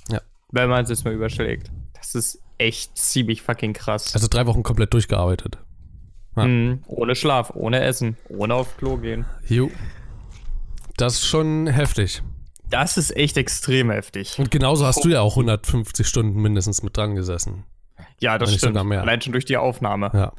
Ja. 0.09 0.21
Wenn 0.51 0.71
man 0.71 0.85
es 0.85 0.91
jetzt 0.91 1.05
mal 1.05 1.13
überschlägt. 1.13 1.71
Das 1.95 2.15
ist 2.15 2.43
echt 2.59 2.97
ziemlich 2.97 3.43
fucking 3.43 3.75
krass. 3.75 4.15
Also 4.15 4.29
drei 4.29 4.47
Wochen 4.47 4.63
komplett 4.63 4.93
durchgearbeitet. 4.95 5.59
Ja. 6.37 6.47
Mhm, 6.47 6.83
ohne 6.87 7.15
Schlaf, 7.15 7.53
ohne 7.55 7.81
Essen, 7.81 8.17
ohne 8.29 8.55
auf 8.55 8.77
Klo 8.79 8.97
gehen. 8.97 9.27
Jo. 9.47 9.71
Das 10.97 11.15
ist 11.15 11.27
schon 11.27 11.67
heftig. 11.67 12.23
Das 12.71 12.97
ist 12.97 13.15
echt 13.15 13.37
extrem 13.37 13.91
heftig. 13.91 14.39
Und 14.39 14.51
genauso 14.51 14.87
hast 14.87 14.99
oh. 14.99 15.03
du 15.03 15.09
ja 15.11 15.21
auch 15.21 15.33
150 15.33 16.07
Stunden 16.07 16.41
mindestens 16.41 16.83
mit 16.83 16.97
dran 16.97 17.15
gesessen. 17.15 17.65
Ja, 18.19 18.39
das 18.39 18.55
stimmt. 18.55 18.77
Allein 18.77 19.21
schon 19.21 19.33
durch 19.33 19.45
die 19.45 19.57
Aufnahme. 19.57 20.11
Ja. 20.15 20.33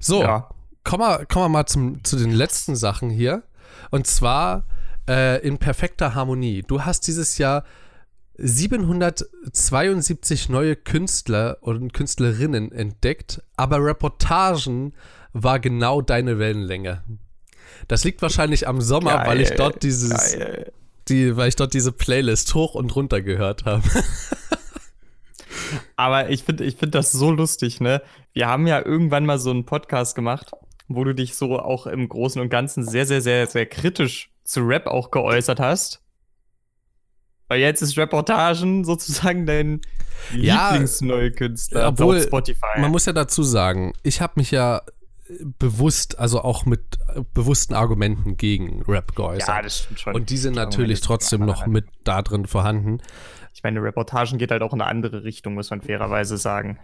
So, 0.00 0.22
ja. 0.22 0.48
Kommen, 0.84 1.02
wir, 1.02 1.26
kommen 1.26 1.46
wir 1.46 1.48
mal 1.48 1.66
zum, 1.66 2.02
zu 2.04 2.16
den 2.16 2.30
letzten 2.30 2.76
Sachen 2.76 3.10
hier. 3.10 3.42
Und 3.90 4.06
zwar 4.06 4.64
äh, 5.08 5.46
in 5.46 5.58
perfekter 5.58 6.14
Harmonie. 6.14 6.62
Du 6.66 6.82
hast 6.82 7.06
dieses 7.06 7.38
Jahr 7.38 7.64
772 8.36 10.48
neue 10.48 10.74
Künstler 10.76 11.58
und 11.60 11.92
Künstlerinnen 11.92 12.72
entdeckt, 12.72 13.42
aber 13.56 13.84
Reportagen 13.84 14.94
war 15.32 15.60
genau 15.60 16.00
deine 16.00 16.38
Wellenlänge. 16.38 17.02
Das 17.88 18.04
liegt 18.04 18.22
wahrscheinlich 18.22 18.66
am 18.66 18.80
Sommer, 18.80 19.18
geil, 19.18 19.26
weil 19.26 19.40
ich 19.40 19.50
dort 19.50 19.82
dieses, 19.82 20.36
die, 21.08 21.36
weil 21.36 21.48
ich 21.48 21.56
dort 21.56 21.74
diese 21.74 21.92
Playlist 21.92 22.54
hoch 22.54 22.74
und 22.74 22.94
runter 22.96 23.22
gehört 23.22 23.64
habe. 23.64 23.82
Aber 25.96 26.30
ich 26.30 26.44
finde 26.44 26.64
ich 26.64 26.76
find 26.76 26.94
das 26.94 27.12
so 27.12 27.30
lustig, 27.30 27.80
ne? 27.80 28.02
Wir 28.32 28.48
haben 28.48 28.66
ja 28.66 28.84
irgendwann 28.84 29.26
mal 29.26 29.38
so 29.38 29.50
einen 29.50 29.64
Podcast 29.64 30.14
gemacht, 30.14 30.52
wo 30.88 31.04
du 31.04 31.14
dich 31.14 31.34
so 31.34 31.58
auch 31.58 31.86
im 31.86 32.08
Großen 32.08 32.40
und 32.40 32.48
Ganzen 32.48 32.84
sehr, 32.84 33.06
sehr, 33.06 33.20
sehr, 33.20 33.46
sehr 33.46 33.66
kritisch 33.66 34.30
zu 34.44 34.60
Rap 34.60 34.86
auch 34.86 35.10
geäußert 35.10 35.60
hast. 35.60 36.02
Weil 37.48 37.60
jetzt 37.60 37.82
ist 37.82 37.96
Reportagen 37.96 38.84
sozusagen 38.84 39.46
dein, 39.46 39.80
Lieblingsneue 40.32 41.32
Künstler 41.32 41.88
obwohl, 41.88 42.20
Spotify. 42.20 42.80
Man 42.80 42.90
muss 42.90 43.06
ja 43.06 43.12
dazu 43.12 43.42
sagen, 43.42 43.92
ich 44.02 44.20
habe 44.20 44.34
mich 44.36 44.50
ja 44.50 44.82
bewusst, 45.58 46.18
also 46.18 46.42
auch 46.42 46.66
mit 46.66 46.98
bewussten 47.32 47.74
Argumenten 47.74 48.36
gegen 48.36 48.82
Rap 48.82 49.14
geäußert. 49.14 49.48
Ja, 49.48 49.62
das 49.62 49.78
stimmt 49.78 50.00
schon. 50.00 50.14
Und 50.14 50.30
die 50.30 50.36
sind 50.36 50.54
natürlich 50.54 51.00
trotzdem 51.00 51.44
noch 51.44 51.66
mit 51.66 51.86
da 52.04 52.22
drin 52.22 52.46
vorhanden. 52.46 53.00
Ich 53.54 53.62
meine, 53.62 53.82
Reportagen 53.82 54.38
geht 54.38 54.50
halt 54.50 54.62
auch 54.62 54.74
in 54.74 54.80
eine 54.80 54.90
andere 54.90 55.24
Richtung, 55.24 55.54
muss 55.54 55.70
man 55.70 55.80
fairerweise 55.80 56.36
sagen. 56.36 56.78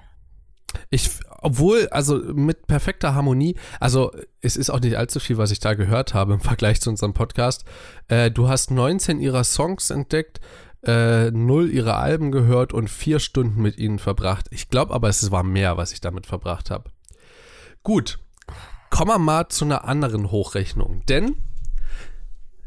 Ich, 0.91 1.11
obwohl, 1.41 1.89
also 1.91 2.17
mit 2.17 2.67
perfekter 2.67 3.15
Harmonie, 3.15 3.57
also 3.79 4.13
es 4.41 4.57
ist 4.57 4.71
auch 4.71 4.81
nicht 4.81 4.97
allzu 4.97 5.21
viel, 5.21 5.39
was 5.39 5.51
ich 5.51 5.61
da 5.61 5.75
gehört 5.75 6.15
habe 6.15 6.35
im 6.35 6.41
Vergleich 6.41 6.81
zu 6.81 6.91
unserem 6.91 7.15
Podcast. 7.15 7.65
Äh, 8.09 8.31
du 8.31 8.49
hast 8.49 8.71
19 8.71 9.21
ihrer 9.21 9.45
Songs 9.45 9.91
entdeckt, 9.91 10.41
äh, 10.83 11.31
null 11.31 11.71
ihrer 11.71 11.99
Alben 11.99 12.33
gehört 12.33 12.73
und 12.73 12.89
vier 12.89 13.21
Stunden 13.21 13.61
mit 13.61 13.79
ihnen 13.79 13.99
verbracht. 13.99 14.47
Ich 14.51 14.69
glaube 14.69 14.95
aber, 14.95 15.09
es 15.09 15.31
war 15.31 15.43
mehr, 15.43 15.77
was 15.77 15.93
ich 15.93 16.01
damit 16.01 16.27
verbracht 16.27 16.71
habe. 16.71 16.91
Gut, 17.83 18.19
kommen 18.91 19.11
wir 19.11 19.19
mal 19.19 19.49
zu 19.49 19.65
einer 19.65 19.85
anderen 19.85 20.31
Hochrechnung, 20.31 21.03
denn 21.09 21.37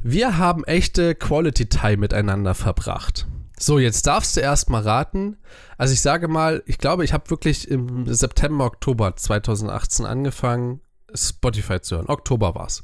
wir 0.01 0.37
haben 0.37 0.63
echte 0.65 1.15
Quality 1.15 1.67
Time 1.67 1.97
miteinander 1.97 2.55
verbracht. 2.55 3.25
So, 3.65 3.79
jetzt 3.79 4.07
darfst 4.07 4.35
du 4.35 4.41
erstmal 4.41 4.81
raten. 4.81 5.37
Also 5.77 5.93
ich 5.93 6.01
sage 6.01 6.27
mal, 6.27 6.63
ich 6.65 6.79
glaube, 6.79 7.05
ich 7.05 7.13
habe 7.13 7.29
wirklich 7.29 7.71
im 7.71 8.13
September, 8.13 8.65
Oktober 8.65 9.15
2018 9.15 10.05
angefangen, 10.05 10.81
Spotify 11.13 11.79
zu 11.79 11.95
hören. 11.95 12.09
Oktober 12.09 12.55
war's. 12.55 12.83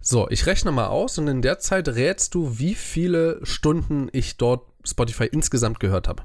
So, 0.00 0.28
ich 0.30 0.46
rechne 0.46 0.72
mal 0.72 0.88
aus 0.88 1.16
und 1.18 1.28
in 1.28 1.42
der 1.42 1.60
Zeit 1.60 1.86
rätst 1.86 2.34
du, 2.34 2.58
wie 2.58 2.74
viele 2.74 3.38
Stunden 3.46 4.08
ich 4.10 4.36
dort 4.36 4.66
Spotify 4.82 5.26
insgesamt 5.26 5.78
gehört 5.78 6.08
habe. 6.08 6.24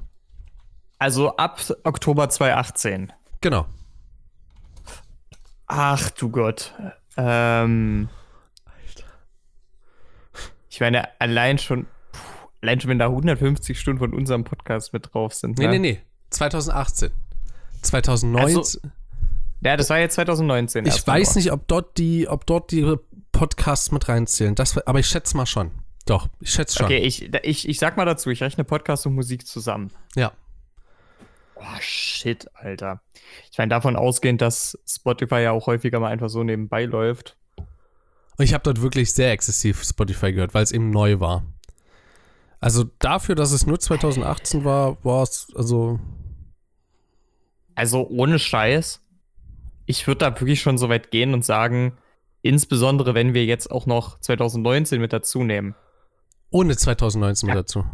Also 0.98 1.36
ab 1.36 1.60
Oktober 1.84 2.28
2018. 2.28 3.12
Genau. 3.40 3.66
Ach 5.68 6.10
du 6.10 6.28
Gott. 6.28 6.74
Ähm, 7.16 8.08
Alter. 8.64 9.06
Ich 10.68 10.80
meine, 10.80 11.20
allein 11.20 11.58
schon 11.58 11.86
Allein 12.62 12.80
schon, 12.80 12.90
wenn 12.90 12.98
da 12.98 13.06
150 13.06 13.78
Stunden 13.78 13.98
von 13.98 14.12
unserem 14.12 14.44
Podcast 14.44 14.92
mit 14.92 15.12
drauf 15.12 15.34
sind. 15.34 15.58
Nee, 15.58 15.66
ne? 15.66 15.72
nee, 15.72 15.78
nee. 15.78 16.00
2018. 16.30 17.10
2019. 17.82 18.56
Also, 18.56 18.78
ja, 19.62 19.76
das 19.76 19.90
war 19.90 19.98
jetzt 19.98 20.14
2019. 20.14 20.86
Ich 20.86 21.06
weiß 21.06 21.36
nicht, 21.36 21.52
ob 21.52 21.66
dort 21.68 21.98
die, 21.98 22.28
ob 22.28 22.46
dort 22.46 22.70
die 22.70 22.96
Podcasts 23.32 23.92
mit 23.92 24.08
reinzählen. 24.08 24.54
Das, 24.54 24.76
aber 24.86 24.98
ich 24.98 25.06
schätze 25.06 25.36
mal 25.36 25.46
schon. 25.46 25.70
Doch, 26.06 26.28
ich 26.40 26.50
schätze 26.50 26.78
schon. 26.78 26.86
Okay, 26.86 26.98
ich, 26.98 27.32
ich, 27.42 27.68
ich 27.68 27.78
sag 27.78 27.96
mal 27.96 28.04
dazu, 28.04 28.30
ich 28.30 28.42
rechne 28.42 28.64
Podcast 28.64 29.06
und 29.06 29.14
Musik 29.14 29.46
zusammen. 29.46 29.90
Ja. 30.16 30.32
Oh, 31.56 31.80
shit, 31.80 32.46
Alter. 32.54 33.02
Ich 33.52 33.58
meine, 33.58 33.68
davon 33.68 33.96
ausgehend, 33.96 34.40
dass 34.40 34.78
Spotify 34.86 35.42
ja 35.42 35.52
auch 35.52 35.66
häufiger 35.66 36.00
mal 36.00 36.08
einfach 36.08 36.30
so 36.30 36.42
nebenbei 36.42 36.86
läuft. 36.86 37.36
Ich 38.38 38.54
habe 38.54 38.64
dort 38.64 38.80
wirklich 38.80 39.12
sehr 39.12 39.32
exzessiv 39.32 39.84
Spotify 39.84 40.32
gehört, 40.32 40.54
weil 40.54 40.62
es 40.62 40.72
eben 40.72 40.90
neu 40.90 41.20
war. 41.20 41.44
Also 42.60 42.84
dafür, 42.98 43.34
dass 43.34 43.52
es 43.52 43.66
nur 43.66 43.80
2018 43.80 44.64
war, 44.64 45.02
war 45.04 45.22
es, 45.22 45.48
also. 45.56 45.98
Also 47.74 48.06
ohne 48.08 48.38
Scheiß. 48.38 49.02
Ich 49.86 50.06
würde 50.06 50.18
da 50.18 50.40
wirklich 50.40 50.60
schon 50.60 50.76
so 50.76 50.88
weit 50.88 51.10
gehen 51.10 51.32
und 51.32 51.44
sagen, 51.44 51.96
insbesondere 52.42 53.14
wenn 53.14 53.34
wir 53.34 53.44
jetzt 53.46 53.70
auch 53.70 53.86
noch 53.86 54.20
2019 54.20 55.00
mit 55.00 55.12
dazu 55.12 55.42
nehmen. 55.42 55.74
Ohne 56.50 56.76
2019 56.76 57.48
ja. 57.48 57.54
mit 57.54 57.64
dazu. 57.64 57.84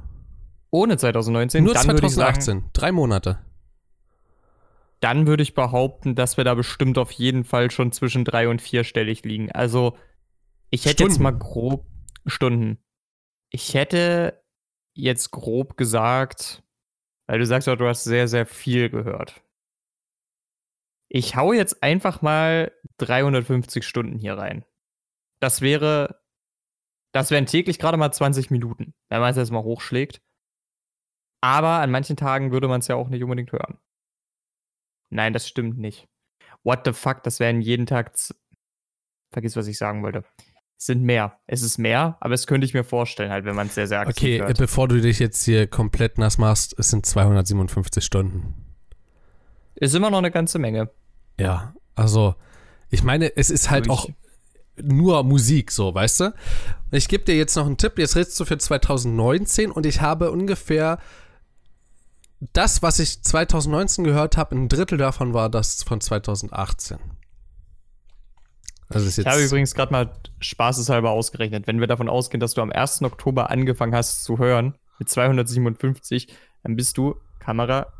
Ohne 0.70 0.96
2019? 0.96 1.64
Nur 1.64 1.74
2018. 1.74 2.44
Sagen, 2.44 2.70
drei 2.72 2.92
Monate. 2.92 3.38
Dann 5.00 5.26
würde 5.26 5.42
ich 5.42 5.54
behaupten, 5.54 6.14
dass 6.14 6.36
wir 6.36 6.44
da 6.44 6.54
bestimmt 6.54 6.98
auf 6.98 7.12
jeden 7.12 7.44
Fall 7.44 7.70
schon 7.70 7.92
zwischen 7.92 8.24
drei 8.24 8.48
und 8.48 8.60
vierstellig 8.60 9.24
liegen. 9.24 9.52
Also, 9.52 9.96
ich 10.70 10.84
hätte 10.84 11.04
Stunden. 11.04 11.12
jetzt 11.12 11.20
mal 11.20 11.30
grob 11.30 11.86
Stunden. 12.26 12.78
Ich 13.50 13.74
hätte 13.74 14.42
jetzt 14.96 15.30
grob 15.30 15.76
gesagt, 15.76 16.62
weil 17.26 17.38
du 17.38 17.46
sagst 17.46 17.68
du 17.68 17.86
hast 17.86 18.04
sehr, 18.04 18.28
sehr 18.28 18.46
viel 18.46 18.90
gehört. 18.90 19.42
Ich 21.08 21.36
hau 21.36 21.52
jetzt 21.52 21.82
einfach 21.82 22.22
mal 22.22 22.72
350 22.98 23.86
Stunden 23.86 24.18
hier 24.18 24.36
rein. 24.36 24.64
Das 25.40 25.60
wäre, 25.60 26.20
das 27.12 27.30
wären 27.30 27.46
täglich 27.46 27.78
gerade 27.78 27.96
mal 27.96 28.12
20 28.12 28.50
Minuten, 28.50 28.94
wenn 29.08 29.20
man 29.20 29.30
es 29.30 29.36
jetzt 29.36 29.52
mal 29.52 29.62
hochschlägt. 29.62 30.20
Aber 31.42 31.80
an 31.80 31.90
manchen 31.90 32.16
Tagen 32.16 32.50
würde 32.50 32.66
man 32.66 32.80
es 32.80 32.88
ja 32.88 32.96
auch 32.96 33.08
nicht 33.08 33.22
unbedingt 33.22 33.52
hören. 33.52 33.78
Nein, 35.10 35.32
das 35.32 35.46
stimmt 35.46 35.78
nicht. 35.78 36.08
What 36.64 36.80
the 36.84 36.92
fuck, 36.92 37.22
das 37.22 37.38
wären 37.38 37.60
jeden 37.60 37.86
Tag. 37.86 38.16
Vergiss, 39.32 39.56
was 39.56 39.66
ich 39.66 39.78
sagen 39.78 40.02
wollte. 40.02 40.24
Es 40.78 40.86
sind 40.86 41.02
mehr. 41.02 41.38
Es 41.46 41.62
ist 41.62 41.78
mehr, 41.78 42.16
aber 42.20 42.34
es 42.34 42.46
könnte 42.46 42.66
ich 42.66 42.74
mir 42.74 42.84
vorstellen, 42.84 43.30
halt, 43.30 43.44
wenn 43.44 43.54
man 43.54 43.68
es 43.68 43.74
sehr, 43.74 43.86
sehr 43.86 44.00
aktiv 44.00 44.16
Okay, 44.16 44.38
hört. 44.40 44.58
bevor 44.58 44.88
du 44.88 45.00
dich 45.00 45.18
jetzt 45.18 45.42
hier 45.44 45.66
komplett 45.66 46.18
nass 46.18 46.36
machst, 46.38 46.78
es 46.78 46.90
sind 46.90 47.06
257 47.06 48.04
Stunden. 48.04 48.54
Ist 49.74 49.94
immer 49.94 50.10
noch 50.10 50.18
eine 50.18 50.30
ganze 50.30 50.58
Menge. 50.58 50.90
Ja, 51.40 51.74
also, 51.94 52.34
ich 52.90 53.02
meine, 53.02 53.36
es 53.36 53.50
ist 53.50 53.70
halt 53.70 53.88
auch 53.88 54.08
nur 54.82 55.22
Musik, 55.24 55.70
so, 55.70 55.94
weißt 55.94 56.20
du? 56.20 56.34
Ich 56.90 57.08
gebe 57.08 57.24
dir 57.24 57.36
jetzt 57.36 57.56
noch 57.56 57.66
einen 57.66 57.78
Tipp, 57.78 57.98
jetzt 57.98 58.16
redest 58.16 58.38
du 58.38 58.44
für 58.44 58.58
2019 58.58 59.70
und 59.70 59.86
ich 59.86 60.02
habe 60.02 60.30
ungefähr 60.30 60.98
das, 62.52 62.82
was 62.82 62.98
ich 62.98 63.22
2019 63.22 64.04
gehört 64.04 64.36
habe, 64.36 64.54
ein 64.54 64.68
Drittel 64.68 64.98
davon 64.98 65.32
war 65.32 65.48
das 65.48 65.82
von 65.82 66.00
2018. 66.00 66.98
Also 68.88 69.20
ich 69.20 69.26
habe 69.26 69.42
übrigens 69.42 69.74
gerade 69.74 69.92
mal 69.92 70.10
spaßeshalber 70.40 71.10
ausgerechnet. 71.10 71.66
Wenn 71.66 71.80
wir 71.80 71.86
davon 71.86 72.08
ausgehen, 72.08 72.40
dass 72.40 72.54
du 72.54 72.62
am 72.62 72.70
1. 72.70 73.02
Oktober 73.02 73.50
angefangen 73.50 73.94
hast 73.94 74.22
zu 74.24 74.38
hören, 74.38 74.74
mit 74.98 75.08
257, 75.08 76.28
dann 76.62 76.76
bist 76.76 76.96
du, 76.96 77.16
Kamera, 77.38 77.92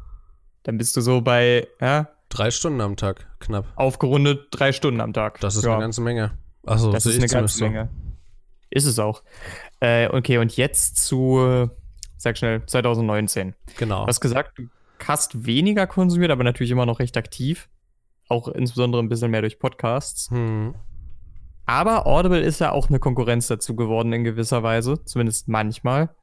dann 0.62 0.78
bist 0.78 0.96
du 0.96 1.00
so 1.00 1.20
bei, 1.20 1.66
ja? 1.80 2.08
Drei 2.28 2.50
Stunden 2.50 2.80
am 2.80 2.96
Tag, 2.96 3.26
knapp. 3.40 3.66
Aufgerundet 3.76 4.48
drei 4.50 4.72
Stunden 4.72 5.00
am 5.00 5.12
Tag. 5.12 5.40
Das 5.40 5.56
ist 5.56 5.64
ja. 5.64 5.72
eine 5.72 5.80
ganze 5.80 6.00
Menge. 6.00 6.32
Achso, 6.64 6.90
das 6.90 7.06
ist 7.06 7.16
eine 7.16 7.28
ganze 7.28 7.62
Menge. 7.64 7.88
Ist 8.70 8.86
es 8.86 8.98
auch. 8.98 9.22
Äh, 9.80 10.08
okay, 10.08 10.38
und 10.38 10.56
jetzt 10.56 10.96
zu, 11.04 11.70
sag 12.16 12.36
schnell, 12.36 12.66
2019. 12.66 13.54
Genau. 13.78 14.02
Du 14.02 14.08
hast 14.08 14.20
gesagt, 14.20 14.58
du 14.58 14.68
hast 15.04 15.46
weniger 15.46 15.86
konsumiert, 15.86 16.32
aber 16.32 16.42
natürlich 16.42 16.72
immer 16.72 16.86
noch 16.86 16.98
recht 16.98 17.16
aktiv. 17.16 17.68
Auch 18.28 18.48
insbesondere 18.48 19.02
ein 19.02 19.08
bisschen 19.08 19.30
mehr 19.30 19.40
durch 19.40 19.58
Podcasts. 19.58 20.30
Hm. 20.30 20.74
Aber 21.66 22.06
Audible 22.06 22.40
ist 22.40 22.60
ja 22.60 22.72
auch 22.72 22.88
eine 22.88 22.98
Konkurrenz 22.98 23.48
dazu 23.48 23.74
geworden 23.74 24.12
in 24.12 24.24
gewisser 24.24 24.62
Weise, 24.62 25.04
zumindest 25.04 25.48
manchmal. 25.48 26.14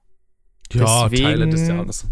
Ja, 0.71 1.07
Deswegen, 1.09 1.23
Teile 1.23 1.47
des 1.49 1.67
Jahres. 1.67 2.07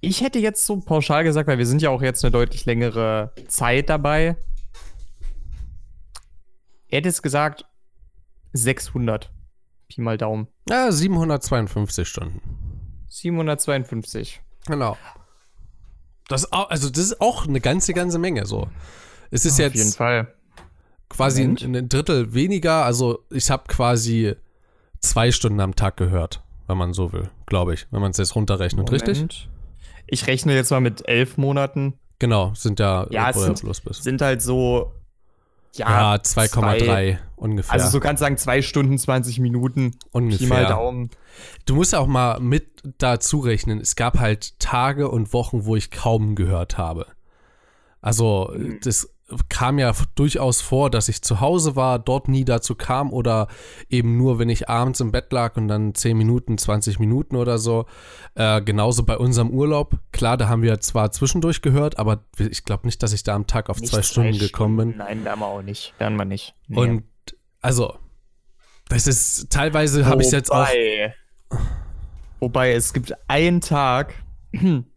Ich 0.00 0.22
hätte 0.22 0.38
jetzt 0.38 0.66
so 0.66 0.80
pauschal 0.80 1.24
gesagt, 1.24 1.46
weil 1.46 1.58
wir 1.58 1.66
sind 1.66 1.82
ja 1.82 1.90
auch 1.90 2.02
jetzt 2.02 2.24
eine 2.24 2.32
deutlich 2.32 2.66
längere 2.66 3.32
Zeit 3.48 3.88
dabei. 3.88 4.36
Er 6.88 6.98
hätte 6.98 7.08
es 7.08 7.22
gesagt 7.22 7.66
600. 8.52 9.32
Pi 9.88 10.00
mal 10.00 10.18
Daumen. 10.18 10.48
Ja, 10.68 10.90
752 10.90 12.08
Stunden. 12.08 12.40
752. 13.08 14.40
Genau. 14.66 14.96
Das, 16.30 16.50
also 16.52 16.88
das 16.88 16.98
ist 16.98 17.20
auch 17.20 17.46
eine 17.46 17.60
ganze, 17.60 17.92
ganze 17.92 18.18
Menge 18.18 18.46
so. 18.46 18.68
Es 19.32 19.44
ist 19.44 19.54
Auf 19.54 19.58
jetzt 19.58 19.72
auf 19.72 19.78
jeden 19.78 19.92
Fall. 19.92 20.34
quasi 21.08 21.42
ein, 21.42 21.56
ein, 21.76 21.88
Drittel 21.88 22.32
weniger. 22.32 22.84
Also 22.84 23.24
ich 23.30 23.50
habe 23.50 23.64
quasi 23.66 24.36
zwei 25.00 25.32
Stunden 25.32 25.60
am 25.60 25.74
Tag 25.74 25.96
gehört, 25.96 26.42
wenn 26.68 26.78
man 26.78 26.92
so 26.92 27.12
will, 27.12 27.30
glaube 27.46 27.74
ich, 27.74 27.88
wenn 27.90 28.00
man 28.00 28.12
es 28.12 28.16
jetzt 28.16 28.36
runterrechnet, 28.36 28.86
Moment. 28.86 29.08
richtig? 29.08 29.48
Ich 30.06 30.26
rechne 30.28 30.54
jetzt 30.54 30.70
mal 30.70 30.80
mit 30.80 31.06
elf 31.08 31.36
Monaten. 31.36 31.94
Genau, 32.20 32.52
sind 32.54 32.78
ja, 32.78 33.08
ja 33.10 33.30
es 33.30 33.40
sind, 33.40 33.94
sind 33.94 34.22
halt 34.22 34.40
so 34.40 34.92
ja, 35.74 36.14
ja 36.14 36.20
2,3 36.20 37.18
ungefähr. 37.36 37.72
Also 37.72 37.88
so 37.88 38.00
kannst 38.00 38.20
du 38.20 38.24
sagen, 38.24 38.36
zwei 38.36 38.62
Stunden, 38.62 38.98
20 38.98 39.38
Minuten. 39.38 39.96
Ungefähr. 40.12 40.46
Pi 40.46 40.52
mal 40.52 40.66
Daumen. 40.66 41.10
Du 41.64 41.74
musst 41.74 41.92
ja 41.92 42.00
auch 42.00 42.06
mal 42.06 42.40
mit 42.40 42.82
dazu 42.98 43.40
rechnen, 43.40 43.80
es 43.80 43.96
gab 43.96 44.18
halt 44.18 44.58
Tage 44.58 45.08
und 45.08 45.32
Wochen, 45.32 45.64
wo 45.64 45.76
ich 45.76 45.90
kaum 45.90 46.34
gehört 46.34 46.78
habe. 46.78 47.06
Also, 48.00 48.52
mhm. 48.54 48.78
das 48.82 49.10
kam 49.48 49.78
ja 49.78 49.92
durchaus 50.14 50.60
vor, 50.60 50.90
dass 50.90 51.08
ich 51.08 51.22
zu 51.22 51.40
Hause 51.40 51.76
war, 51.76 51.98
dort 51.98 52.28
nie 52.28 52.44
dazu 52.44 52.74
kam 52.74 53.12
oder 53.12 53.48
eben 53.88 54.16
nur, 54.16 54.38
wenn 54.38 54.48
ich 54.48 54.68
abends 54.68 55.00
im 55.00 55.12
Bett 55.12 55.32
lag 55.32 55.56
und 55.56 55.68
dann 55.68 55.94
10 55.94 56.16
Minuten, 56.16 56.58
20 56.58 56.98
Minuten 56.98 57.36
oder 57.36 57.58
so. 57.58 57.86
Äh, 58.34 58.62
genauso 58.62 59.04
bei 59.04 59.16
unserem 59.16 59.50
Urlaub. 59.50 59.98
Klar, 60.12 60.36
da 60.36 60.48
haben 60.48 60.62
wir 60.62 60.80
zwar 60.80 61.10
zwischendurch 61.12 61.62
gehört, 61.62 61.98
aber 61.98 62.24
ich 62.38 62.64
glaube 62.64 62.86
nicht, 62.86 63.02
dass 63.02 63.12
ich 63.12 63.22
da 63.22 63.34
am 63.34 63.46
Tag 63.46 63.70
auf 63.70 63.80
nicht 63.80 63.92
zwei 63.92 64.02
Stunden, 64.02 64.34
Stunden 64.34 64.46
gekommen 64.46 64.76
bin. 64.76 64.96
Nein, 64.96 65.24
da 65.24 65.32
haben 65.32 65.40
wir 65.40 65.46
auch 65.46 65.62
nicht. 65.62 65.94
Da 65.98 66.06
haben 66.06 66.16
wir 66.16 66.24
nicht. 66.24 66.54
Nee. 66.68 66.78
Und 66.78 67.04
also, 67.60 67.94
das 68.88 69.06
ist 69.06 69.50
teilweise 69.50 70.06
habe 70.06 70.22
ich 70.22 70.30
jetzt 70.30 70.50
auch. 70.50 70.66
Wobei, 72.40 72.72
es 72.72 72.92
gibt 72.92 73.14
einen 73.28 73.60
Tag, 73.60 74.14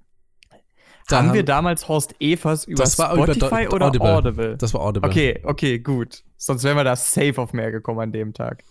Da 1.07 1.17
haben 1.17 1.33
wir 1.33 1.43
damals 1.43 1.87
Horst 1.87 2.15
Evers 2.19 2.65
über 2.65 2.85
Spotify 2.85 3.65
über 3.65 3.75
oder 3.75 3.87
Audible. 3.87 4.09
Audible? 4.09 4.57
Das 4.57 4.73
war 4.73 4.81
Audible. 4.81 5.09
Okay, 5.09 5.41
okay, 5.43 5.79
gut. 5.79 6.23
Sonst 6.37 6.63
wären 6.63 6.77
wir 6.77 6.83
da 6.83 6.95
safe 6.95 7.33
auf 7.37 7.53
mehr 7.53 7.71
gekommen 7.71 7.99
an 7.99 8.11
dem 8.11 8.33
Tag. 8.33 8.63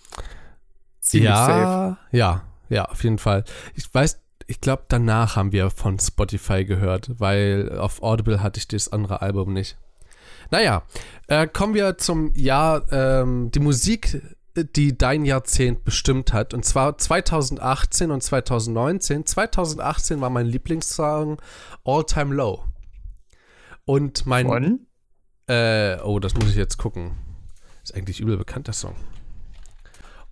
Ziemlich 1.01 1.31
ja, 1.31 1.47
safe. 1.47 1.97
Ja, 2.11 2.43
ja, 2.69 2.85
auf 2.87 3.03
jeden 3.05 3.19
Fall. 3.19 3.45
Ich 3.75 3.93
weiß, 3.93 4.21
ich 4.47 4.61
glaube, 4.61 4.85
danach 4.89 5.37
haben 5.37 5.53
wir 5.53 5.71
von 5.71 5.99
Spotify 5.99 6.65
gehört, 6.65 7.21
weil 7.21 7.79
auf 7.79 8.03
Audible 8.03 8.43
hatte 8.43 8.59
ich 8.59 8.69
das 8.69 8.93
andere 8.93 9.23
Album 9.23 9.53
nicht. 9.53 9.77
Naja, 10.51 10.83
äh, 11.29 11.47
kommen 11.47 11.75
wir 11.75 11.97
zum 11.99 12.35
Jahr, 12.35 12.83
ähm, 12.93 13.51
die 13.51 13.61
Musik, 13.61 14.21
die 14.57 14.97
dein 14.97 15.25
Jahrzehnt 15.25 15.85
bestimmt 15.85 16.33
hat. 16.33 16.55
Und 16.55 16.65
zwar 16.65 16.99
2018 16.99 18.11
und 18.11 18.23
2019. 18.23 19.27
2018 19.27 20.21
war 20.21 20.31
mein 20.31 20.47
Lieblingssong 20.47 21.41
All 21.85 22.05
Time 22.05 22.35
Low. 22.35 22.65
Und 23.85 24.27
mein. 24.27 24.47
Von? 24.47 24.87
Äh, 25.49 25.99
oh, 26.03 26.19
das 26.19 26.35
muss 26.35 26.51
ich 26.51 26.57
jetzt 26.57 26.79
gucken. 26.79 27.13
Ist 27.83 27.95
eigentlich 27.95 28.21
übel 28.21 28.37
bekannt, 28.37 28.69
der 28.69 28.75
Song. 28.75 28.95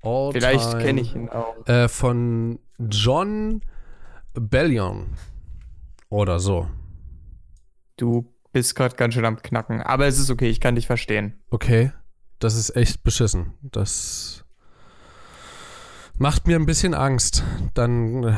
All 0.03 0.33
Vielleicht 0.33 0.79
kenne 0.79 1.01
ich 1.01 1.14
ihn 1.14 1.29
auch. 1.29 1.66
Äh, 1.66 1.89
von 1.89 2.59
John 2.79 3.62
Bellion. 4.35 5.16
Oder 6.09 6.41
so. 6.41 6.68
Du 7.97 8.33
bist 8.53 8.75
gerade 8.75 8.97
ganz 8.97 9.14
schön 9.14 9.25
am 9.25 9.43
Knacken. 9.43 9.83
Aber 9.83 10.07
es 10.07 10.18
ist 10.18 10.31
okay, 10.31 10.49
ich 10.49 10.61
kann 10.61 10.75
dich 10.75 10.87
verstehen. 10.87 11.39
Okay. 11.51 11.93
Das 12.41 12.57
ist 12.57 12.74
echt 12.74 13.05
beschissen. 13.05 13.53
Das 13.62 14.45
macht 16.18 16.47
mir 16.47 16.57
ein 16.57 16.66
bisschen 16.66 16.95
Angst. 16.95 17.45
Dann. 17.74 18.24
Äh, 18.24 18.36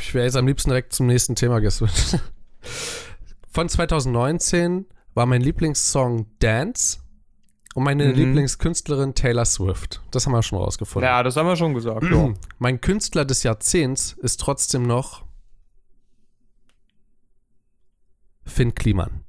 ich 0.00 0.14
wäre 0.14 0.24
jetzt 0.24 0.36
am 0.36 0.46
liebsten 0.46 0.70
direkt 0.70 0.92
zum 0.92 1.06
nächsten 1.06 1.36
Thema 1.36 1.60
geswitcht. 1.60 2.18
Von 3.52 3.68
2019 3.68 4.86
war 5.14 5.26
mein 5.26 5.42
Lieblingssong 5.42 6.26
Dance 6.38 6.98
und 7.74 7.84
meine 7.84 8.06
mhm. 8.06 8.14
Lieblingskünstlerin 8.14 9.14
Taylor 9.14 9.44
Swift. 9.44 10.00
Das 10.10 10.26
haben 10.26 10.32
wir 10.32 10.42
schon 10.42 10.58
rausgefunden. 10.58 11.08
Ja, 11.08 11.22
das 11.22 11.36
haben 11.36 11.46
wir 11.46 11.56
schon 11.56 11.74
gesagt. 11.74 12.04
ja. 12.04 12.34
Mein 12.58 12.80
Künstler 12.80 13.24
des 13.24 13.42
Jahrzehnts 13.42 14.16
ist 14.20 14.40
trotzdem 14.40 14.82
noch 14.84 15.24
Finn 18.44 18.74
Kliman. 18.74 19.24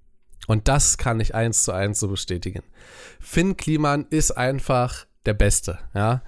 Und 0.51 0.67
das 0.67 0.97
kann 0.97 1.19
ich 1.19 1.33
eins 1.33 1.63
zu 1.63 1.71
eins 1.71 1.99
so 1.99 2.07
bestätigen. 2.07 2.63
Finn 3.19 3.57
Kliman 3.57 4.05
ist 4.09 4.31
einfach 4.31 5.05
der 5.25 5.33
Beste, 5.33 5.79
ja 5.93 6.21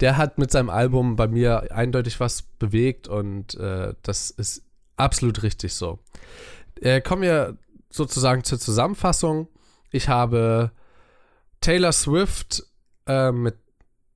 der 0.00 0.16
hat 0.16 0.38
mit 0.38 0.50
seinem 0.50 0.70
Album 0.70 1.16
bei 1.16 1.26
mir 1.26 1.72
eindeutig 1.72 2.20
was 2.20 2.42
bewegt 2.42 3.08
und 3.08 3.54
äh, 3.54 3.94
das 4.02 4.30
ist 4.30 4.62
absolut 4.96 5.42
richtig 5.42 5.74
so. 5.74 5.98
Äh, 6.80 7.00
kommen 7.00 7.22
wir 7.22 7.56
sozusagen 7.90 8.44
zur 8.44 8.58
Zusammenfassung. 8.58 9.48
Ich 9.90 10.08
habe 10.08 10.72
Taylor 11.60 11.92
Swift 11.92 12.64
äh, 13.06 13.32
mit 13.32 13.56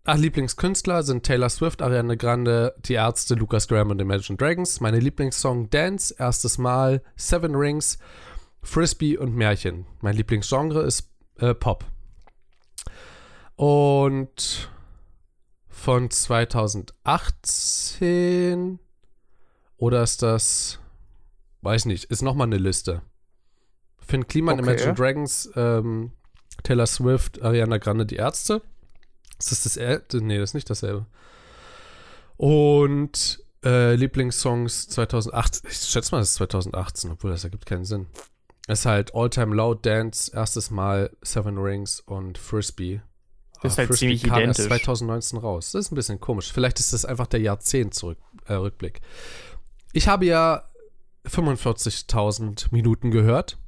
Ach, 0.04 0.16
Lieblingskünstler 0.16 1.02
sind 1.02 1.24
Taylor 1.24 1.50
Swift, 1.50 1.82
Ariana 1.82 2.14
Grande, 2.14 2.74
Die 2.78 2.94
Ärzte, 2.94 3.34
Lucas 3.34 3.68
Graham 3.68 3.90
und 3.90 4.00
Imagine 4.00 4.38
Dragons. 4.38 4.80
Meine 4.80 4.98
Lieblingssong 4.98 5.68
Dance, 5.68 6.14
erstes 6.18 6.56
Mal, 6.56 7.02
Seven 7.16 7.54
Rings, 7.54 7.98
Frisbee 8.62 9.16
und 9.16 9.34
Märchen. 9.34 9.86
Mein 10.00 10.14
Lieblingsgenre 10.16 10.82
ist 10.82 11.08
äh, 11.38 11.54
Pop. 11.54 11.86
Und 13.56 14.70
von 15.68 16.10
2018 16.10 18.78
oder 19.76 20.02
ist 20.02 20.22
das, 20.22 20.78
weiß 21.62 21.86
nicht, 21.86 22.04
ist 22.04 22.22
nochmal 22.22 22.46
eine 22.46 22.58
Liste. 22.58 23.02
Finn 23.98 24.26
Kliman, 24.26 24.60
okay. 24.60 24.68
Imagine 24.68 24.94
Dragons, 24.94 25.50
ähm, 25.56 26.12
Taylor 26.62 26.86
Swift, 26.86 27.42
Ariana 27.42 27.78
Grande, 27.78 28.04
die 28.04 28.16
Ärzte. 28.16 28.60
Ist 29.38 29.52
das 29.52 29.62
das, 29.62 29.78
nee, 30.20 30.38
das 30.38 30.50
ist 30.50 30.54
nicht 30.54 30.68
dasselbe. 30.68 31.06
Und 32.36 33.42
äh, 33.64 33.94
Lieblingssongs 33.94 34.88
2018, 34.88 35.70
ich 35.70 35.78
schätze 35.78 36.14
mal, 36.14 36.20
das 36.20 36.30
ist 36.30 36.36
2018, 36.36 37.10
obwohl 37.10 37.30
das 37.30 37.44
ergibt 37.44 37.66
keinen 37.66 37.84
Sinn. 37.84 38.06
Es 38.70 38.80
ist 38.80 38.86
halt 38.86 39.16
All 39.16 39.28
Time 39.28 39.52
Low 39.52 39.74
Dance, 39.74 40.30
erstes 40.32 40.70
Mal 40.70 41.10
Seven 41.22 41.58
Rings 41.58 41.98
und 41.98 42.38
Frisbee. 42.38 43.02
Das 43.62 43.72
ist 43.72 43.78
halt 43.78 43.88
Frisbee 43.88 43.98
ziemlich 43.98 44.22
kam 44.22 44.38
identisch. 44.38 44.60
erst 44.60 44.84
2019 44.84 45.38
raus. 45.40 45.72
Das 45.72 45.86
ist 45.86 45.90
ein 45.90 45.96
bisschen 45.96 46.20
komisch. 46.20 46.52
Vielleicht 46.52 46.78
ist 46.78 46.92
das 46.92 47.04
einfach 47.04 47.26
der 47.26 47.40
Jahrzehnt-Rückblick. 47.40 48.98
Äh, 48.98 49.00
ich 49.92 50.06
habe 50.06 50.24
ja 50.24 50.62
45.000 51.26 52.68
Minuten 52.70 53.10
gehört. 53.10 53.58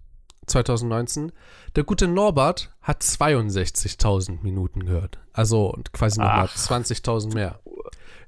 2019. 0.46 1.32
Der 1.74 1.82
gute 1.82 2.06
Norbert 2.06 2.72
hat 2.80 3.02
62.000 3.02 4.42
Minuten 4.42 4.86
gehört. 4.86 5.18
Also 5.32 5.76
quasi 5.92 6.20
nochmal 6.20 6.46
20.000 6.46 7.34
mehr. 7.34 7.58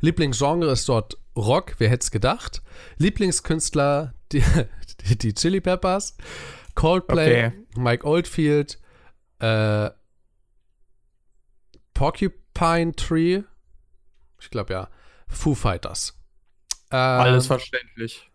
Lieblingsgenre 0.00 0.72
ist 0.72 0.88
dort 0.88 1.18
Rock, 1.36 1.76
wer 1.78 1.88
hätte 1.88 2.02
es 2.02 2.10
gedacht? 2.10 2.62
Lieblingskünstler, 2.98 4.14
die, 4.32 4.42
die, 5.08 5.18
die 5.18 5.34
Chili 5.34 5.60
Peppers, 5.60 6.16
Coldplay, 6.74 7.46
okay. 7.46 7.52
Mike 7.76 8.06
Oldfield, 8.06 8.78
äh, 9.38 9.90
Porcupine 11.92 12.94
Tree. 12.96 13.42
Ich 14.40 14.50
glaube 14.50 14.72
ja. 14.72 14.88
Foo 15.28 15.54
Fighters. 15.54 16.18
Ähm, 16.90 16.98
Alles 16.98 17.46
verständlich. 17.46 18.30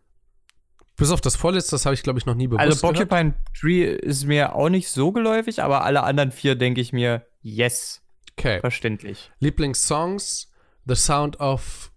Bis 0.96 1.12
auf 1.12 1.22
das 1.22 1.36
vorletzte, 1.38 1.72
das 1.72 1.86
habe 1.86 1.94
ich, 1.94 2.04
glaube 2.04 2.20
ich, 2.20 2.26
noch 2.26 2.36
nie 2.36 2.48
bewusst 2.48 2.66
Also 2.66 2.82
Porcupine 2.82 3.32
gehört. 3.32 3.56
Tree 3.58 3.86
ist 3.86 4.26
mir 4.26 4.56
auch 4.56 4.70
nicht 4.70 4.90
so 4.90 5.12
geläufig, 5.12 5.64
aber 5.64 5.84
alle 5.84 6.04
anderen 6.04 6.32
vier 6.32 6.56
denke 6.56 6.82
ich 6.82 6.92
mir, 6.92 7.26
yes. 7.42 8.02
Okay. 8.38 8.60
Verständlich. 8.60 9.32
Lieblingssongs: 9.40 10.52
The 10.86 10.96
Sound 10.96 11.40
of 11.40 11.92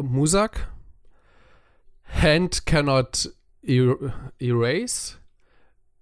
Musak, 0.00 0.68
Hand 2.04 2.66
Cannot 2.66 3.30
er 3.62 3.96
Erase, 4.38 5.16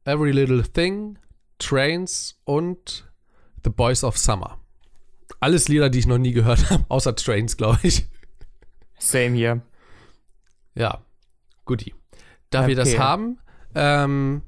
Every 0.05 0.33
Little 0.33 0.63
Thing, 0.63 1.19
Trains 1.59 2.39
und 2.45 3.11
The 3.65 3.71
Boys 3.71 4.05
of 4.05 4.19
Summer. 4.19 4.59
Alles 5.41 5.69
Lieder, 5.69 5.89
die 5.89 5.99
ich 5.99 6.07
noch 6.07 6.19
nie 6.19 6.33
gehört 6.33 6.71
habe, 6.71 6.85
außer 6.89 7.17
Trains, 7.17 7.57
glaube 7.57 7.79
ich. 7.83 8.07
Same 8.99 9.35
hier. 9.35 9.63
Ja, 10.75 11.03
guti. 11.65 11.95
Da 12.51 12.61
okay. 12.61 12.69
wir 12.69 12.77
das 12.77 12.99
haben, 12.99 13.39
ähm, 13.75 14.43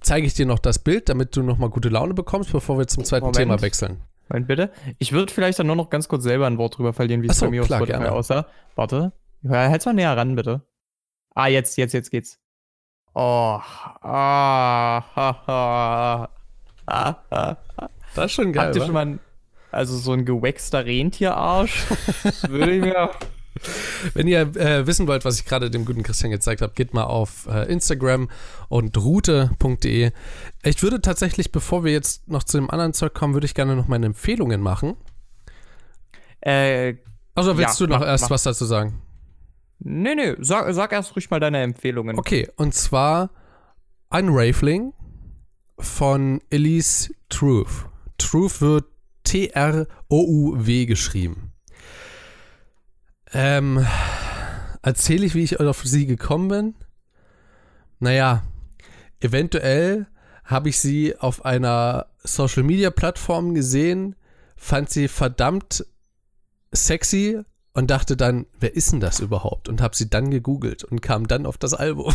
zeige 0.00 0.26
ich 0.26 0.34
dir 0.34 0.46
noch 0.46 0.58
das 0.58 0.78
Bild, 0.78 1.08
damit 1.08 1.34
du 1.36 1.42
noch 1.42 1.58
mal 1.58 1.70
gute 1.70 1.88
Laune 1.88 2.14
bekommst, 2.14 2.52
bevor 2.52 2.78
wir 2.78 2.86
zum 2.86 3.04
zweiten 3.04 3.24
Moment. 3.24 3.36
Thema 3.36 3.62
wechseln. 3.62 4.02
Moment, 4.28 4.48
bitte. 4.48 4.70
Ich 4.98 5.12
würde 5.12 5.32
vielleicht 5.32 5.58
dann 5.58 5.66
nur 5.66 5.76
noch 5.76 5.90
ganz 5.90 6.08
kurz 6.08 6.24
selber 6.24 6.46
ein 6.46 6.58
Wort 6.58 6.76
drüber 6.78 6.92
verlieren, 6.92 7.22
wie 7.22 7.28
es 7.28 7.40
bei 7.40 7.48
mir 7.48 7.62
klar, 7.62 7.80
auf 7.80 7.88
Spotify 7.88 8.08
aussah. 8.08 8.46
Warte. 8.74 9.12
Ja, 9.42 9.68
halt's 9.70 9.86
mal 9.86 9.92
näher 9.92 10.16
ran, 10.16 10.34
bitte. 10.34 10.62
Ah, 11.34 11.46
jetzt, 11.46 11.76
jetzt, 11.76 11.92
jetzt 11.92 12.10
geht's. 12.10 12.38
Oh. 13.14 13.60
Ah, 14.02 15.02
ha, 15.14 15.42
ha. 15.46 16.28
Ah, 16.86 17.14
ah. 17.30 17.56
Das 18.14 18.26
ist 18.26 18.32
schon 18.32 18.52
geil. 18.52 18.66
Habt 18.66 18.76
ihr 18.76 18.84
schon 18.84 18.94
mal 18.94 19.18
also 19.74 19.96
so 19.98 20.12
ein 20.12 20.24
gewächster 20.24 20.84
Rentierarsch. 20.84 21.86
Das 22.22 22.48
würde 22.48 22.76
ich 22.76 22.80
mir. 22.80 23.10
Wenn 24.14 24.26
ihr 24.26 24.40
äh, 24.56 24.86
wissen 24.86 25.06
wollt, 25.06 25.24
was 25.24 25.38
ich 25.38 25.44
gerade 25.44 25.70
dem 25.70 25.84
guten 25.84 26.02
Christian 26.02 26.30
gezeigt 26.30 26.60
habe, 26.60 26.72
geht 26.74 26.92
mal 26.92 27.04
auf 27.04 27.46
äh, 27.46 27.70
Instagram 27.70 28.28
und 28.68 28.96
route.de. 28.96 30.10
Ich 30.64 30.82
würde 30.82 31.00
tatsächlich, 31.00 31.52
bevor 31.52 31.84
wir 31.84 31.92
jetzt 31.92 32.28
noch 32.28 32.42
zu 32.42 32.56
dem 32.58 32.70
anderen 32.70 32.94
Zeug 32.94 33.14
kommen, 33.14 33.34
würde 33.34 33.46
ich 33.46 33.54
gerne 33.54 33.76
noch 33.76 33.86
meine 33.86 34.06
Empfehlungen 34.06 34.60
machen. 34.60 34.96
Äh, 36.40 36.94
also 37.34 37.56
willst 37.56 37.80
ja, 37.80 37.86
du 37.86 37.92
noch 37.92 38.00
mach, 38.00 38.06
erst 38.06 38.24
mach. 38.24 38.30
was 38.30 38.42
dazu 38.42 38.64
sagen? 38.64 39.00
Nee, 39.78 40.14
nee, 40.14 40.34
sag, 40.38 40.72
sag 40.74 40.92
erst 40.92 41.14
ruhig 41.14 41.30
mal 41.30 41.40
deine 41.40 41.62
Empfehlungen. 41.62 42.18
Okay, 42.18 42.48
und 42.56 42.74
zwar 42.74 43.30
Unraveling 44.10 44.92
von 45.78 46.40
Elise 46.50 47.12
Truth. 47.28 47.88
Truth 48.18 48.60
wird 48.60 48.86
T-R-O-U-W 49.24 50.86
geschrieben. 50.86 51.52
Ähm, 53.32 53.84
erzähle 54.82 55.26
ich, 55.26 55.34
wie 55.34 55.42
ich 55.42 55.58
auf 55.58 55.82
sie 55.84 56.06
gekommen 56.06 56.48
bin? 56.48 56.74
Naja, 57.98 58.44
eventuell 59.20 60.06
habe 60.44 60.68
ich 60.68 60.78
sie 60.78 61.16
auf 61.18 61.44
einer 61.44 62.06
Social 62.22 62.62
Media 62.62 62.90
Plattform 62.90 63.54
gesehen, 63.54 64.14
fand 64.56 64.90
sie 64.90 65.08
verdammt 65.08 65.84
sexy 66.72 67.42
und 67.74 67.90
dachte 67.90 68.16
dann, 68.16 68.46
wer 68.58 68.74
ist 68.74 68.92
denn 68.92 69.00
das 69.00 69.20
überhaupt? 69.20 69.68
Und 69.68 69.82
habe 69.82 69.94
sie 69.94 70.08
dann 70.08 70.30
gegoogelt 70.30 70.84
und 70.84 71.02
kam 71.02 71.26
dann 71.28 71.44
auf 71.44 71.58
das 71.58 71.74
Album. 71.74 72.14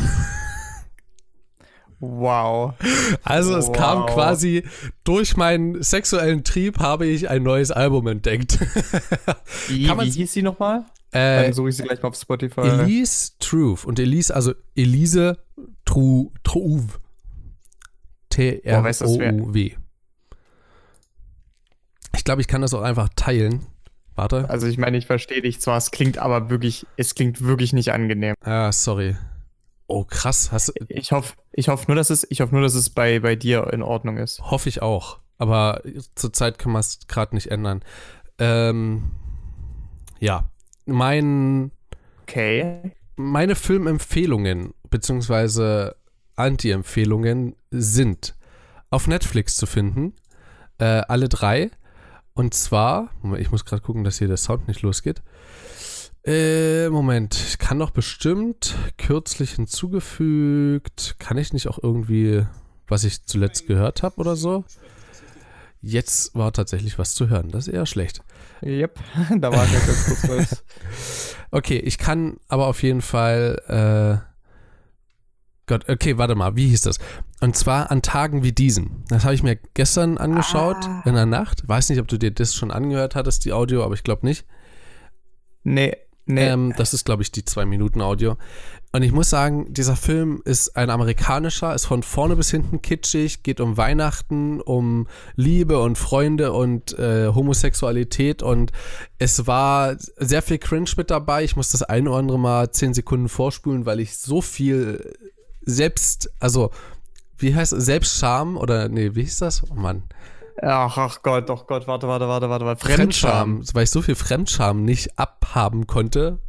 Wow. 2.02 2.76
Also 3.24 3.58
es 3.58 3.68
wow. 3.68 3.76
kam 3.76 4.06
quasi 4.06 4.64
durch 5.04 5.36
meinen 5.36 5.84
sexuellen 5.84 6.46
Trieb 6.46 6.80
habe 6.80 7.06
ich 7.06 7.30
ein 7.30 7.44
neues 7.44 7.72
Album 7.72 8.08
entdeckt. 8.08 8.58
wie, 9.68 9.90
wie 9.90 10.10
hieß 10.10 10.32
sie 10.32 10.42
nochmal? 10.42 10.86
Äh, 11.12 11.44
Dann 11.44 11.54
suche 11.54 11.70
ich 11.70 11.76
sie 11.76 11.84
gleich 11.84 12.02
mal 12.02 12.08
auf 12.08 12.16
Spotify. 12.16 12.62
Elise 12.62 13.32
Truth. 13.40 13.84
Und 13.84 14.00
Elise, 14.00 14.34
also 14.34 14.54
Elise 14.76 15.40
Tru, 15.84 16.32
Truv. 16.44 17.02
T-R-O-U-W. 18.30 19.76
Ich 22.16 22.24
glaube, 22.24 22.42
ich 22.42 22.48
kann 22.48 22.62
das 22.62 22.74
auch 22.74 22.82
einfach 22.82 23.10
teilen. 23.16 23.66
Warte. 24.16 24.50
Also 24.50 24.68
ich 24.68 24.78
meine, 24.78 24.98
ich 24.98 25.06
verstehe 25.06 25.42
dich 25.42 25.62
zwar, 25.62 25.78
es 25.78 25.92
klingt 25.92 26.18
aber 26.18 26.50
wirklich, 26.50 26.86
es 26.98 27.16
klingt 27.16 27.42
wirklich 27.44 27.74
nicht 27.74 27.92
angenehm. 27.92 28.36
Ah, 28.42 28.72
sorry. 28.72 29.16
Oh, 29.88 30.04
krass. 30.04 30.52
Hast 30.52 30.74
ich 30.88 31.12
hoffe 31.12 31.34
ich 31.52 31.68
hoff 31.68 31.88
nur, 31.88 31.96
dass 31.96 32.10
es, 32.10 32.26
ich 32.30 32.42
hoffe 32.42 32.54
nur, 32.54 32.62
dass 32.62 32.76
es 32.76 32.90
bei, 32.90 33.20
bei 33.20 33.36
dir 33.36 33.72
in 33.74 33.82
Ordnung 33.82 34.18
ist. 34.18 34.40
Hoffe 34.40 34.70
ich 34.70 34.82
auch. 34.82 35.20
Aber 35.38 35.82
zurzeit 36.16 36.60
können 36.60 36.74
wir 36.74 36.80
es 36.80 37.00
gerade 37.08 37.34
nicht 37.34 37.50
ändern. 37.50 37.82
Ähm, 38.38 39.12
ja. 40.20 40.50
Mein. 40.86 41.72
Okay. 42.24 42.94
Meine 43.16 43.56
Filmempfehlungen, 43.56 44.74
beziehungsweise 44.90 45.96
Anti-Empfehlungen 46.36 47.56
sind 47.72 48.36
auf 48.92 49.08
Netflix 49.08 49.58
zu 49.58 49.66
finden. 49.66 50.14
Äh, 50.78 51.02
alle 51.08 51.30
drei. 51.30 51.72
Und 52.40 52.54
zwar, 52.54 53.10
ich 53.38 53.52
muss 53.52 53.66
gerade 53.66 53.82
gucken, 53.82 54.06
dass 54.06 54.20
hier 54.20 54.30
der 54.30 54.38
Sound 54.38 54.70
nicht 54.70 54.82
losgeht. 54.82 55.22
Äh, 56.24 56.88
Moment, 56.88 57.36
ich 57.36 57.58
kann 57.58 57.80
doch 57.80 57.90
bestimmt 57.90 58.78
kürzlich 58.98 59.56
hinzugefügt. 59.56 61.18
Kann 61.20 61.38
ich 61.38 61.52
nicht 61.52 61.68
auch 61.68 61.80
irgendwie, 61.84 62.46
was 62.88 63.04
ich 63.04 63.26
zuletzt 63.26 63.68
gehört 63.68 64.04
habe 64.04 64.16
oder 64.22 64.38
so? 64.38 64.64
Jetzt 65.82 66.34
war 66.34 66.54
tatsächlich 66.54 66.98
was 66.98 67.14
zu 67.14 67.28
hören. 67.28 67.50
Das 67.50 67.68
ist 67.68 67.74
eher 67.74 67.86
schlecht. 67.86 68.22
Yep, 68.64 68.98
da 69.40 69.52
war 69.52 69.68
ganz 69.68 70.06
kurz 70.06 70.30
was. 70.30 70.64
okay, 71.52 71.80
ich 71.80 71.98
kann 71.98 72.38
aber 72.48 72.68
auf 72.68 72.84
jeden 72.84 73.02
Fall. 73.02 74.24
Gott, 75.70 75.88
okay, 75.88 76.18
warte 76.18 76.34
mal, 76.34 76.56
wie 76.56 76.68
hieß 76.68 76.82
das? 76.82 76.98
Und 77.42 77.56
zwar 77.56 77.92
an 77.92 78.02
Tagen 78.02 78.44
wie 78.44 78.52
diesen. 78.52 79.04
Das 79.08 79.24
habe 79.24 79.36
ich 79.36 79.44
mir 79.44 79.56
gestern 79.76 80.18
angeschaut 80.18 80.78
ah. 80.82 81.04
in 81.06 81.14
der 81.14 81.28
Nacht. 81.28 81.62
Weiß 81.70 81.90
nicht, 81.90 82.00
ob 82.00 82.08
du 82.08 82.18
dir 82.18 82.32
das 82.32 82.56
schon 82.56 82.72
angehört 82.72 83.14
hattest, 83.14 83.46
die 83.46 83.54
Audio, 83.54 83.84
aber 83.84 83.94
ich 83.94 84.04
glaube 84.04 84.26
nicht. 84.26 84.48
Nee, 85.64 85.96
Nee. 86.30 86.48
Ähm, 86.48 86.74
das 86.78 86.94
ist, 86.94 87.06
glaube 87.06 87.24
ich, 87.24 87.32
die 87.32 87.44
zwei 87.44 87.66
Minuten 87.66 88.02
Audio. 88.02 88.38
Und 88.92 89.02
ich 89.02 89.12
muss 89.12 89.32
sagen, 89.32 89.74
dieser 89.74 89.96
Film 89.96 90.44
ist 90.46 90.76
ein 90.78 90.92
amerikanischer, 90.92 91.74
ist 91.74 91.88
von 91.88 92.04
vorne 92.04 92.36
bis 92.36 92.52
hinten 92.52 92.84
kitschig, 92.84 93.42
geht 93.42 93.60
um 93.60 93.78
Weihnachten, 93.78 94.62
um 94.62 95.08
Liebe 95.36 95.80
und 95.80 95.98
Freunde 95.98 96.52
und 96.52 96.98
äh, 97.00 97.30
Homosexualität 97.30 98.44
und 98.44 98.72
es 99.18 99.48
war 99.48 99.96
sehr 100.18 100.44
viel 100.44 100.60
Cringe 100.60 100.92
mit 100.98 101.10
dabei. 101.10 101.44
Ich 101.44 101.56
muss 101.56 101.72
das 101.72 101.82
ein 101.82 102.08
oder 102.08 102.18
andere 102.18 102.40
Mal 102.40 102.72
zehn 102.72 102.94
Sekunden 102.94 103.28
vorspulen, 103.28 103.88
weil 103.88 104.00
ich 104.00 104.16
so 104.16 104.40
viel 104.40 105.16
selbst, 105.70 106.30
also 106.40 106.72
wie 107.38 107.56
heißt 107.56 107.74
es, 107.74 107.86
Selbstscham 107.86 108.58
oder 108.58 108.90
nee, 108.90 109.16
wie 109.16 109.24
hieß 109.24 109.40
das? 109.40 109.64
Oh 109.70 109.76
Mann. 109.76 110.04
Ach, 110.62 110.98
ach 110.98 111.22
Gott, 111.24 111.50
doch 111.50 111.68
Gott, 111.68 111.88
warte, 111.88 112.08
warte, 112.08 112.28
warte, 112.28 112.50
warte, 112.50 112.66
warte. 112.66 112.86
Fremdscham. 112.86 113.32
Fremdscham. 113.32 113.76
Weil 113.76 113.84
ich 113.84 113.92
so 113.92 114.02
viel 114.02 114.16
Fremdscham 114.16 114.84
nicht 114.84 115.18
abhaben 115.18 115.88
konnte. 115.88 116.40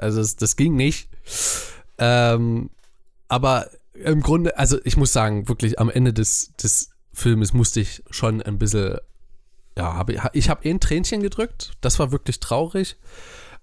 Also 0.00 0.20
das, 0.20 0.36
das 0.36 0.56
ging 0.56 0.74
nicht. 0.74 1.08
Ähm, 1.98 2.70
aber 3.28 3.68
im 3.94 4.20
Grunde, 4.20 4.58
also 4.58 4.78
ich 4.84 4.96
muss 4.96 5.12
sagen, 5.12 5.48
wirklich 5.48 5.78
am 5.78 5.90
Ende 5.90 6.12
des, 6.12 6.52
des 6.56 6.90
Filmes 7.12 7.52
musste 7.52 7.80
ich 7.80 8.02
schon 8.10 8.42
ein 8.42 8.58
bisschen, 8.58 8.98
ja, 9.76 9.94
hab, 9.94 10.10
ich 10.10 10.50
habe 10.50 10.64
eh 10.64 10.70
ein 10.70 10.80
Tränchen 10.80 11.22
gedrückt. 11.22 11.72
Das 11.80 11.98
war 11.98 12.10
wirklich 12.10 12.40
traurig. 12.40 12.96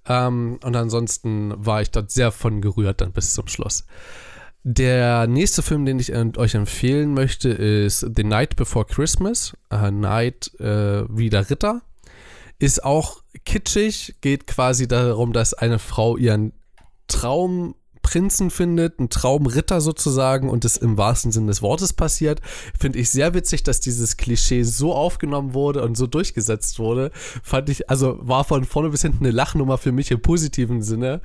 Ähm, 0.08 0.60
und 0.64 0.76
ansonsten 0.76 1.54
war 1.58 1.82
ich 1.82 1.92
dort 1.92 2.12
sehr 2.12 2.32
von 2.32 2.62
gerührt 2.62 3.02
dann 3.02 3.12
bis 3.12 3.34
zum 3.34 3.48
Schluss. 3.48 3.86
Der 4.72 5.26
nächste 5.26 5.64
Film, 5.64 5.84
den 5.88 5.98
ich 5.98 6.14
euch 6.14 6.54
empfehlen 6.54 7.16
möchte, 7.16 7.50
ist 7.50 8.06
The 8.16 8.24
Night 8.24 8.56
Before 8.56 8.86
Christmas. 8.86 9.58
A 9.70 9.90
Night 9.90 10.52
äh, 10.60 11.06
wie 11.10 11.32
der 11.32 11.50
Ritter. 11.50 11.82
Ist 12.60 12.84
auch 12.84 13.24
kitschig, 13.46 14.18
geht 14.22 14.46
quasi 14.46 14.88
darum, 14.88 15.34
dass 15.34 15.56
eine 15.56 15.80
Frau 15.80 16.18
ihren 16.18 16.54
Traumprinzen 17.08 18.52
findet, 18.52 19.00
einen 19.00 19.10
Traumritter 19.10 19.82
sozusagen 19.82 20.52
und 20.52 20.64
es 20.66 20.78
im 20.78 21.00
wahrsten 21.00 21.32
Sinne 21.32 21.48
des 21.48 21.64
Wortes 21.64 21.94
passiert. 21.94 22.40
Finde 22.80 23.00
ich 23.00 23.10
sehr 23.10 23.34
witzig, 23.34 23.64
dass 23.64 23.80
dieses 23.80 24.18
Klischee 24.18 24.62
so 24.62 24.94
aufgenommen 24.94 25.56
wurde 25.56 25.82
und 25.82 25.98
so 25.98 26.06
durchgesetzt 26.06 26.78
wurde. 26.78 27.10
Fand 27.42 27.70
ich, 27.70 27.90
also 27.90 28.20
war 28.22 28.44
von 28.44 28.66
vorne 28.66 28.90
bis 28.90 29.02
hinten 29.02 29.26
eine 29.26 29.32
Lachnummer 29.32 29.80
für 29.80 29.92
mich 29.92 30.12
im 30.12 30.22
positiven 30.22 30.84
Sinne. 30.84 31.22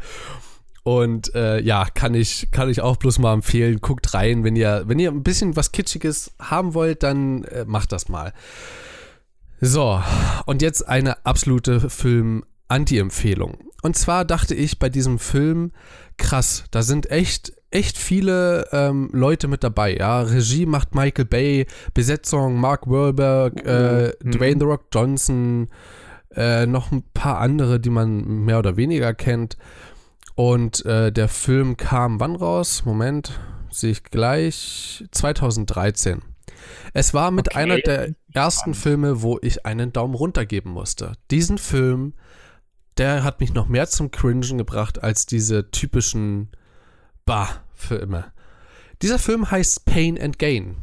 Und 0.84 1.34
äh, 1.34 1.60
ja, 1.60 1.86
kann 1.86 2.14
ich, 2.14 2.50
kann 2.50 2.68
ich 2.68 2.82
auch 2.82 2.98
bloß 2.98 3.18
mal 3.18 3.32
empfehlen. 3.32 3.80
Guckt 3.80 4.12
rein, 4.12 4.44
wenn 4.44 4.54
ihr, 4.54 4.84
wenn 4.86 4.98
ihr 4.98 5.10
ein 5.10 5.22
bisschen 5.22 5.56
was 5.56 5.72
Kitschiges 5.72 6.32
haben 6.38 6.74
wollt, 6.74 7.02
dann 7.02 7.44
äh, 7.44 7.64
macht 7.66 7.90
das 7.90 8.10
mal. 8.10 8.34
So, 9.62 9.98
und 10.44 10.60
jetzt 10.60 10.86
eine 10.86 11.24
absolute 11.24 11.88
Film-Anti-Empfehlung. 11.88 13.70
Und 13.82 13.96
zwar 13.96 14.26
dachte 14.26 14.54
ich 14.54 14.78
bei 14.78 14.90
diesem 14.90 15.18
Film, 15.18 15.72
krass, 16.18 16.64
da 16.70 16.82
sind 16.82 17.10
echt, 17.10 17.54
echt 17.70 17.96
viele 17.96 18.68
ähm, 18.72 19.08
Leute 19.12 19.48
mit 19.48 19.64
dabei. 19.64 19.96
Ja, 19.96 20.20
Regie 20.20 20.66
macht 20.66 20.94
Michael 20.94 21.24
Bay, 21.24 21.66
Besetzung 21.94 22.60
Mark 22.60 22.86
Wahlberg, 22.90 23.64
äh, 23.64 24.12
mhm. 24.22 24.30
Dwayne 24.32 24.60
The 24.60 24.66
Rock 24.66 24.84
Johnson, 24.92 25.68
äh, 26.36 26.66
noch 26.66 26.92
ein 26.92 27.02
paar 27.14 27.38
andere, 27.38 27.80
die 27.80 27.90
man 27.90 28.44
mehr 28.44 28.58
oder 28.58 28.76
weniger 28.76 29.14
kennt. 29.14 29.56
Und 30.34 30.84
äh, 30.84 31.12
der 31.12 31.28
Film 31.28 31.76
kam 31.76 32.18
wann 32.20 32.36
raus? 32.36 32.84
Moment, 32.84 33.38
sehe 33.70 33.92
ich 33.92 34.02
gleich. 34.04 35.04
2013. 35.10 36.22
Es 36.92 37.14
war 37.14 37.30
mit 37.30 37.48
okay. 37.48 37.58
einer 37.58 37.78
der 37.78 38.14
ersten 38.32 38.74
Filme, 38.74 39.22
wo 39.22 39.38
ich 39.42 39.64
einen 39.66 39.92
Daumen 39.92 40.14
runter 40.14 40.46
geben 40.46 40.70
musste. 40.70 41.12
Diesen 41.30 41.58
Film, 41.58 42.14
der 42.98 43.22
hat 43.22 43.40
mich 43.40 43.54
noch 43.54 43.68
mehr 43.68 43.86
zum 43.86 44.10
Cringen 44.10 44.58
gebracht 44.58 45.02
als 45.02 45.26
diese 45.26 45.70
typischen 45.70 46.50
Bah-Filme. 47.24 48.32
Dieser 49.02 49.18
Film 49.18 49.50
heißt 49.50 49.84
Pain 49.84 50.20
and 50.20 50.38
Gain. 50.38 50.76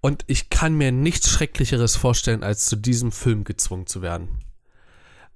Und 0.00 0.24
ich 0.26 0.48
kann 0.48 0.74
mir 0.74 0.92
nichts 0.92 1.28
Schrecklicheres 1.30 1.96
vorstellen, 1.96 2.42
als 2.42 2.66
zu 2.66 2.76
diesem 2.76 3.12
Film 3.12 3.44
gezwungen 3.44 3.86
zu 3.86 4.00
werden. 4.00 4.28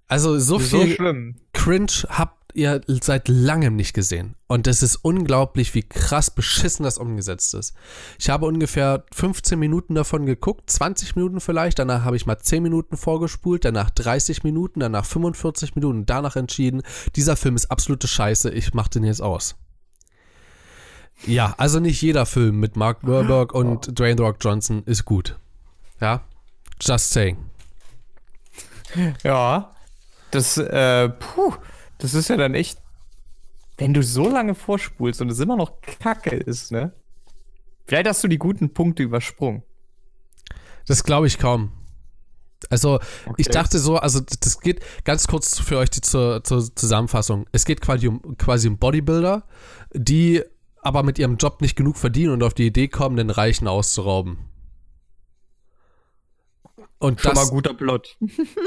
Also 0.07 0.39
so 0.39 0.59
viel 0.59 0.97
so 0.97 1.15
Cringe 1.53 1.93
habt 2.09 2.42
ihr 2.55 2.81
seit 2.87 3.29
langem 3.29 3.77
nicht 3.77 3.95
gesehen. 3.95 4.35
Und 4.47 4.67
es 4.67 4.83
ist 4.83 4.97
unglaublich, 4.97 5.75
wie 5.75 5.83
krass 5.83 6.31
beschissen 6.31 6.85
das 6.85 6.99
umgesetzt 6.99 7.55
ist. 7.55 7.75
Ich 8.19 8.31
habe 8.31 8.47
ungefähr 8.47 9.05
15 9.13 9.59
Minuten 9.59 9.95
davon 9.95 10.27
geguckt, 10.27 10.71
20 10.71 11.17
Minuten 11.17 11.41
vielleicht, 11.41 11.79
danach 11.79 12.05
habe 12.05 12.17
ich 12.17 12.27
mal 12.27 12.39
10 12.39 12.63
Minuten 12.63 12.97
vorgespult, 12.97 13.65
danach 13.65 13.91
30 13.91 14.45
Minuten, 14.45 14.81
danach 14.81 15.05
45 15.05 15.75
Minuten, 15.75 16.07
danach 16.07 16.37
entschieden, 16.37 16.83
dieser 17.17 17.37
Film 17.37 17.57
ist 17.57 17.71
absolute 17.71 18.09
Scheiße, 18.09 18.51
ich 18.51 18.75
mache 18.75 18.91
den 18.91 19.05
jetzt 19.05 19.23
aus. 19.23 19.57
Ja, 21.27 21.55
also 21.57 21.79
nicht 21.79 22.03
jeder 22.03 22.27
Film 22.27 22.59
mit 22.59 22.77
Mark 22.77 22.99
Wahlberg 23.03 23.55
und 23.55 23.99
Dwayne 23.99 24.21
Rock 24.21 24.39
Johnson 24.41 24.83
ist 24.87 25.05
gut. 25.05 25.39
Ja, 26.01 26.23
just 26.81 27.13
saying. 27.13 27.39
Ja, 29.23 29.73
das, 30.33 30.59
äh, 30.59 31.09
puh, 31.11 31.55
das 32.03 32.15
ist 32.15 32.29
ja 32.29 32.37
dann 32.37 32.55
echt, 32.55 32.81
wenn 33.79 33.95
du 33.95 34.03
so 34.03 34.29
lange 34.29 34.57
vorspulst 34.57 35.21
und 35.21 35.31
es 35.31 35.39
immer 35.39 35.57
noch 35.57 35.81
Kacke 35.81 36.35
ist, 36.35 36.73
ne? 36.73 36.93
Vielleicht 37.87 38.09
hast 38.09 38.25
du 38.25 38.29
die 38.29 38.39
guten 38.39 38.75
Punkte 38.75 39.05
übersprungen. 39.05 39.63
Das 40.87 41.05
glaube 41.05 41.29
ich 41.29 41.39
kaum. 41.39 41.71
Also, 42.71 42.95
okay. 42.95 43.35
ich 43.37 43.49
dachte 43.49 43.79
so, 43.79 43.99
also 43.99 44.21
das 44.21 44.61
geht 44.61 44.81
ganz 45.05 45.29
kurz 45.29 45.61
für 45.61 45.79
euch 45.79 45.91
die 45.91 46.01
zur, 46.01 46.43
zur 46.43 46.75
Zusammenfassung. 46.75 47.47
Es 47.53 47.65
geht 47.65 47.81
quasi 47.81 48.09
um, 48.09 48.37
quasi 48.37 48.67
um 48.67 48.79
Bodybuilder, 48.79 49.45
die 49.93 50.43
aber 50.81 51.05
mit 51.05 51.21
ihrem 51.21 51.37
Job 51.37 51.61
nicht 51.61 51.77
genug 51.77 51.97
verdienen 51.97 52.33
und 52.33 52.43
auf 52.43 52.55
die 52.55 52.67
Idee 52.67 52.89
kommen, 52.89 53.17
den 53.17 53.31
Reichen 53.31 53.69
auszurauben. 53.69 54.39
Und 57.03 57.21
Schon 57.21 57.35
das, 57.35 57.47
mal 57.47 57.51
guter 57.51 57.75
Plot. 57.75 58.17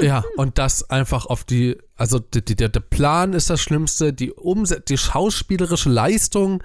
ja, 0.02 0.22
und 0.36 0.58
das 0.58 0.90
einfach 0.90 1.24
auf 1.24 1.44
die, 1.44 1.78
also 1.96 2.18
die, 2.18 2.44
die, 2.44 2.54
der 2.54 2.68
Plan 2.68 3.32
ist 3.32 3.48
das 3.48 3.62
Schlimmste, 3.62 4.12
die 4.12 4.30
Umse 4.30 4.78
die 4.78 4.98
schauspielerische 4.98 5.88
Leistung. 5.88 6.62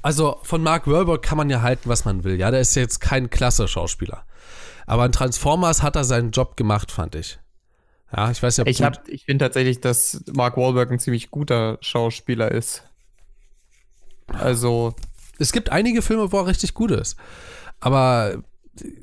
Also 0.00 0.38
von 0.44 0.62
Mark 0.62 0.86
Wahlberg 0.86 1.20
kann 1.20 1.36
man 1.36 1.50
ja 1.50 1.60
halten, 1.60 1.90
was 1.90 2.06
man 2.06 2.24
will. 2.24 2.40
Ja, 2.40 2.50
der 2.50 2.60
ist 2.60 2.74
jetzt 2.74 3.00
kein 3.00 3.28
klasse 3.28 3.68
Schauspieler. 3.68 4.24
Aber 4.86 5.04
in 5.04 5.12
Transformers 5.12 5.82
hat 5.82 5.96
er 5.96 6.04
seinen 6.04 6.30
Job 6.30 6.56
gemacht, 6.56 6.90
fand 6.90 7.14
ich. 7.14 7.38
Ja, 8.16 8.30
ich 8.30 8.42
weiß 8.42 8.56
ja. 8.56 8.66
Ich, 8.66 8.80
ich 9.08 9.26
finde 9.26 9.44
tatsächlich, 9.44 9.82
dass 9.82 10.22
Mark 10.32 10.56
Wahlberg 10.56 10.90
ein 10.90 11.00
ziemlich 11.00 11.30
guter 11.30 11.76
Schauspieler 11.82 12.50
ist. 12.50 12.82
Also. 14.28 14.94
Es 15.38 15.52
gibt 15.52 15.68
einige 15.68 16.00
Filme, 16.00 16.32
wo 16.32 16.38
er 16.38 16.46
richtig 16.46 16.72
gut 16.72 16.90
ist. 16.90 17.18
Aber 17.80 18.42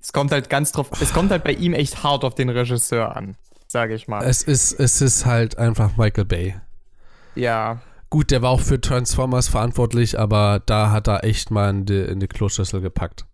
es 0.01 0.13
kommt 0.13 0.32
halt 0.32 0.49
ganz 0.49 0.71
drauf, 0.71 0.89
es 1.01 1.13
kommt 1.13 1.32
halt 1.32 1.43
bei 1.43 1.53
ihm 1.53 1.73
echt 1.73 2.03
hart 2.03 2.23
auf 2.23 2.36
den 2.36 2.49
Regisseur 2.49 3.15
an. 3.15 3.36
sage 3.67 3.95
ich 3.95 4.07
mal. 4.07 4.23
Es 4.23 4.41
ist, 4.41 4.71
es 4.80 5.01
ist 5.01 5.26
halt 5.26 5.57
einfach 5.57 5.97
Michael 5.97 6.26
Bay. 6.26 6.55
Ja. 7.36 7.82
Gut, 8.09 8.32
der 8.32 8.41
war 8.41 8.51
auch 8.51 8.61
für 8.61 8.80
Transformers 8.80 9.49
verantwortlich, 9.49 10.17
aber 10.17 10.61
da 10.65 10.91
hat 10.91 11.07
er 11.07 11.23
echt 11.23 11.51
mal 11.51 11.69
in 11.69 11.86
die, 11.86 11.99
in 11.99 12.19
die 12.19 12.28
Kloschüssel 12.28 12.80
gepackt. 12.80 13.26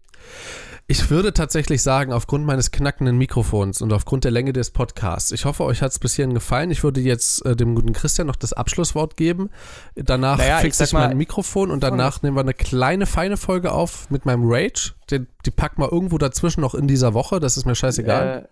Ich 0.91 1.09
würde 1.09 1.31
tatsächlich 1.31 1.81
sagen, 1.83 2.11
aufgrund 2.11 2.45
meines 2.45 2.69
knackenden 2.69 3.17
Mikrofons 3.17 3.81
und 3.81 3.93
aufgrund 3.93 4.25
der 4.25 4.31
Länge 4.31 4.51
des 4.51 4.71
Podcasts, 4.71 5.31
ich 5.31 5.45
hoffe, 5.45 5.63
euch 5.63 5.81
hat 5.81 5.93
es 5.93 5.99
bis 5.99 6.15
hierhin 6.15 6.33
gefallen. 6.33 6.69
Ich 6.69 6.83
würde 6.83 6.99
jetzt 6.99 7.45
äh, 7.45 7.55
dem 7.55 7.75
guten 7.75 7.93
Christian 7.93 8.27
noch 8.27 8.35
das 8.35 8.51
Abschlusswort 8.51 9.15
geben. 9.15 9.51
Danach 9.95 10.37
naja, 10.37 10.57
fixe 10.57 10.83
ich, 10.83 10.89
ich 10.89 10.93
mein 10.93 11.15
Mikrofon 11.15 11.71
und 11.71 11.81
danach 11.81 12.21
nehmen 12.23 12.35
wir 12.35 12.41
eine 12.41 12.53
kleine, 12.53 13.05
feine 13.05 13.37
Folge 13.37 13.71
auf 13.71 14.09
mit 14.09 14.25
meinem 14.25 14.41
Rage. 14.43 14.91
Den, 15.09 15.27
die 15.45 15.51
packen 15.51 15.81
wir 15.81 15.93
irgendwo 15.93 16.17
dazwischen 16.17 16.59
noch 16.59 16.75
in 16.75 16.89
dieser 16.89 17.13
Woche, 17.13 17.39
das 17.39 17.55
ist 17.55 17.65
mir 17.65 17.75
scheißegal. 17.75 18.41
Äh, 18.43 18.47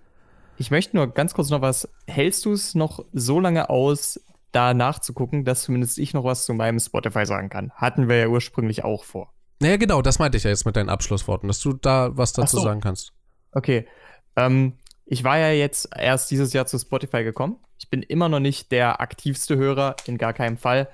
ich 0.57 0.71
möchte 0.71 0.95
nur 0.95 1.07
ganz 1.07 1.33
kurz 1.33 1.49
noch 1.49 1.59
was. 1.59 1.89
Hältst 2.07 2.45
du 2.45 2.53
es 2.53 2.73
noch 2.73 3.03
so 3.11 3.41
lange 3.41 3.69
aus, 3.69 4.17
da 4.53 4.73
nachzugucken, 4.73 5.43
dass 5.43 5.63
zumindest 5.63 5.97
ich 5.97 6.13
noch 6.13 6.23
was 6.23 6.45
zu 6.45 6.53
meinem 6.53 6.79
Spotify 6.79 7.25
sagen 7.25 7.49
kann? 7.49 7.73
Hatten 7.75 8.07
wir 8.07 8.15
ja 8.15 8.27
ursprünglich 8.29 8.85
auch 8.85 9.03
vor. 9.03 9.33
Naja, 9.59 9.77
genau, 9.77 10.01
das 10.01 10.19
meinte 10.19 10.37
ich 10.37 10.43
ja 10.43 10.49
jetzt 10.49 10.65
mit 10.65 10.75
deinen 10.75 10.89
Abschlussworten, 10.89 11.47
dass 11.47 11.59
du 11.59 11.73
da 11.73 12.15
was 12.15 12.33
dazu 12.33 12.57
so. 12.57 12.63
sagen 12.63 12.81
kannst. 12.81 13.13
Okay. 13.51 13.87
Ähm, 14.35 14.73
ich 15.05 15.23
war 15.23 15.37
ja 15.37 15.51
jetzt 15.51 15.89
erst 15.97 16.31
dieses 16.31 16.53
Jahr 16.53 16.65
zu 16.65 16.77
Spotify 16.77 17.23
gekommen. 17.23 17.57
Ich 17.77 17.89
bin 17.89 18.03
immer 18.03 18.29
noch 18.29 18.39
nicht 18.39 18.71
der 18.71 19.01
aktivste 19.01 19.57
Hörer, 19.57 19.95
in 20.05 20.17
gar 20.17 20.33
keinem 20.33 20.57
Fall. 20.57 20.87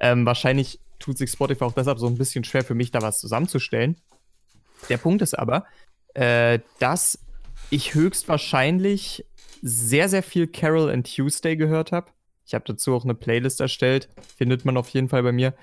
Ähm, 0.00 0.24
wahrscheinlich 0.24 0.80
tut 0.98 1.18
sich 1.18 1.30
Spotify 1.30 1.64
auch 1.64 1.72
deshalb 1.72 1.98
so 1.98 2.06
ein 2.06 2.16
bisschen 2.16 2.44
schwer 2.44 2.64
für 2.64 2.74
mich, 2.74 2.90
da 2.90 3.02
was 3.02 3.20
zusammenzustellen. 3.20 3.96
Der 4.88 4.98
Punkt 4.98 5.22
ist 5.22 5.38
aber, 5.38 5.66
äh, 6.14 6.60
dass 6.78 7.18
ich 7.70 7.94
höchstwahrscheinlich 7.94 9.26
sehr, 9.62 10.08
sehr 10.08 10.22
viel 10.22 10.46
Carol 10.46 10.90
and 10.90 11.12
Tuesday 11.12 11.56
gehört 11.56 11.92
habe. 11.92 12.10
Ich 12.46 12.54
habe 12.54 12.64
dazu 12.66 12.94
auch 12.94 13.04
eine 13.04 13.14
Playlist 13.14 13.60
erstellt, 13.60 14.08
findet 14.36 14.64
man 14.64 14.76
auf 14.76 14.88
jeden 14.90 15.08
Fall 15.08 15.22
bei 15.22 15.32
mir. 15.32 15.54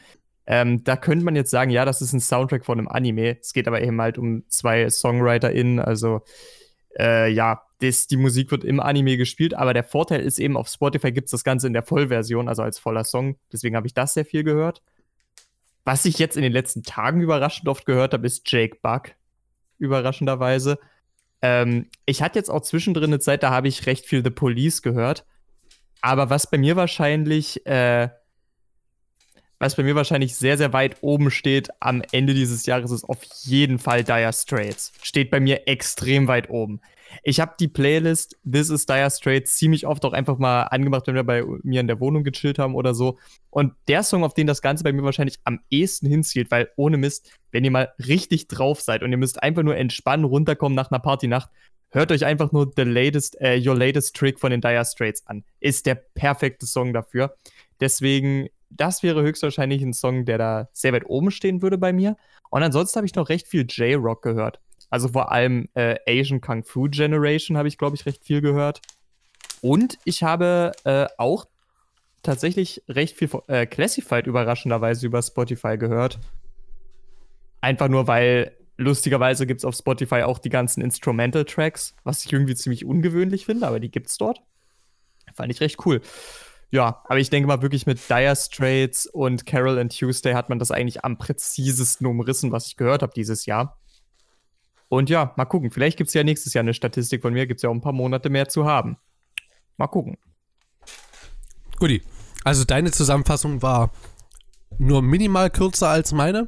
Ähm, 0.45 0.83
da 0.83 0.97
könnte 0.97 1.23
man 1.23 1.35
jetzt 1.35 1.51
sagen, 1.51 1.71
ja, 1.71 1.85
das 1.85 2.01
ist 2.01 2.13
ein 2.13 2.19
Soundtrack 2.19 2.65
von 2.65 2.77
einem 2.77 2.87
Anime. 2.87 3.37
Es 3.39 3.53
geht 3.53 3.67
aber 3.67 3.81
eben 3.81 4.01
halt 4.01 4.17
um 4.17 4.43
zwei 4.49 4.89
SongwriterInnen. 4.89 5.79
Also, 5.79 6.21
äh, 6.99 7.31
ja, 7.31 7.63
das, 7.79 8.07
die 8.07 8.17
Musik 8.17 8.51
wird 8.51 8.63
im 8.63 8.79
Anime 8.79 9.17
gespielt, 9.17 9.53
aber 9.53 9.73
der 9.73 9.83
Vorteil 9.83 10.21
ist 10.21 10.39
eben, 10.39 10.57
auf 10.57 10.67
Spotify 10.67 11.11
gibt 11.11 11.25
es 11.25 11.31
das 11.31 11.43
Ganze 11.43 11.67
in 11.67 11.73
der 11.73 11.83
Vollversion, 11.83 12.47
also 12.47 12.61
als 12.61 12.79
voller 12.79 13.03
Song. 13.03 13.37
Deswegen 13.51 13.75
habe 13.75 13.87
ich 13.87 13.93
das 13.93 14.13
sehr 14.13 14.25
viel 14.25 14.43
gehört. 14.43 14.81
Was 15.85 16.05
ich 16.05 16.17
jetzt 16.17 16.37
in 16.37 16.43
den 16.43 16.53
letzten 16.53 16.83
Tagen 16.83 17.21
überraschend 17.21 17.67
oft 17.67 17.85
gehört 17.85 18.13
habe, 18.13 18.25
ist 18.25 18.49
Jake 18.49 18.77
Buck. 18.81 19.11
Überraschenderweise. 19.79 20.79
Ähm, 21.41 21.87
ich 22.05 22.21
hatte 22.21 22.39
jetzt 22.39 22.49
auch 22.49 22.61
zwischendrin 22.61 23.05
eine 23.05 23.19
Zeit, 23.19 23.43
da 23.43 23.49
habe 23.49 23.67
ich 23.67 23.85
recht 23.85 24.05
viel 24.05 24.23
The 24.23 24.29
Police 24.29 24.81
gehört. 24.81 25.25
Aber 26.01 26.29
was 26.29 26.49
bei 26.49 26.57
mir 26.57 26.75
wahrscheinlich 26.75 27.65
äh, 27.65 28.09
was 29.63 29.75
bei 29.75 29.83
mir 29.83 29.95
wahrscheinlich 29.95 30.35
sehr, 30.35 30.57
sehr 30.57 30.73
weit 30.73 30.97
oben 30.99 31.31
steht 31.31 31.69
am 31.79 32.01
Ende 32.11 32.33
dieses 32.33 32.65
Jahres, 32.65 32.91
ist 32.91 33.05
auf 33.05 33.23
jeden 33.43 33.79
Fall 33.79 34.03
Dire 34.03 34.33
Straits. 34.33 34.91
Steht 35.01 35.31
bei 35.31 35.39
mir 35.39 35.69
extrem 35.69 36.27
weit 36.27 36.49
oben. 36.49 36.81
Ich 37.23 37.39
habe 37.39 37.53
die 37.57 37.69
Playlist 37.69 38.37
This 38.49 38.69
is 38.69 38.85
Dire 38.85 39.09
Straits 39.09 39.55
ziemlich 39.55 39.87
oft 39.87 40.03
auch 40.03 40.11
einfach 40.11 40.37
mal 40.37 40.63
angemacht, 40.63 41.07
wenn 41.07 41.15
wir 41.15 41.23
bei 41.23 41.45
mir 41.63 41.79
in 41.79 41.87
der 41.87 42.01
Wohnung 42.01 42.25
gechillt 42.25 42.59
haben 42.59 42.75
oder 42.75 42.93
so. 42.93 43.19
Und 43.51 43.73
der 43.87 44.03
Song, 44.03 44.25
auf 44.25 44.33
den 44.33 44.47
das 44.47 44.61
Ganze 44.61 44.83
bei 44.83 44.91
mir 44.91 45.03
wahrscheinlich 45.03 45.39
am 45.45 45.61
ehesten 45.69 46.07
hinzielt, 46.07 46.51
weil 46.51 46.69
ohne 46.75 46.97
Mist, 46.97 47.31
wenn 47.51 47.63
ihr 47.63 47.71
mal 47.71 47.93
richtig 48.05 48.49
drauf 48.49 48.81
seid 48.81 49.01
und 49.01 49.11
ihr 49.11 49.17
müsst 49.17 49.41
einfach 49.41 49.63
nur 49.63 49.77
entspannen, 49.77 50.25
runterkommen 50.25 50.75
nach 50.75 50.91
einer 50.91 50.99
Partynacht, 50.99 51.49
hört 51.91 52.11
euch 52.11 52.25
einfach 52.25 52.51
nur 52.51 52.69
the 52.75 52.83
latest, 52.83 53.39
äh, 53.39 53.61
Your 53.65 53.77
Latest 53.77 54.13
Trick 54.13 54.41
von 54.41 54.51
den 54.51 54.59
Dire 54.59 54.83
Straits 54.83 55.25
an. 55.25 55.45
Ist 55.61 55.85
der 55.85 55.95
perfekte 55.95 56.65
Song 56.65 56.91
dafür. 56.91 57.37
Deswegen 57.79 58.49
das 58.77 59.03
wäre 59.03 59.21
höchstwahrscheinlich 59.21 59.81
ein 59.81 59.93
Song, 59.93 60.25
der 60.25 60.37
da 60.37 60.69
sehr 60.73 60.93
weit 60.93 61.05
oben 61.05 61.31
stehen 61.31 61.61
würde 61.61 61.77
bei 61.77 61.93
mir. 61.93 62.17
Und 62.49 62.63
ansonsten 62.63 62.97
habe 62.97 63.07
ich 63.07 63.15
noch 63.15 63.29
recht 63.29 63.47
viel 63.47 63.65
J-Rock 63.67 64.21
gehört. 64.21 64.59
Also 64.89 65.07
vor 65.07 65.31
allem 65.31 65.69
äh, 65.73 65.97
Asian 66.07 66.41
Kung 66.41 66.63
Fu 66.63 66.87
Generation 66.89 67.57
habe 67.57 67.67
ich, 67.67 67.77
glaube 67.77 67.95
ich, 67.95 68.05
recht 68.05 68.23
viel 68.23 68.41
gehört. 68.41 68.81
Und 69.61 69.97
ich 70.03 70.23
habe 70.23 70.71
äh, 70.83 71.07
auch 71.17 71.45
tatsächlich 72.21 72.83
recht 72.87 73.17
viel 73.17 73.29
äh, 73.47 73.65
Classified 73.65 74.27
überraschenderweise 74.27 75.05
über 75.05 75.21
Spotify 75.21 75.77
gehört. 75.77 76.19
Einfach 77.61 77.87
nur, 77.87 78.07
weil 78.07 78.55
lustigerweise 78.77 79.45
gibt 79.45 79.61
es 79.61 79.65
auf 79.65 79.75
Spotify 79.75 80.23
auch 80.23 80.39
die 80.39 80.49
ganzen 80.49 80.81
Instrumental-Tracks, 80.81 81.95
was 82.03 82.25
ich 82.25 82.33
irgendwie 82.33 82.55
ziemlich 82.55 82.85
ungewöhnlich 82.85 83.45
finde, 83.45 83.67
aber 83.67 83.79
die 83.79 83.91
gibt 83.91 84.07
es 84.07 84.17
dort. 84.17 84.41
Fand 85.33 85.51
ich 85.51 85.61
recht 85.61 85.85
cool. 85.85 86.01
Ja, 86.73 87.03
aber 87.07 87.19
ich 87.19 87.29
denke 87.29 87.45
mal 87.45 87.61
wirklich 87.61 87.85
mit 87.85 88.09
Dire 88.09 88.35
Straits 88.35 89.05
und 89.05 89.45
Carol 89.45 89.77
and 89.77 89.95
Tuesday 89.95 90.33
hat 90.33 90.49
man 90.49 90.57
das 90.57 90.71
eigentlich 90.71 91.05
am 91.05 91.19
präzisesten 91.19 92.07
umrissen, 92.07 92.51
was 92.51 92.65
ich 92.65 92.77
gehört 92.77 93.03
habe 93.03 93.13
dieses 93.15 93.45
Jahr. 93.45 93.79
Und 94.89 95.07
ja, 95.11 95.33
mal 95.37 95.45
gucken. 95.45 95.69
Vielleicht 95.69 95.97
gibt 95.97 96.07
es 96.07 96.15
ja 96.15 96.23
nächstes 96.23 96.55
Jahr 96.55 96.63
eine 96.63 96.73
Statistik 96.73 97.21
von 97.21 97.31
mir. 97.31 97.45
Gibt 97.45 97.59
es 97.59 97.61
ja 97.61 97.69
auch 97.69 97.75
ein 97.75 97.81
paar 97.81 97.93
Monate 97.93 98.31
mehr 98.31 98.49
zu 98.49 98.65
haben. 98.65 98.97
Mal 99.77 99.85
gucken. 99.85 100.17
Guti. 101.77 102.01
Also 102.43 102.63
deine 102.63 102.89
Zusammenfassung 102.89 103.61
war 103.61 103.91
nur 104.79 105.03
minimal 105.03 105.51
kürzer 105.51 105.89
als 105.89 106.11
meine? 106.11 106.47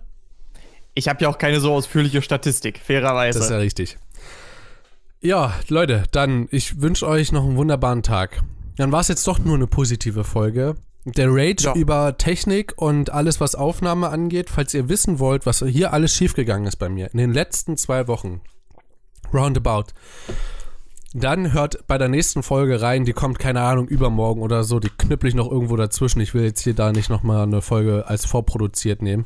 Ich 0.96 1.08
habe 1.08 1.22
ja 1.22 1.30
auch 1.30 1.38
keine 1.38 1.60
so 1.60 1.72
ausführliche 1.72 2.24
Statistik, 2.24 2.80
fairerweise. 2.80 3.38
Das 3.38 3.46
ist 3.46 3.52
ja 3.52 3.60
richtig. 3.60 4.00
Ja, 5.22 5.54
Leute, 5.68 6.06
dann 6.12 6.48
ich 6.50 6.82
wünsche 6.82 7.08
euch 7.08 7.32
noch 7.32 7.44
einen 7.44 7.58
wunderbaren 7.58 8.02
Tag. 8.02 8.42
Dann 8.78 8.92
war 8.92 9.02
es 9.02 9.08
jetzt 9.08 9.28
doch 9.28 9.40
nur 9.40 9.56
eine 9.56 9.68
positive 9.68 10.24
Folge. 10.24 10.76
Der 11.06 11.28
Rage 11.30 11.66
ja. 11.66 11.74
über 11.76 12.18
Technik 12.18 12.74
und 12.78 13.12
alles, 13.12 13.40
was 13.40 13.54
Aufnahme 13.54 14.10
angeht, 14.10 14.50
falls 14.50 14.74
ihr 14.74 14.90
wissen 14.90 15.20
wollt, 15.20 15.46
was 15.46 15.60
hier 15.60 15.94
alles 15.94 16.16
schiefgegangen 16.16 16.66
ist 16.66 16.78
bei 16.78 16.90
mir 16.90 17.12
in 17.12 17.20
den 17.20 17.32
letzten 17.32 17.78
zwei 17.78 18.08
Wochen. 18.08 18.42
Roundabout. 19.32 19.94
Dann 21.14 21.54
hört 21.54 21.88
bei 21.88 21.98
der 21.98 22.10
nächsten 22.10 22.44
Folge 22.44 22.82
rein, 22.82 23.06
die 23.06 23.14
kommt, 23.14 23.40
keine 23.40 23.62
Ahnung, 23.62 23.88
übermorgen 23.88 24.42
oder 24.42 24.64
so, 24.64 24.80
die 24.80 24.90
knüppel 24.90 25.30
ich 25.30 25.36
noch 25.36 25.50
irgendwo 25.50 25.78
dazwischen. 25.78 26.20
Ich 26.20 26.34
will 26.34 26.44
jetzt 26.44 26.62
hier 26.62 26.74
da 26.74 26.92
nicht 26.92 27.10
nochmal 27.10 27.44
eine 27.44 27.62
Folge 27.62 28.06
als 28.08 28.26
vorproduziert 28.26 29.02
nehmen. 29.02 29.26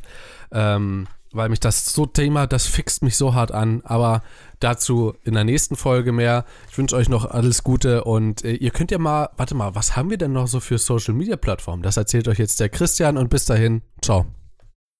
Ähm, 0.51 1.07
weil 1.31 1.49
mich 1.49 1.59
das 1.59 1.85
so 1.85 2.05
Thema, 2.05 2.47
das 2.47 2.67
fixt 2.67 3.03
mich 3.03 3.15
so 3.15 3.33
hart 3.33 3.51
an. 3.51 3.81
Aber 3.85 4.21
dazu 4.59 5.13
in 5.23 5.33
der 5.33 5.43
nächsten 5.43 5.75
Folge 5.75 6.11
mehr. 6.11 6.45
Ich 6.69 6.77
wünsche 6.77 6.95
euch 6.95 7.09
noch 7.09 7.25
alles 7.25 7.63
Gute 7.63 8.03
und 8.03 8.43
äh, 8.43 8.53
ihr 8.53 8.71
könnt 8.71 8.91
ja 8.91 8.97
mal, 8.97 9.29
warte 9.37 9.55
mal, 9.55 9.75
was 9.75 9.95
haben 9.95 10.09
wir 10.09 10.17
denn 10.17 10.33
noch 10.33 10.47
so 10.47 10.59
für 10.59 10.77
Social 10.77 11.13
Media 11.13 11.37
Plattformen? 11.37 11.83
Das 11.83 11.97
erzählt 11.97 12.27
euch 12.27 12.39
jetzt 12.39 12.59
der 12.59 12.69
Christian 12.69 13.17
und 13.17 13.29
bis 13.29 13.45
dahin, 13.45 13.81
ciao. 14.01 14.25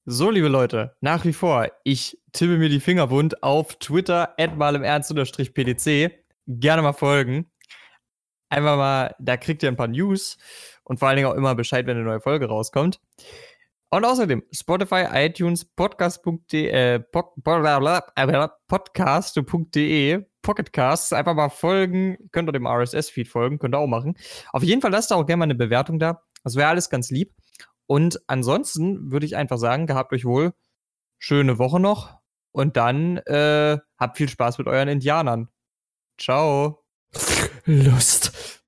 So, 0.06 0.32
liebe 0.32 0.48
Leute, 0.48 0.96
nach 1.02 1.26
wie 1.26 1.34
vor, 1.34 1.68
ich 1.84 2.18
tippe 2.32 2.58
mir 2.58 2.70
die 2.70 2.80
Finger 2.80 3.10
wund 3.12 3.44
auf 3.44 3.76
Twitter, 3.76 4.34
mal 4.56 4.76
im 4.76 4.84
Ernst-PDC. 4.84 6.12
Gerne 6.48 6.82
mal 6.82 6.94
folgen. 6.94 7.52
Einfach 8.50 8.78
mal, 8.78 9.16
da 9.20 9.38
kriegt 9.38 9.62
ihr 9.62 9.70
ein 9.70 9.76
paar 9.76 9.88
News 9.88 10.38
und 10.84 10.98
vor 10.98 11.08
allen 11.08 11.18
Dingen 11.18 11.30
auch 11.30 11.36
immer 11.36 11.54
Bescheid, 11.54 11.86
wenn 11.86 11.98
eine 11.98 12.06
neue 12.06 12.22
Folge 12.22 12.48
rauskommt. 12.48 13.00
Und 13.92 14.06
außerdem 14.06 14.44
Spotify, 14.52 15.06
iTunes, 15.12 15.66
podcast.de, 15.66 16.68
äh, 16.68 17.00
podcast.de, 18.68 20.26
Pocketcasts, 20.44 21.12
einfach 21.12 21.34
mal 21.34 21.50
folgen, 21.50 22.18
könnt 22.32 22.48
ihr 22.50 22.54
dem 22.54 22.68
RSS-Feed 22.68 23.28
folgen, 23.28 23.58
könnt 23.58 23.74
ihr 23.74 23.80
auch 23.80 23.88
machen. 23.88 24.16
Auf 24.52 24.64
jeden 24.64 24.82
Fall 24.82 24.92
lasst 24.92 25.12
auch 25.12 25.26
gerne 25.26 25.40
mal 25.40 25.46
eine 25.46 25.56
Bewertung 25.56 25.98
da. 25.98 26.22
Das 26.44 26.56
wäre 26.56 26.70
alles 26.70 26.90
ganz 26.90 27.10
lieb. 27.10 27.34
Und 27.88 28.22
ansonsten 28.28 29.12
würde 29.12 29.26
ich 29.26 29.36
einfach 29.36 29.58
sagen, 29.58 29.88
gehabt 29.88 30.14
euch 30.14 30.24
wohl, 30.24 30.54
schöne 31.18 31.58
Woche 31.58 31.80
noch 31.80 32.20
und 32.52 32.78
dann 32.78 33.18
äh, 33.18 33.80
habt 33.98 34.18
viel 34.18 34.30
Spaß 34.30 34.60
mit 34.60 34.68
euren 34.68 34.88
Indianern. 34.88 35.50
Ciao. 36.20 36.84
Lust. 37.66 38.59